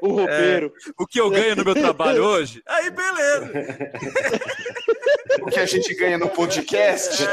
o 0.01 0.09
roupeiro. 0.09 0.73
O 0.97 1.05
que 1.05 1.19
eu 1.19 1.29
ganho 1.29 1.55
no 1.55 1.63
meu 1.63 1.75
trabalho 1.75 2.23
hoje? 2.23 2.61
Aí, 2.67 2.89
beleza. 2.89 3.51
O 5.41 5.45
que 5.45 5.59
a 5.59 5.65
gente 5.65 5.93
ganha 5.93 6.17
no 6.17 6.29
podcast. 6.29 7.23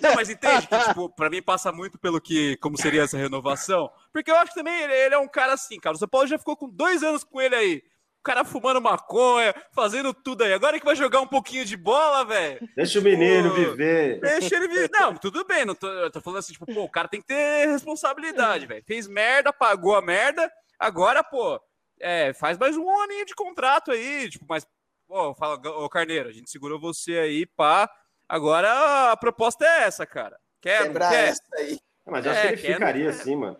Não, 0.00 0.14
mas 0.14 0.30
entende 0.30 0.66
que, 0.66 0.78
tipo, 0.78 1.08
pra 1.10 1.28
mim 1.30 1.42
passa 1.42 1.70
muito 1.70 1.98
pelo 1.98 2.20
que, 2.20 2.56
como 2.56 2.78
seria 2.78 3.02
essa 3.02 3.18
renovação. 3.18 3.90
Porque 4.12 4.30
eu 4.30 4.36
acho 4.36 4.52
que 4.52 4.58
também 4.58 4.82
ele, 4.82 4.92
ele 4.94 5.14
é 5.14 5.18
um 5.18 5.28
cara 5.28 5.52
assim, 5.52 5.78
cara. 5.78 5.96
O 5.96 5.98
São 5.98 6.08
Paulo 6.08 6.26
já 6.26 6.38
ficou 6.38 6.56
com 6.56 6.68
dois 6.68 7.02
anos 7.02 7.24
com 7.24 7.40
ele 7.40 7.54
aí. 7.54 7.82
O 8.22 8.24
cara 8.24 8.44
fumando 8.44 8.80
maconha, 8.80 9.52
fazendo 9.72 10.14
tudo 10.14 10.44
aí. 10.44 10.52
Agora 10.52 10.78
que 10.78 10.84
vai 10.84 10.94
jogar 10.94 11.20
um 11.20 11.26
pouquinho 11.26 11.64
de 11.64 11.76
bola, 11.76 12.24
velho. 12.24 12.60
Deixa 12.76 13.00
o 13.00 13.02
menino 13.02 13.48
Pô. 13.50 13.56
viver. 13.56 14.20
Deixa 14.20 14.54
ele 14.54 14.68
vir. 14.68 14.88
Não, 14.92 15.12
tudo 15.16 15.44
bem. 15.44 15.64
Não 15.64 15.74
tô, 15.74 15.88
eu 15.88 16.08
tô 16.08 16.20
falando 16.20 16.38
assim, 16.38 16.52
tipo, 16.52 16.64
pô, 16.72 16.84
o 16.84 16.88
cara 16.88 17.08
tem 17.08 17.20
que 17.20 17.26
ter 17.26 17.66
responsabilidade, 17.66 18.64
velho. 18.66 18.84
Fez 18.86 19.08
merda, 19.08 19.52
pagou 19.52 19.96
a 19.96 20.00
merda. 20.00 20.48
Agora, 20.78 21.24
pô, 21.24 21.60
é, 21.98 22.32
faz 22.32 22.56
mais 22.56 22.76
um 22.76 22.88
aninho 23.00 23.26
de 23.26 23.34
contrato 23.34 23.90
aí. 23.90 24.30
Tipo, 24.30 24.46
mas, 24.48 24.64
pô, 25.08 25.34
fala, 25.34 25.54
ô 25.80 25.88
Carneiro, 25.88 26.28
a 26.28 26.32
gente 26.32 26.48
segurou 26.48 26.78
você 26.80 27.18
aí, 27.18 27.44
pá. 27.44 27.90
Agora 28.28 29.10
a 29.10 29.16
proposta 29.16 29.64
é 29.66 29.82
essa, 29.82 30.06
cara. 30.06 30.38
Quer, 30.60 30.84
Quebrar 30.84 31.10
quer? 31.10 31.28
essa 31.30 31.42
aí. 31.58 31.76
Mas 32.06 32.24
eu 32.24 32.30
acho 32.30 32.40
É, 32.40 32.42
que 32.42 32.52
ele 32.52 32.62
quer- 32.62 32.74
ficaria 32.74 33.10
assim, 33.10 33.34
mano. 33.34 33.58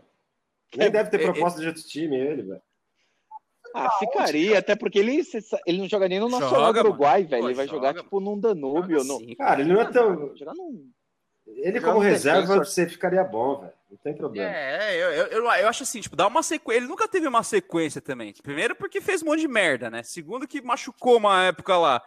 Nem 0.76 0.88
deve 0.88 1.10
ter 1.10 1.20
é- 1.20 1.24
proposta 1.24 1.60
de 1.60 1.66
outro 1.66 1.82
time, 1.82 2.16
ele, 2.16 2.42
velho. 2.42 2.62
Ah, 3.74 3.90
ficaria, 3.98 4.58
até 4.58 4.76
porque 4.76 4.98
ele, 4.98 5.22
ele 5.66 5.78
não 5.78 5.88
joga 5.88 6.08
nem 6.08 6.20
no 6.20 6.28
Nacional 6.28 6.66
Joga, 6.66 6.82
do 6.82 6.88
Uruguai, 6.90 7.18
mano. 7.20 7.28
velho. 7.30 7.42
Pô, 7.42 7.48
ele 7.48 7.56
vai 7.56 7.66
joga, 7.66 7.88
jogar, 7.88 8.02
tipo, 8.02 8.20
num 8.20 8.38
Danúbio. 8.38 8.98
Joga 8.98 9.12
no... 9.12 9.18
sim. 9.18 9.34
Cara, 9.34 9.60
ele 9.60 9.72
não 9.72 9.80
é 9.80 9.90
tão. 9.90 10.36
Jogar 10.36 10.54
num... 10.54 10.90
Ele, 11.46 11.80
como 11.80 11.94
no 11.94 12.00
reserva, 12.00 12.58
você 12.58 12.88
ficaria 12.88 13.22
bom, 13.24 13.60
velho. 13.60 13.72
Não 13.90 13.98
tem 13.98 14.14
problema. 14.14 14.50
É, 14.50 14.96
eu, 14.96 15.10
eu, 15.10 15.26
eu, 15.26 15.44
eu 15.44 15.68
acho 15.68 15.82
assim, 15.82 16.00
tipo, 16.00 16.16
dá 16.16 16.26
uma 16.26 16.42
sequência. 16.42 16.78
Ele 16.78 16.88
nunca 16.88 17.06
teve 17.06 17.26
uma 17.26 17.42
sequência 17.42 18.00
também. 18.00 18.32
Primeiro, 18.42 18.74
porque 18.74 19.00
fez 19.00 19.22
um 19.22 19.26
monte 19.26 19.40
de 19.40 19.48
merda, 19.48 19.90
né? 19.90 20.02
Segundo, 20.02 20.48
que 20.48 20.62
machucou 20.62 21.18
uma 21.18 21.44
época 21.44 21.76
lá. 21.76 22.02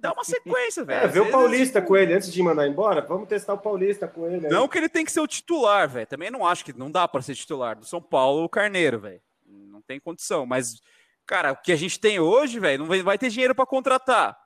Dá 0.00 0.12
uma 0.12 0.22
sequência, 0.22 0.84
velho. 0.84 1.06
É, 1.06 1.08
vê 1.08 1.20
o 1.20 1.30
Paulista 1.30 1.80
tipo, 1.80 1.88
com 1.88 1.96
ele 1.96 2.14
antes 2.14 2.32
de 2.32 2.42
mandar 2.42 2.68
embora. 2.68 3.00
Vamos 3.00 3.28
testar 3.28 3.54
o 3.54 3.58
Paulista 3.58 4.06
com 4.06 4.28
ele. 4.28 4.46
aí. 4.46 4.52
Não 4.52 4.68
que 4.68 4.78
ele 4.78 4.88
tem 4.88 5.04
que 5.04 5.10
ser 5.10 5.20
o 5.20 5.26
titular, 5.26 5.88
velho. 5.88 6.06
Também 6.06 6.30
não 6.30 6.46
acho 6.46 6.64
que 6.64 6.72
não 6.72 6.90
dá 6.90 7.08
pra 7.08 7.22
ser 7.22 7.34
titular 7.34 7.76
do 7.76 7.86
São 7.86 8.00
Paulo 8.00 8.44
o 8.44 8.48
Carneiro, 8.48 9.00
velho. 9.00 9.20
Não 9.46 9.82
tem 9.82 9.98
condição. 9.98 10.46
Mas, 10.46 10.80
cara, 11.26 11.52
o 11.52 11.56
que 11.56 11.72
a 11.72 11.76
gente 11.76 11.98
tem 11.98 12.18
hoje, 12.20 12.58
velho, 12.58 12.84
não 12.86 13.02
vai, 13.04 13.18
ter 13.18 13.30
dinheiro 13.30 13.54
pra 13.54 13.66
contratar. 13.66 14.38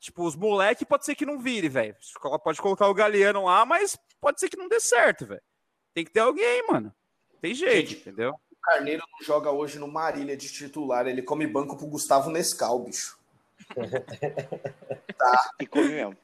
Tipo, 0.00 0.24
os 0.24 0.36
moleque 0.36 0.84
pode 0.84 1.04
ser 1.04 1.14
que 1.14 1.24
não 1.24 1.38
vire, 1.38 1.68
velho. 1.68 1.96
Pode 2.42 2.60
colocar 2.60 2.86
o 2.88 2.94
Galeano 2.94 3.44
lá, 3.44 3.64
mas 3.64 3.98
pode 4.20 4.38
ser 4.38 4.48
que 4.50 4.56
não 4.56 4.68
dê 4.68 4.78
certo, 4.78 5.24
velho. 5.26 5.42
Tem 5.94 6.04
que 6.04 6.10
ter 6.10 6.20
alguém, 6.20 6.66
mano. 6.68 6.94
Tem 7.40 7.54
jeito, 7.54 7.90
Gente, 7.90 8.00
entendeu? 8.00 8.32
O 8.50 8.56
Carneiro 8.62 9.02
não 9.10 9.24
joga 9.26 9.50
hoje 9.50 9.78
no 9.78 9.86
Marília 9.88 10.36
de 10.36 10.50
titular. 10.52 11.06
Ele 11.06 11.22
come 11.22 11.46
banco 11.46 11.76
pro 11.76 11.86
Gustavo 11.86 12.30
Nescau, 12.30 12.80
bicho. 12.80 13.18
E 15.60 15.66
come 15.66 15.88
mesmo. 15.88 16.16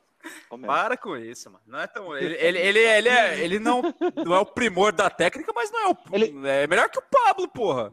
Come 0.48 0.62
mesmo. 0.62 0.74
Para 0.74 0.96
com 0.96 1.16
isso, 1.16 1.50
mano. 1.50 1.62
Não 1.66 1.80
é 1.80 1.86
tão. 1.86 2.16
Ele, 2.16 2.34
ele, 2.34 2.58
ele, 2.58 2.78
ele, 2.80 3.08
é, 3.08 3.38
ele 3.40 3.58
não, 3.58 3.82
não 4.24 4.34
é 4.34 4.38
o 4.38 4.46
primor 4.46 4.92
da 4.92 5.08
técnica, 5.08 5.52
mas 5.54 5.70
não 5.70 5.80
é 5.80 5.88
o. 5.90 5.96
Ele- 6.12 6.48
É 6.48 6.66
melhor 6.66 6.88
que 6.90 6.98
o 6.98 7.02
Pablo, 7.02 7.48
porra. 7.48 7.92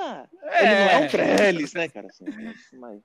Não, 0.00 0.28
É. 0.50 0.62
Ele 0.62 0.74
não 0.84 0.90
é 0.90 0.98
um 0.98 1.08
Trellis, 1.08 1.74
né, 1.74 1.88
cara? 1.88 2.06
Assim, 2.08 2.24
mas, 2.72 3.02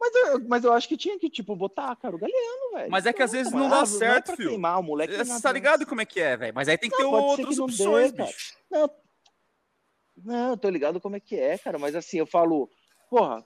mas, 0.00 0.14
eu, 0.14 0.48
mas 0.48 0.64
eu 0.64 0.72
acho 0.72 0.88
que 0.88 0.96
tinha 0.96 1.18
que, 1.18 1.30
tipo, 1.30 1.56
botar, 1.56 1.94
cara, 1.96 2.14
o 2.14 2.18
Galeano, 2.18 2.72
velho. 2.74 2.90
Mas 2.90 3.06
é 3.06 3.12
que 3.12 3.22
às 3.22 3.32
vezes 3.32 3.52
não 3.52 3.68
dá 3.68 3.86
certo, 3.86 4.16
é 4.16 4.20
pra 4.28 4.36
filho. 4.36 4.50
queimar 4.50 4.78
o 4.80 4.82
moleque. 4.82 5.16
Você 5.16 5.40
tá 5.42 5.52
ligado 5.52 5.86
como 5.86 6.00
é 6.00 6.04
que 6.04 6.20
é, 6.20 6.36
velho? 6.36 6.54
Mas 6.54 6.68
aí 6.68 6.76
tem 6.76 6.90
que 6.90 7.02
Não, 7.02 7.10
ter 7.10 7.16
outras 7.16 7.48
que 7.48 7.56
não 7.56 7.64
opções, 7.64 8.12
dê, 8.12 8.24
bicho. 8.24 8.54
Não, 8.70 8.90
não, 10.16 10.50
eu 10.50 10.56
tô 10.56 10.68
ligado 10.68 11.00
como 11.00 11.16
é 11.16 11.20
que 11.20 11.36
é, 11.36 11.58
cara. 11.58 11.78
Mas 11.78 11.94
assim, 11.94 12.18
eu 12.18 12.26
falo, 12.26 12.68
porra, 13.10 13.44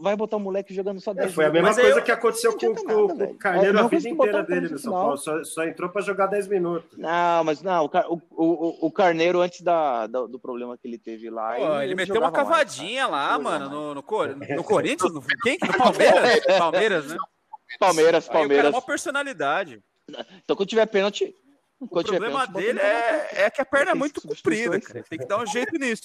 vai 0.00 0.16
botar 0.16 0.36
o 0.36 0.40
moleque 0.40 0.72
jogando 0.74 1.00
só 1.00 1.10
É, 1.12 1.14
10 1.14 1.34
foi 1.34 1.44
a 1.44 1.50
mesma 1.50 1.74
coisa 1.74 1.98
eu- 1.98 2.02
que 2.02 2.10
aconteceu 2.10 2.56
com, 2.56 2.72
nada, 2.72 3.26
com 3.26 3.32
o. 3.32 3.34
Carneiro 3.38 3.78
É 3.78 3.80
a 3.82 3.86
vida 3.88 4.08
inteira 4.08 4.40
o 4.40 4.46
dele 4.46 4.68
no 4.70 4.78
São. 4.78 4.92
Paulo. 4.92 5.16
Só, 5.18 5.44
só 5.44 5.64
entrou 5.64 5.90
pra 5.90 6.02
jogar 6.02 6.26
10 6.26 6.48
minutos. 6.48 6.96
Não, 6.98 7.44
mas 7.44 7.62
não, 7.62 7.84
o, 7.84 7.90
o, 8.30 8.44
o, 8.44 8.86
o 8.86 8.92
Carneiro, 8.92 9.40
antes 9.40 9.60
da, 9.62 10.06
do, 10.06 10.26
do 10.28 10.38
problema 10.38 10.76
que 10.78 10.86
ele 10.88 10.98
teve 10.98 11.28
lá. 11.30 11.54
Pô, 11.56 11.80
ele, 11.80 11.94
meteu 11.94 12.14
uma 12.16 12.30
mais, 12.30 12.34
cavadinha 12.34 13.02
cara. 13.02 13.12
lá, 13.12 13.34
Ele 13.34 13.44
mano, 13.44 13.58
mais. 13.66 13.70
no, 13.70 13.94
no, 13.94 14.02
Cor- 14.02 14.36
no 14.36 14.64
Corinthians? 14.64 15.12
No, 15.12 15.22
quem? 15.42 15.58
No 15.62 15.76
Palmeiras? 15.78 16.40
Palmeiras, 16.58 17.06
né? 17.06 17.16
Palmeiras, 17.78 18.24
Aí 18.24 18.28
o 18.28 18.32
cara 18.32 18.38
é 18.38 18.48
Palmeiras. 18.48 18.74
uma 18.74 18.82
personalidade. 18.82 19.82
Então, 20.44 20.56
quando 20.56 20.68
tiver 20.68 20.86
pênalti. 20.86 21.34
O 21.78 21.88
quando 21.88 22.06
tiver 22.06 22.18
problema 22.18 22.40
pênalti, 22.46 22.62
dele 22.66 22.78
ele 22.78 22.86
é, 22.86 23.42
é 23.44 23.50
que 23.50 23.60
a 23.62 23.64
perna 23.64 23.92
é 23.92 23.94
muito 23.94 24.20
comprida, 24.20 24.78
cara. 24.80 25.02
Tem 25.08 25.18
que 25.18 25.24
dar 25.26 25.38
um 25.40 25.46
jeito 25.46 25.78
nisso. 25.78 26.02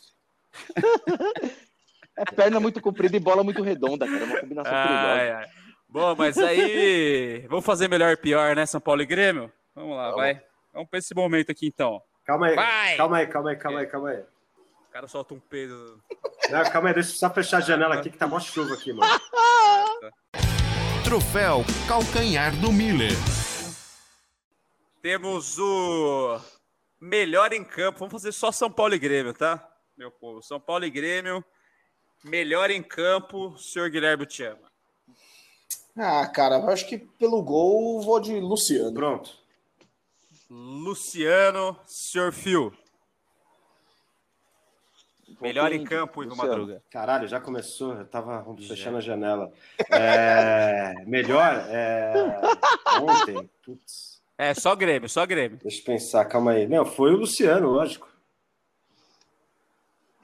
É 2.18 2.24
perna 2.26 2.59
muito 2.59 2.82
comprida 2.82 3.16
e 3.18 3.20
bola 3.20 3.43
muito 3.43 3.61
redonda, 3.61 4.05
cara. 4.05 4.20
É 4.20 4.24
uma 4.24 4.39
combinação 4.39 4.72
perigosa. 4.72 5.11
Ai, 5.13 5.32
ai. 5.32 5.45
Bom, 5.89 6.16
mas 6.18 6.38
aí. 6.38 7.45
Vamos 7.49 7.66
fazer 7.66 7.88
melhor 7.89 8.11
e 8.11 8.18
pior, 8.18 8.55
né? 8.55 8.66
São 8.66 8.80
Paulo 8.82 9.01
e 9.01 9.05
Grêmio? 9.05 9.51
Vamos 9.74 9.95
lá, 9.97 10.03
Vamos. 10.05 10.18
vai. 10.18 10.41
Vamos 10.74 10.89
pra 10.89 10.99
esse 10.99 11.13
momento 11.13 11.51
aqui 11.51 11.68
então. 11.68 12.01
Calma 12.26 12.47
aí. 12.47 12.55
Vai! 12.55 12.97
Calma 12.97 13.18
aí, 13.18 13.28
calma 13.28 13.49
aí, 13.51 13.55
calma 13.55 13.80
aí, 13.80 13.88
calma 13.88 14.09
aí. 14.09 14.20
O 14.20 14.91
cara 14.91 15.07
solta 15.07 15.34
um 15.34 15.39
peso. 15.39 16.01
Não, 16.49 16.63
calma 16.72 16.89
aí, 16.89 16.93
deixa 16.93 17.11
eu 17.11 17.16
só 17.16 17.30
fechar 17.30 17.57
a 17.57 17.61
janela 17.61 17.95
aqui 17.95 18.09
que 18.09 18.18
tá 18.18 18.28
mó 18.28 18.39
chuva 18.39 18.74
aqui, 18.74 18.93
mano. 18.93 19.11
Troféu 21.03 21.63
Calcanhar 21.88 22.55
do 22.59 22.72
Miller. 22.72 23.11
Temos 25.01 25.59
o 25.59 26.39
melhor 26.99 27.53
em 27.53 27.63
campo. 27.63 27.99
Vamos 27.99 28.11
fazer 28.13 28.32
só 28.32 28.51
São 28.51 28.72
Paulo 28.72 28.95
e 28.95 28.99
Grêmio, 28.99 29.34
tá? 29.34 29.66
Meu 29.97 30.09
povo. 30.09 30.41
São 30.41 30.59
Paulo 30.59 30.84
e 30.86 30.89
Grêmio. 30.89 31.43
Melhor 32.26 32.71
em 32.71 32.82
campo, 32.82 33.55
senhor 33.57 33.89
Guilherme 33.89 34.26
te 34.26 34.43
ama. 34.43 34.65
Ah, 35.95 36.28
cara, 36.28 36.55
eu 36.55 36.69
acho 36.69 36.88
que 36.88 36.97
pelo 36.97 37.41
gol 37.43 38.01
vou 38.01 38.19
de 38.19 38.39
Luciano. 38.39 38.93
Pronto. 38.93 39.38
Luciano, 40.49 41.80
senhor 41.86 42.34
Fio. 42.34 42.76
Melhor 45.39 45.71
em 45.71 45.84
campo, 45.84 46.23
Ivo. 46.23 46.36
Madruga. 46.36 46.82
Caralho, 46.89 47.28
já 47.28 47.39
começou. 47.39 47.93
Eu 47.93 48.05
tava 48.07 48.43
fechando 48.67 48.97
a 48.97 49.01
janela. 49.01 49.51
É, 49.91 50.93
melhor? 51.05 51.65
É, 51.69 52.13
ontem. 53.01 53.49
Putz, 53.63 54.21
É, 54.38 54.53
só 54.53 54.76
Grêmio, 54.76 55.07
só 55.09 55.26
Grêmio. 55.26 55.59
deixa 55.61 55.82
eu 55.82 55.86
pensar, 55.86 56.26
calma 56.26 56.51
aí. 56.51 56.67
Não, 56.67 56.86
foi 56.86 57.13
o 57.13 57.17
Luciano, 57.17 57.69
lógico. 57.69 58.07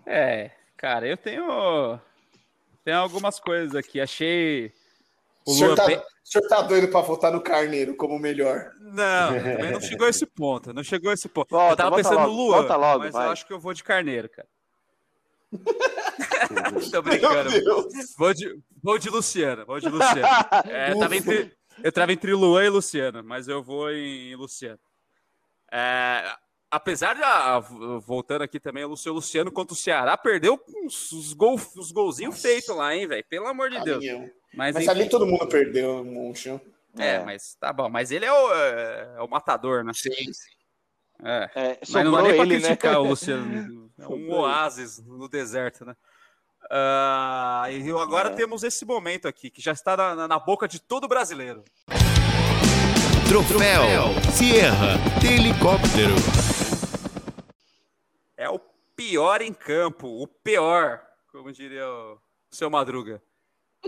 É, 0.06 0.52
cara, 0.82 1.08
eu 1.08 1.16
tenho. 1.16 2.00
Tenho 2.84 2.98
algumas 2.98 3.40
coisas 3.40 3.76
aqui. 3.76 4.02
Achei. 4.02 4.74
O 5.46 5.52
O 5.52 5.54
senhor, 5.56 5.76
tá, 5.76 5.86
bem- 5.86 5.98
o 5.98 6.04
senhor 6.24 6.48
tá 6.48 6.62
doido 6.62 6.88
pra 6.90 7.02
votar 7.02 7.32
no 7.32 7.42
Carneiro 7.42 7.96
como 7.96 8.18
melhor. 8.20 8.72
Não, 8.80 9.30
também 9.40 9.72
não 9.72 9.82
chegou 9.82 10.08
a 10.08 10.10
esse 10.10 10.26
ponto. 10.26 10.74
Não 10.74 10.84
chegou 10.84 11.12
a 11.12 11.14
esse 11.14 11.30
ponto. 11.30 11.50
Volta, 11.50 11.74
eu 11.74 11.78
tava 11.78 11.96
pensando 11.96 12.16
logo, 12.20 12.28
no 12.30 12.36
Luan, 12.36 12.58
volta 12.58 12.76
logo, 12.76 13.04
mas 13.06 13.14
vai. 13.14 13.28
eu 13.28 13.32
acho 13.32 13.46
que 13.46 13.54
eu 13.54 13.60
vou 13.60 13.74
de 13.74 13.84
carneiro, 13.84 14.30
cara. 14.30 14.48
Tô 16.92 16.92
Meu 16.92 17.04
brincando. 17.04 17.50
Deus. 17.52 18.16
Vou 18.18 18.34
de, 18.34 18.60
vou 18.84 18.98
de 18.98 19.10
Luciano, 19.10 19.66
vou 19.66 19.80
de 19.80 19.90
Luciano. 19.90 20.22
É, 20.70 20.96
tava 20.96 21.16
entre, 21.16 21.52
eu 21.84 21.92
tava 21.92 22.12
entre 22.14 22.34
Luan 22.34 22.66
e 22.66 22.70
Luciano, 22.70 23.24
mas 23.24 23.48
eu 23.48 23.62
vou 23.64 23.92
em 23.92 24.36
Luciano. 24.36 24.80
É, 25.72 26.24
apesar 26.72 27.14
de, 27.16 27.22
ah, 27.24 27.60
voltando 28.00 28.42
aqui 28.44 28.60
também, 28.60 28.86
o 28.86 28.96
seu 28.96 29.14
Luciano 29.14 29.52
contra 29.52 29.74
o 29.74 29.78
Ceará 29.78 30.16
perdeu 30.18 30.58
com 30.58 30.86
os, 30.88 31.34
gol, 31.34 31.60
os 31.76 31.92
golzinhos 31.92 32.42
feitos 32.42 32.76
lá, 32.76 32.96
hein, 32.96 33.06
velho? 33.08 33.24
Pelo 33.30 33.48
amor 33.48 33.70
de 33.70 33.80
Deus. 33.84 34.04
Mas, 34.54 34.74
Mas 34.74 34.76
enfim, 34.78 34.90
ali 34.90 35.10
todo 35.10 35.26
mundo 35.28 35.46
perdeu, 35.48 36.04
Monchão. 36.04 36.60
é, 36.98 37.20
mas 37.20 37.56
tá 37.60 37.72
bom. 37.72 37.90
Mas 37.90 38.12
ele 38.12 38.26
é 38.26 38.32
o, 38.34 38.54
é, 38.54 39.14
é 39.18 39.22
o 39.22 39.28
matador, 39.28 39.84
né? 39.84 39.92
Sim, 39.94 40.12
sim. 40.12 40.52
É. 41.24 41.50
É, 41.56 41.80
Mas 41.90 42.04
não 42.06 42.12
dá 42.14 42.22
nem 42.24 42.34
pra 42.36 42.44
ele, 42.46 42.56
né? 42.60 42.68
criticar 42.70 43.00
o 43.00 43.04
Luciano. 43.08 43.82
É 44.02 44.08
um 44.08 44.32
oásis 44.34 44.98
no 45.06 45.30
deserto, 45.30 45.86
né? 45.86 45.94
Ah, 46.72 47.66
e 47.70 47.88
agora 47.92 48.30
É. 48.30 48.34
temos 48.34 48.64
esse 48.64 48.84
momento 48.84 49.28
aqui, 49.28 49.52
que 49.52 49.62
já 49.62 49.74
está 49.74 49.96
na, 49.96 50.16
na- 50.16 50.28
na 50.28 50.40
boca 50.40 50.68
de 50.68 50.80
todo 50.82 51.08
brasileiro. 51.08 51.64
Troféu 53.30 53.84
Sierra 54.34 54.96
Helicóptero. 55.24 56.16
O 59.02 59.04
pior 59.04 59.42
em 59.42 59.52
campo, 59.52 60.08
o 60.22 60.28
pior, 60.28 61.04
como 61.32 61.52
diria 61.52 61.90
o 61.90 62.20
seu 62.52 62.70
Madruga. 62.70 63.20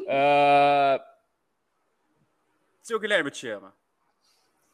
Ah, 0.09 0.99
seu 2.82 2.99
Guilherme 2.99 3.30
te 3.30 3.47
ama. 3.47 3.76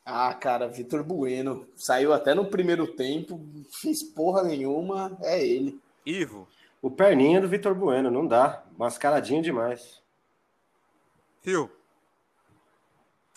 Ah, 0.05 0.33
cara, 0.33 0.69
Vitor 0.69 1.03
Bueno. 1.03 1.67
Saiu 1.75 2.13
até 2.13 2.33
no 2.33 2.49
primeiro 2.49 2.87
tempo, 2.87 3.37
fez 3.81 4.01
porra 4.01 4.41
nenhuma, 4.43 5.17
é 5.21 5.45
ele. 5.45 5.77
Ivo, 6.05 6.47
O 6.81 6.89
perninha 6.89 7.41
do 7.41 7.49
Vitor 7.49 7.75
Bueno, 7.75 8.09
não 8.09 8.25
dá. 8.25 8.63
Mascaradinho 8.77 9.41
demais. 9.41 10.01
Phil. 11.41 11.69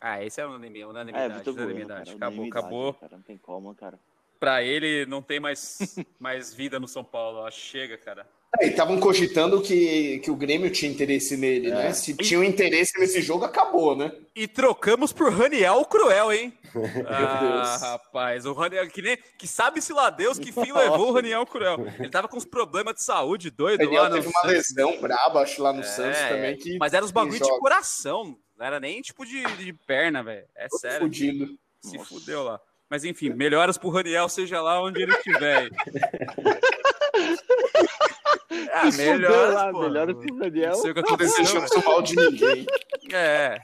Ah, 0.01 0.23
esse 0.23 0.41
é 0.41 0.47
unanimidade. 0.47 0.85
É, 0.85 0.87
unanimidade, 0.87 1.39
Vitor 1.39 1.55
Bueno, 1.55 1.69
unanimidade. 1.69 2.05
cara, 2.05 2.17
acabou, 2.17 2.39
unanimidade, 2.39 2.61
acabou. 2.61 2.95
Cara, 2.95 3.17
não 3.17 3.23
tem 3.23 3.37
como, 3.39 3.75
cara. 3.75 3.99
Pra 4.43 4.61
ele 4.61 5.07
não 5.07 5.23
tem 5.23 5.39
mais, 5.39 5.79
mais 6.19 6.53
vida 6.53 6.81
no 6.81 6.89
São 6.89 7.05
Paulo. 7.05 7.45
Acho 7.47 7.61
que 7.61 7.67
chega, 7.79 7.97
cara. 7.97 8.27
É, 8.61 8.67
estavam 8.67 8.99
cogitando 8.99 9.63
que, 9.63 10.19
que 10.19 10.33
o 10.33 10.35
Grêmio 10.37 10.69
tinha 10.69 10.91
interesse 10.91 11.37
nele, 11.37 11.69
É. 11.69 11.75
né? 11.75 11.93
Se 11.93 12.13
tinha 12.17 12.41
um 12.41 12.43
interesse 12.43 12.99
nesse 12.99 13.23
jogo, 13.23 13.45
acabou, 13.45 13.95
né? 13.95 14.11
E 14.35 14.49
trocamos 14.49 15.13
por 15.13 15.33
Raniel 15.33 15.85
Cruel, 15.85 16.33
hein? 16.33 16.53
ah, 17.07 17.41
Deus. 17.41 17.83
rapaz, 17.83 18.45
o 18.45 18.53
Raniel, 18.53 18.89
que 18.89 19.01
nem 19.01 19.17
que 19.39 19.47
sabe-se 19.47 19.93
lá 19.93 20.11
Deus 20.11 20.41
que 20.41 20.51
fim 20.51 20.73
levou 20.73 21.11
o 21.11 21.13
Raniel 21.13 21.47
Cruel. 21.47 21.87
Ele 22.01 22.11
tava 22.11 22.27
com 22.27 22.37
uns 22.37 22.45
problemas 22.45 22.97
de 22.97 23.05
saúde 23.05 23.49
doido 23.49 23.89
lá 23.89 24.09
no 24.09 24.17
teve 24.17 24.27
uma 24.27 24.41
Santos. 24.41 24.51
lesão 24.57 25.01
braba, 25.01 25.43
acho, 25.43 25.63
lá 25.63 25.73
no 25.73 25.83
É, 25.83 25.85
Santos 25.85 26.19
também, 26.29 26.57
que 26.57 26.79
Mas 26.79 26.93
era 26.93 27.05
os 27.05 27.13
bagulho 27.13 27.39
de 27.41 27.59
coração, 27.61 28.37
não 28.59 28.67
era 28.67 28.81
nem 28.81 29.01
tipo 29.03 29.25
de, 29.25 29.41
de 29.57 29.73
perna, 29.87 30.21
velho. 30.25 30.45
É 30.57 30.67
sério, 30.69 30.99
fudido. 31.07 31.47
se 31.81 31.97
Nossa. 31.97 32.09
fudeu 32.09 32.43
lá. 32.43 32.61
Mas 32.93 33.05
enfim, 33.05 33.31
melhoras 33.31 33.79
pro 33.79 33.89
Raniel, 33.89 34.29
seja 34.29 34.61
lá 34.61 34.83
onde 34.83 35.01
ele 35.01 35.13
estiver. 35.13 35.71
ah, 38.71 38.91
melhoras, 38.95 39.55
lá, 39.55 39.73
pô. 39.73 39.81
melhoras 39.81 40.15
pro 40.15 40.37
Daniel. 40.37 40.73
Não 40.73 40.81
sei 40.83 40.91
o 40.91 40.95
que 40.95 41.01
aconteceu. 41.01 41.43
desejando 41.43 41.75
o 41.75 41.85
mal 41.87 42.03
de 42.03 42.15
ninguém. 42.15 42.67
É. 43.11 43.59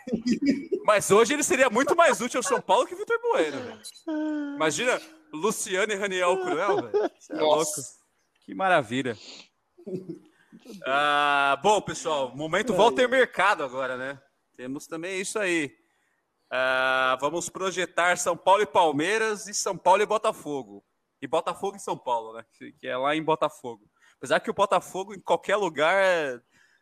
Mas 0.83 1.11
hoje 1.11 1.35
ele 1.35 1.43
seria 1.43 1.69
muito 1.69 1.95
mais 1.95 2.23
útil 2.23 2.39
ao 2.39 2.43
São 2.43 2.59
Paulo 2.59 2.87
que 2.87 2.95
o 2.95 2.97
Vitor 2.97 3.21
Bueno, 3.21 3.59
velho. 3.61 3.79
Imagina 4.57 4.99
Luciano 5.31 5.93
e 5.93 5.97
Raniel 5.97 6.39
Cruel, 6.39 6.89
velho. 6.89 7.11
É 7.31 7.39
louco. 7.39 7.83
Que 8.47 8.55
maravilha. 8.55 9.15
Ah, 10.87 11.61
bom, 11.63 11.83
pessoal, 11.83 12.35
momento 12.35 12.73
Walter 12.73 13.07
Mercado 13.07 13.63
agora, 13.63 13.99
né? 13.99 14.19
Temos 14.57 14.87
também 14.87 15.21
isso 15.21 15.39
aí. 15.39 15.71
Ah, 16.51 17.17
vamos 17.21 17.49
projetar 17.49 18.17
São 18.17 18.37
Paulo 18.37 18.63
e 18.63 18.67
Palmeiras 18.67 19.47
e 19.47 19.55
São 19.55 19.77
Paulo 19.77 20.03
e 20.03 20.07
Botafogo. 20.07 20.85
E 21.21 21.27
Botafogo 21.27 21.77
e 21.77 21.81
São 21.81 21.97
Paulo, 21.99 22.33
né? 22.35 22.45
Que- 22.53 22.75
é 22.87 22.97
lá 22.97 23.15
em 23.15 23.23
Botafogo. 23.23 23.83
Apesar 24.17 24.41
que 24.41 24.51
o 24.51 24.55
Botafogo, 24.55 25.15
em 25.15 25.21
qualquer 25.21 25.57
lugar, 25.57 25.95
é- 26.03 26.39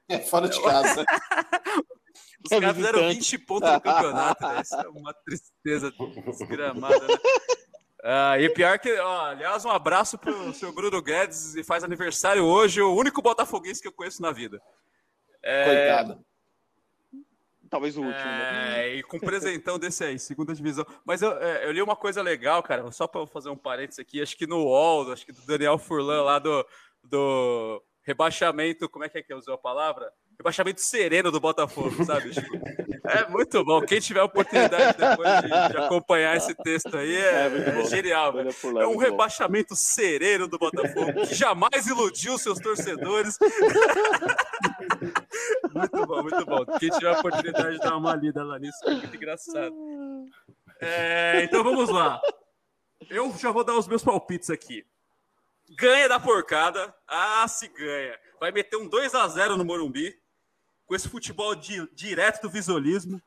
É 0.09 0.19
fora 0.21 0.49
de 0.49 0.62
casa. 0.62 1.05
os 2.45 2.53
É 2.53 2.61
caras 2.61 2.77
fizeram 2.77 2.99
visitante. 3.01 3.14
20 3.14 3.39
pontos 3.39 3.73
no 3.73 3.81
campeonato. 3.81 4.47
né? 4.47 4.61
Isso 4.62 4.75
é 4.77 4.89
uma 4.89 5.12
tristeza 5.25 5.93
desgramada, 6.27 7.01
né? 7.07 7.14
Ah, 8.05 8.39
e 8.39 8.49
pior 8.51 8.79
que, 8.79 8.97
ó, 9.01 9.21
aliás, 9.27 9.64
um 9.64 9.71
abraço 9.71 10.17
pro 10.17 10.53
seu 10.55 10.73
Bruno 10.73 11.03
Guedes 11.03 11.57
e 11.57 11.64
faz 11.64 11.83
aniversário 11.83 12.45
hoje, 12.45 12.81
o 12.81 12.95
único 12.95 13.21
botafoguense 13.21 13.83
que 13.83 13.89
eu 13.89 13.93
conheço 13.93 14.23
na 14.23 14.31
vida. 14.31 14.61
É, 15.43 15.64
Coitado. 15.64 16.25
Talvez 17.77 17.95
o 17.95 18.03
último, 18.03 18.24
né? 18.24 18.89
é, 18.89 18.95
e 18.95 19.03
com 19.03 19.18
um 19.18 19.20
presentão 19.20 19.79
desse 19.79 20.03
aí, 20.03 20.18
segunda 20.18 20.55
divisão. 20.55 20.87
Mas 21.05 21.20
eu, 21.20 21.31
é, 21.33 21.66
eu 21.66 21.72
li 21.72 21.83
uma 21.83 21.95
coisa 21.95 22.22
legal, 22.22 22.62
cara, 22.62 22.91
só 22.91 23.07
para 23.07 23.27
fazer 23.27 23.51
um 23.51 23.57
parênteses 23.57 23.99
aqui, 23.99 24.22
acho 24.22 24.35
que 24.35 24.47
no 24.47 24.64
UOL, 24.64 25.12
acho 25.12 25.27
que 25.27 25.33
do 25.33 25.43
Daniel 25.43 25.77
Furlan 25.77 26.22
lá 26.22 26.39
do, 26.39 26.66
do 27.05 27.83
rebaixamento, 28.03 28.89
como 28.89 29.05
é 29.05 29.11
que 29.11 29.18
é 29.18 29.22
que 29.22 29.35
usou 29.35 29.53
a 29.53 29.59
palavra? 29.59 30.11
Rebaixamento 30.39 30.81
sereno 30.81 31.31
do 31.31 31.39
Botafogo, 31.39 32.03
sabe? 32.03 32.31
É 33.09 33.28
muito 33.28 33.64
bom. 33.64 33.80
Quem 33.82 34.00
tiver 34.00 34.20
a 34.20 34.24
oportunidade 34.24 34.98
depois 34.98 35.40
de, 35.42 35.48
de 35.48 35.76
acompanhar 35.78 36.36
esse 36.36 36.54
texto 36.54 36.96
aí 36.96 37.14
é, 37.16 37.46
É 37.46 37.80
é 37.80 37.84
genial, 37.84 38.38
É 38.38 38.42
um 38.42 38.44
muito 38.44 38.72
bom. 38.72 38.96
rebaixamento 38.98 39.74
sereno 39.76 40.48
do 40.48 40.59
Botafogo, 40.59 41.26
que 41.26 41.34
jamais 41.34 41.86
iludiu 41.86 42.38
seus 42.38 42.59
torcedores. 42.59 43.38
muito 45.74 46.07
bom, 46.07 46.22
muito 46.22 46.44
bom. 46.46 46.64
Quem 46.78 46.90
tiver 46.90 47.09
a 47.09 47.18
oportunidade 47.18 47.72
de 47.72 47.78
dar 47.78 47.96
uma 47.96 48.14
lida 48.14 48.42
lá 48.44 48.59
nisso, 48.59 48.78
é 48.84 48.90
muito 48.90 49.14
engraçado. 49.14 49.74
É, 50.80 51.42
então 51.44 51.62
vamos 51.62 51.88
lá. 51.88 52.20
Eu 53.09 53.32
já 53.38 53.50
vou 53.50 53.64
dar 53.64 53.74
os 53.74 53.86
meus 53.86 54.02
palpites 54.02 54.50
aqui. 54.50 54.84
Ganha 55.78 56.09
da 56.09 56.18
porcada. 56.20 56.94
Ah, 57.07 57.46
se 57.48 57.68
ganha. 57.68 58.18
Vai 58.40 58.52
meter 58.52 58.76
um 58.76 58.88
2 58.88 59.14
a 59.14 59.26
0 59.28 59.57
no 59.57 59.64
Morumbi. 59.64 60.14
Com 60.87 60.95
esse 60.95 61.09
futebol 61.09 61.55
di- 61.55 61.89
direto 61.95 62.43
do 62.43 62.51
visualismo. 62.51 63.20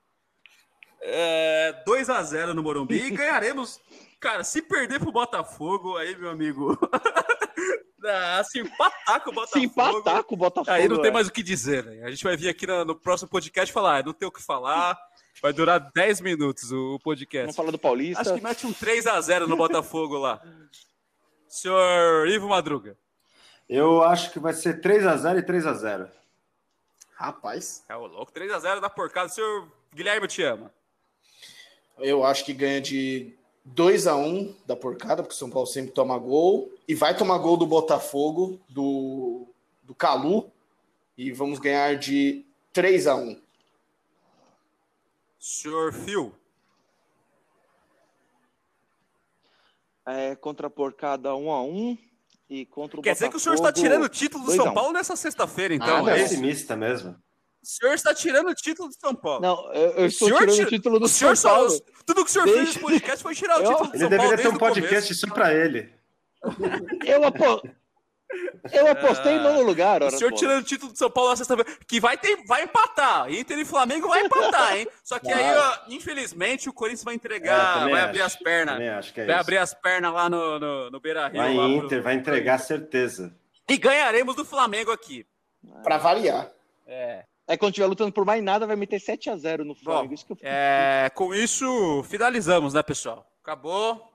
É, 1.02 1.84
2 1.86 2.10
a 2.10 2.22
0 2.24 2.54
no 2.54 2.64
Morumbi. 2.64 2.96
E 2.96 3.12
ganharemos. 3.12 3.80
Cara, 4.20 4.44
se 4.44 4.62
perder 4.62 5.00
pro 5.00 5.12
Botafogo, 5.12 5.98
aí, 5.98 6.16
meu 6.16 6.30
amigo. 6.30 6.78
ah, 8.06 8.44
se 8.44 8.60
empatar 8.60 9.22
com 9.24 9.32
o 9.32 9.34
Botafogo. 9.34 9.60
Se 9.60 9.66
empatar 9.66 10.24
com 10.24 10.36
o 10.36 10.38
Botafogo. 10.38 10.72
Aí 10.72 10.88
não 10.88 11.02
tem 11.02 11.10
é. 11.10 11.14
mais 11.14 11.28
o 11.28 11.32
que 11.32 11.44
dizer, 11.44 11.84
velho. 11.84 12.06
A 12.06 12.10
gente 12.10 12.24
vai 12.24 12.36
vir 12.36 12.50
aqui 12.50 12.68
na- 12.68 12.84
no, 12.84 12.96
próximo 12.96 13.30
podcast 13.30 13.70
e 13.70 13.74
falar, 13.74 14.00
ah, 14.00 14.04
não 14.04 14.14
tem 14.14 14.28
o 14.28 14.32
que 14.32 14.42
falar. 14.42 14.98
Vai 15.42 15.54
durar 15.54 15.92
10 15.94 16.20
minutos 16.20 16.72
o, 16.72 16.96
o 16.96 17.00
podcast. 17.00 17.46
Vamos 17.46 17.56
falar 17.56 17.72
do 17.72 17.80
Paulista. 17.80 18.22
Acho 18.22 18.36
que 18.36 18.44
mete 18.44 18.68
um 18.68 18.74
3 18.74 19.08
a 19.08 19.22
0 19.22 19.48
no 19.48 19.56
Botafogo 19.56 20.18
lá. 20.18 20.42
Senhor 21.48 22.28
Ivo 22.28 22.50
Madruga. 22.50 22.98
Eu 23.68 24.04
acho 24.04 24.32
que 24.32 24.40
vai 24.40 24.54
ser 24.54 24.82
3x0 24.82 25.40
e 25.40 25.44
3x0. 25.44 26.10
Rapaz, 27.20 27.84
É 27.90 27.98
o 27.98 28.08
louco, 28.08 28.32
3 28.32 28.50
a 28.50 28.60
0 28.60 28.80
da 28.80 28.90
porcada. 28.90 29.28
Senhor 29.28 29.70
Guilherme, 29.94 30.24
eu 30.24 30.30
te 30.30 30.42
amo. 30.42 30.72
eu 31.98 32.24
acho 32.24 32.46
que 32.46 32.54
ganha 32.54 32.80
de 32.80 33.38
2 33.66 34.08
a 34.08 34.16
1 34.16 34.56
da 34.66 34.74
porcada, 34.74 35.22
porque 35.22 35.36
o 35.36 35.38
São 35.38 35.50
Paulo 35.50 35.68
sempre 35.68 35.92
toma 35.92 36.18
gol. 36.18 36.72
E 36.88 36.96
vai 36.96 37.14
tomar 37.18 37.38
gol 37.40 37.58
do 37.58 37.68
Botafogo, 37.68 38.58
do, 38.70 39.46
do 39.84 39.94
Calu. 39.94 40.50
E 41.18 41.30
vamos 41.34 41.60
ganhar 41.60 41.98
de 41.98 42.46
3 42.72 43.08
a 43.08 43.16
1 43.16 43.42
Senhor 45.38 45.92
Phil. 45.92 46.34
É, 50.06 50.38
contra 50.38 50.72
um 51.36 51.52
a 51.52 51.62
um 51.64 51.98
e 52.50 52.66
contra 52.66 53.00
o 53.00 53.04
Quer 53.04 53.14
dizer 53.14 53.30
que 53.30 53.36
o 53.38 53.40
senhor 53.40 53.56
está 53.56 53.68
Botafogo, 53.68 53.88
tirando 53.88 54.04
o 54.06 54.10
título 54.10 54.46
do 54.46 54.52
São 54.52 54.68
um. 54.70 54.74
Paulo 54.74 54.92
nessa 54.94 55.16
sexta-feira, 55.16 55.74
Ah, 55.74 55.78
então. 55.78 55.98
não, 56.04 56.10
é 56.10 56.20
é 56.20 56.24
pessimista 56.24 56.76
mesmo. 56.76 57.12
O 57.12 57.68
senhor 57.68 57.94
está 57.94 58.14
tirando 58.16 58.48
o 58.50 58.56
título 58.56 58.88
do 58.90 58.96
São 58.96 59.14
Paulo. 59.14 59.42
Não, 59.42 59.74
eu, 59.74 59.92
eu 59.92 60.04
O 60.04 60.06
estou 60.06 60.28
senhor 60.30 60.40
tirando 60.40 60.56
tira- 60.56 60.68
o 60.68 60.70
título 60.72 61.00
do 61.00 61.06
o 61.06 61.10
senhor 61.10 61.36
São 61.38 61.52
só- 61.52 61.58
Paulo. 61.58 61.82
Tudo 62.06 62.24
que 62.24 62.30
o 62.30 62.34
senhor 62.34 62.48
fez 62.48 62.60
nesse 62.68 62.80
podcast 62.80 63.22
foi 63.24 63.36
tirar 63.36 63.60
o 63.60 63.64
Eu- 63.64 63.72
título 63.72 63.90
do 63.90 63.96
Ele 63.96 64.00
São 64.00 64.10
Paulo 64.10 64.22
deveria 64.22 64.38
ter 64.38 64.56
um 64.56 64.58
podcast 64.58 65.16
só 65.16 65.28
pra 65.34 65.54
ele. 65.54 65.94
Eu, 67.06 67.24
apo... 67.26 67.62
eu 68.72 68.88
apostei 68.88 69.34
em 69.34 69.40
nono 69.40 69.62
lugar, 69.64 70.02
O 70.02 70.06
ora, 70.06 70.18
senhor 70.18 70.30
pô. 70.32 70.36
tirando 70.38 70.60
o 70.60 70.64
título 70.64 70.92
do 70.92 70.98
São 70.98 71.10
Paulo 71.10 71.32
na 71.32 71.36
sexta-feira, 71.36 71.70
que 71.88 72.00
vai, 72.00 72.18
ter, 72.18 72.38
vai 72.46 72.64
empatar. 72.64 73.32
Inter 73.32 73.58
e 73.58 73.66
Flamengo 73.66 74.08
vai 74.08 74.22
empatar, 74.26 74.78
hein? 74.78 74.88
Só 75.04 75.18
que 75.20 75.32
aí, 75.32 75.56
ó, 75.58 75.78
infelizmente, 75.90 76.70
o 76.70 76.74
Corinthians 76.74 77.04
vai 77.04 77.14
É, 77.14 77.18
entregar, 77.18 77.74
também 77.80 77.92
vai 77.92 78.00
acho, 78.02 78.10
abrir 78.10 78.22
as 78.22 78.36
pernas. 78.36 78.76
Também 78.76 78.90
acho 78.90 79.14
que 79.14 79.22
é 79.22 79.26
Vai 79.26 79.36
isso. 79.36 79.42
abrir 79.42 79.58
as 79.58 79.74
pernas 79.74 80.14
lá 80.14 80.30
no, 80.30 80.60
no, 80.60 80.92
no 80.92 81.00
Beira 81.00 81.28
Rio. 81.28 81.42
Vai 81.42 81.54
lá 81.56 81.64
pro- 81.64 81.86
Inter, 81.86 82.02
vai 82.04 82.14
entregar 82.16 82.58
certeza. 82.60 83.34
E 83.68 83.78
ganharemos 83.78 84.36
do 84.36 84.46
Flamengo 84.46 84.92
aqui. 84.92 85.26
Pra 85.84 85.98
variar. 85.98 86.50
É. 86.88 87.24
Aí 87.48 87.58
quando 87.58 87.72
estiver 87.72 87.88
lutando 87.88 88.12
por 88.12 88.26
mais 88.26 88.44
nada, 88.44 88.68
vai 88.68 88.76
meter 88.76 89.00
7x0 89.00 89.64
no 89.64 89.74
Flamengo. 89.76 90.08
Bom, 90.10 90.14
Isso 90.14 90.26
que 90.26 90.34
eu... 90.34 90.38
é, 90.44 91.10
com 91.16 91.34
isso, 91.34 92.04
finalizamos, 92.08 92.76
né, 92.76 92.84
pessoal? 92.84 93.28
Acabou. 93.44 94.08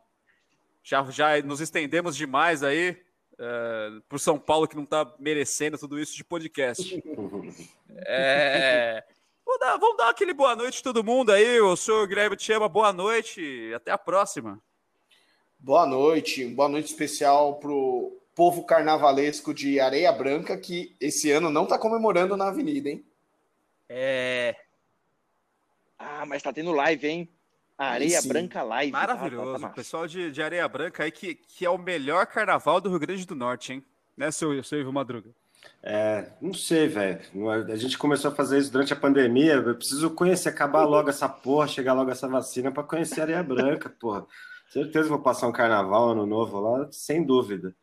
Já, 0.84 1.02
já 1.10 1.42
nos 1.42 1.60
estendemos 1.60 2.16
demais 2.16 2.62
aí. 2.62 2.96
É, 3.39 3.91
pro 4.09 4.18
São 4.18 4.39
Paulo 4.39 4.68
que 4.68 4.76
não 4.76 4.87
tá 4.87 5.12
merecendo 5.18 5.78
tudo 5.78 5.99
isso 5.99 6.14
de 6.16 6.24
podcast. 6.24 7.03
É, 8.07 9.05
vamos, 9.47 9.61
dar, 9.61 9.76
vamos 9.76 9.97
dar 9.97 10.09
aquele 10.09 10.35
boa 10.35 10.57
noite 10.57 10.80
a 10.80 10.82
todo 10.82 11.05
mundo 11.05 11.30
aí. 11.30 11.61
O 11.61 11.76
senhor 11.76 12.09
Guilherme 12.09 12.37
te 12.37 12.43
chama, 12.43 12.68
boa 12.68 12.93
noite. 12.93 13.72
Até 13.72 13.93
a 13.93 13.97
próxima. 13.97 14.61
Boa 15.61 15.87
noite, 15.87 16.45
boa 16.45 16.68
noite 16.68 16.87
especial 16.87 17.55
pro 17.55 18.20
povo 18.35 18.64
carnavalesco 18.64 19.55
de 19.55 19.78
Areia 19.78 20.11
Branca, 20.11 20.59
que 20.59 20.95
esse 21.01 21.30
ano 21.30 21.51
não 21.51 21.66
tá 21.66 21.78
comemorando 21.78 22.37
na 22.37 22.49
avenida, 22.49 22.91
hein? 22.91 23.05
É 23.89 24.57
Ah, 25.97 26.26
mas 26.26 26.43
tá 26.43 26.53
tendo 26.53 26.72
live, 26.72 27.07
hein? 27.07 27.28
Areia 27.77 28.20
sim. 28.20 28.29
Branca 28.29 28.62
Live. 28.62 28.93
maravilhoso. 28.93 29.45
Tá, 29.47 29.53
tá 29.53 29.59
o 29.59 29.61
massa. 29.62 29.75
pessoal 29.75 30.07
de, 30.07 30.31
de 30.31 30.43
Areia 30.43 30.66
Branca 30.68 31.03
aí 31.05 31.11
que, 31.11 31.35
que 31.35 31.64
é 31.66 31.70
o 31.70 31.79
melhor 31.79 32.27
carnaval 32.27 32.81
do 32.81 32.89
Rio 32.89 32.99
Grande 33.01 33.27
do 33.27 33.35
Norte, 33.35 33.72
hein? 33.72 33.85
Né, 34.16 34.31
seu, 34.31 34.62
seu 34.62 34.81
Ivo 34.81 34.93
Madruga? 34.93 35.31
É, 35.83 36.31
não 36.41 36.55
sei, 36.55 36.87
velho. 36.87 37.20
É- 37.51 37.72
A 37.72 37.77
gente 37.77 37.99
começou 37.99 38.31
a 38.31 38.35
fazer 38.35 38.59
isso 38.59 38.70
durante 38.70 38.93
a 38.93 38.97
pandemia. 38.97 39.55
Eu 39.55 39.75
preciso 39.75 40.11
conhecer, 40.11 40.51
acabar 40.51 40.85
logo 40.85 41.09
essa 41.11 41.29
porra, 41.29 41.66
chegar 41.66 41.95
logo 41.95 42.11
essa 42.11 42.29
vacina 42.29 42.70
pra 42.70 42.83
conhecer 42.85 43.20
a 43.20 43.25
Areia 43.25 43.43
Branca, 43.43 43.89
porra. 44.01 44.25
Certeza 44.68 45.05
que 45.05 45.11
vou 45.11 45.20
passar 45.22 45.47
um 45.49 45.53
carnaval, 45.53 46.11
ano 46.11 46.27
novo 46.27 46.61
lá, 46.61 46.89
sem 46.93 47.25
dúvida. 47.25 47.75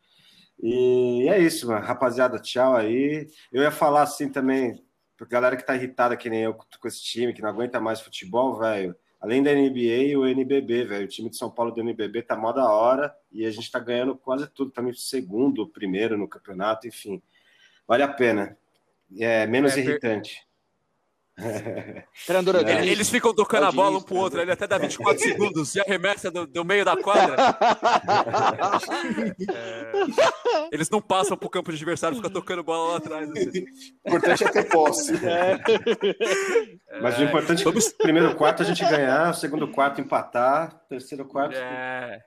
E 0.60 1.26
é 1.28 1.38
isso, 1.38 1.66
mano. 1.66 1.84
Rapaziada, 1.84 2.38
tchau 2.38 2.74
aí. 2.76 3.26
Eu 3.52 3.62
ia 3.62 3.70
falar 3.70 4.02
assim 4.02 4.28
também, 4.30 4.82
pra 5.16 5.26
galera 5.26 5.56
que 5.56 5.66
tá 5.66 5.74
irritada 5.74 6.16
que 6.16 6.30
nem 6.30 6.42
eu 6.42 6.54
com 6.54 6.88
esse 6.88 7.02
time, 7.02 7.32
que 7.32 7.42
não 7.42 7.48
aguenta 7.48 7.80
mais 7.80 8.00
futebol, 8.00 8.58
velho. 8.58 8.94
Além 9.22 9.40
da 9.42 9.52
NBA 9.54 9.78
e 10.08 10.16
o 10.16 10.26
NBB, 10.26 10.84
velho. 10.84 11.04
O 11.04 11.08
time 11.08 11.30
de 11.30 11.36
São 11.36 11.48
Paulo 11.48 11.70
do 11.70 11.80
NBB 11.80 12.22
tá 12.22 12.36
mó 12.36 12.50
da 12.52 12.68
hora 12.68 13.14
e 13.30 13.46
a 13.46 13.50
gente 13.52 13.70
tá 13.70 13.78
ganhando 13.78 14.16
quase 14.16 14.48
tudo. 14.48 14.72
Também 14.72 14.92
segundo, 14.92 15.68
primeiro 15.68 16.18
no 16.18 16.26
campeonato, 16.28 16.88
enfim. 16.88 17.22
Vale 17.86 18.02
a 18.02 18.08
pena. 18.08 18.58
É 19.16 19.46
menos 19.46 19.72
É, 19.72 19.76
per- 19.76 19.84
irritante. 19.90 20.32
Treinador 20.32 20.51
É. 21.38 22.04
Eles 22.86 23.08
ficam 23.08 23.34
tocando 23.34 23.64
a 23.64 23.72
bola 23.72 23.98
um 23.98 24.02
pro 24.02 24.16
outro, 24.16 24.40
ele 24.40 24.52
até 24.52 24.66
dá 24.66 24.76
24 24.76 25.18
segundos 25.22 25.74
e 25.74 25.80
arremessa 25.80 26.30
do, 26.30 26.46
do 26.46 26.64
meio 26.64 26.84
da 26.84 26.96
quadra. 26.96 27.36
É, 29.48 29.92
Eles 30.70 30.90
não 30.90 31.00
passam 31.00 31.36
pro 31.36 31.48
campo 31.48 31.70
de 31.70 31.76
adversário, 31.76 32.16
ficam 32.16 32.30
tocando 32.30 32.62
bola 32.62 32.92
lá 32.92 32.96
atrás. 32.98 33.30
assim. 33.30 33.64
O 34.04 34.08
importante 34.08 34.44
é 34.44 34.50
ter 34.50 34.68
posse. 34.68 35.12
Mas 37.00 37.18
o 37.18 37.22
importante 37.22 37.66
é 37.66 37.70
o 37.70 37.92
primeiro 37.98 38.34
quarto 38.34 38.62
a 38.62 38.66
gente 38.66 38.82
ganhar, 38.82 39.30
o 39.30 39.34
segundo 39.34 39.68
quarto 39.68 40.00
empatar, 40.00 40.82
o 40.84 40.88
terceiro 40.88 41.24
quarto. 41.24 41.56
É. 41.56 42.20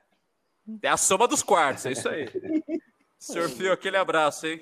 É 0.81 0.89
a 0.89 0.97
soma 0.97 1.27
dos 1.27 1.43
quartos, 1.43 1.85
é 1.85 1.91
isso 1.91 2.09
aí. 2.09 2.27
Senhor 3.19 3.49
Fio, 3.49 3.71
aquele 3.71 3.97
abraço, 3.97 4.47
hein? 4.47 4.61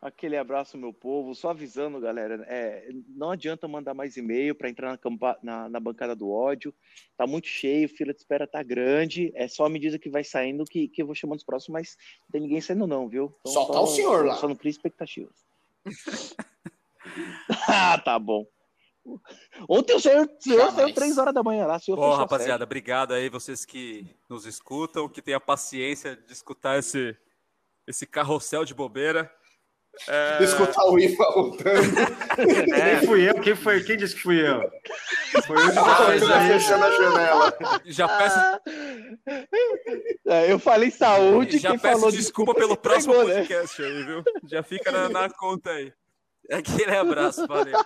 Aquele 0.00 0.36
abraço, 0.36 0.78
meu 0.78 0.92
povo. 0.92 1.34
Só 1.34 1.50
avisando, 1.50 2.00
galera, 2.00 2.44
é, 2.48 2.88
não 3.08 3.32
adianta 3.32 3.66
mandar 3.66 3.94
mais 3.94 4.16
e-mail 4.16 4.54
para 4.54 4.70
entrar 4.70 4.90
na, 4.90 4.96
campa- 4.98 5.38
na- 5.42 5.68
na 5.68 5.80
bancada 5.80 6.14
do 6.14 6.30
ódio. 6.30 6.72
Tá 7.16 7.26
muito 7.26 7.48
cheio, 7.48 7.88
fila 7.88 8.12
de 8.12 8.20
espera 8.20 8.46
tá 8.46 8.62
grande. 8.62 9.32
É 9.34 9.48
só 9.48 9.64
a 9.66 9.68
medida 9.68 9.98
que 9.98 10.08
vai 10.08 10.22
saindo 10.22 10.64
que, 10.64 10.86
que 10.88 11.02
eu 11.02 11.06
vou 11.06 11.16
chamando 11.16 11.38
os 11.38 11.44
próximos, 11.44 11.72
mas 11.80 11.96
não 12.22 12.28
tem 12.30 12.40
ninguém 12.42 12.60
saindo, 12.60 12.86
não, 12.86 13.08
viu? 13.08 13.34
Então, 13.40 13.52
Só 13.52 13.66
tá 13.66 13.80
o 13.80 13.86
senhor 13.88 14.24
lá. 14.24 14.36
Só 14.36 14.46
não 14.46 14.54
cria 14.54 14.70
expectativas. 14.70 15.44
ah, 17.68 17.98
tá 17.98 18.18
bom. 18.18 18.46
Ontem 19.68 19.94
o 19.94 20.00
senhor, 20.00 20.26
o 20.26 20.42
senhor 20.42 20.70
saiu 20.72 20.94
três 20.94 21.16
horas 21.18 21.32
da 21.34 21.42
manhã 21.42 21.66
lá. 21.66 21.76
O 21.76 21.80
senhor 21.80 21.96
Bom, 21.96 22.14
rapaziada, 22.14 22.64
obrigado 22.64 23.14
aí 23.14 23.28
vocês 23.28 23.64
que 23.64 24.06
nos 24.28 24.44
escutam, 24.46 25.08
que 25.08 25.22
têm 25.22 25.34
a 25.34 25.40
paciência 25.40 26.14
de 26.14 26.32
escutar 26.32 26.78
esse, 26.78 27.16
esse 27.86 28.06
carrossel 28.06 28.64
de 28.64 28.74
bobeira. 28.74 29.32
É, 30.08 30.42
Escutar 30.44 30.84
o 30.84 30.98
Iva 30.98 31.24
voltando. 31.34 31.80
Quem 32.36 33.06
fui 33.08 33.28
eu? 33.28 33.34
Quem 33.40 33.56
foi? 33.56 33.82
Quem 33.82 33.96
disse 33.96 34.14
que 34.14 34.22
fui 34.22 34.40
eu? 34.48 34.60
Foi 35.44 35.56
um 35.56 35.70
de 35.70 35.78
Ah, 35.78 36.38
aí. 36.38 36.48
fechando 36.52 36.84
a 36.84 36.90
janela. 36.90 37.58
já 37.84 38.08
peço, 38.08 38.38
É, 40.26 40.52
eu 40.52 40.58
falei 40.58 40.90
saúde, 40.90 41.58
já 41.58 41.70
quem 41.70 41.78
peço 41.78 41.98
falou 42.00 42.12
desculpa 42.12 42.54
pelo 42.54 42.76
próximo 42.76 43.14
entregou, 43.14 43.34
né? 43.34 43.40
podcast 43.40 43.82
aí, 43.82 44.02
viu? 44.04 44.22
Já 44.44 44.62
fica 44.62 44.92
na, 44.92 45.08
na 45.08 45.30
conta 45.30 45.70
aí. 45.70 45.92
Aquele 46.50 46.96
abraço, 46.96 47.46
valeu. 47.46 47.78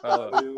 Falou. 0.00 0.54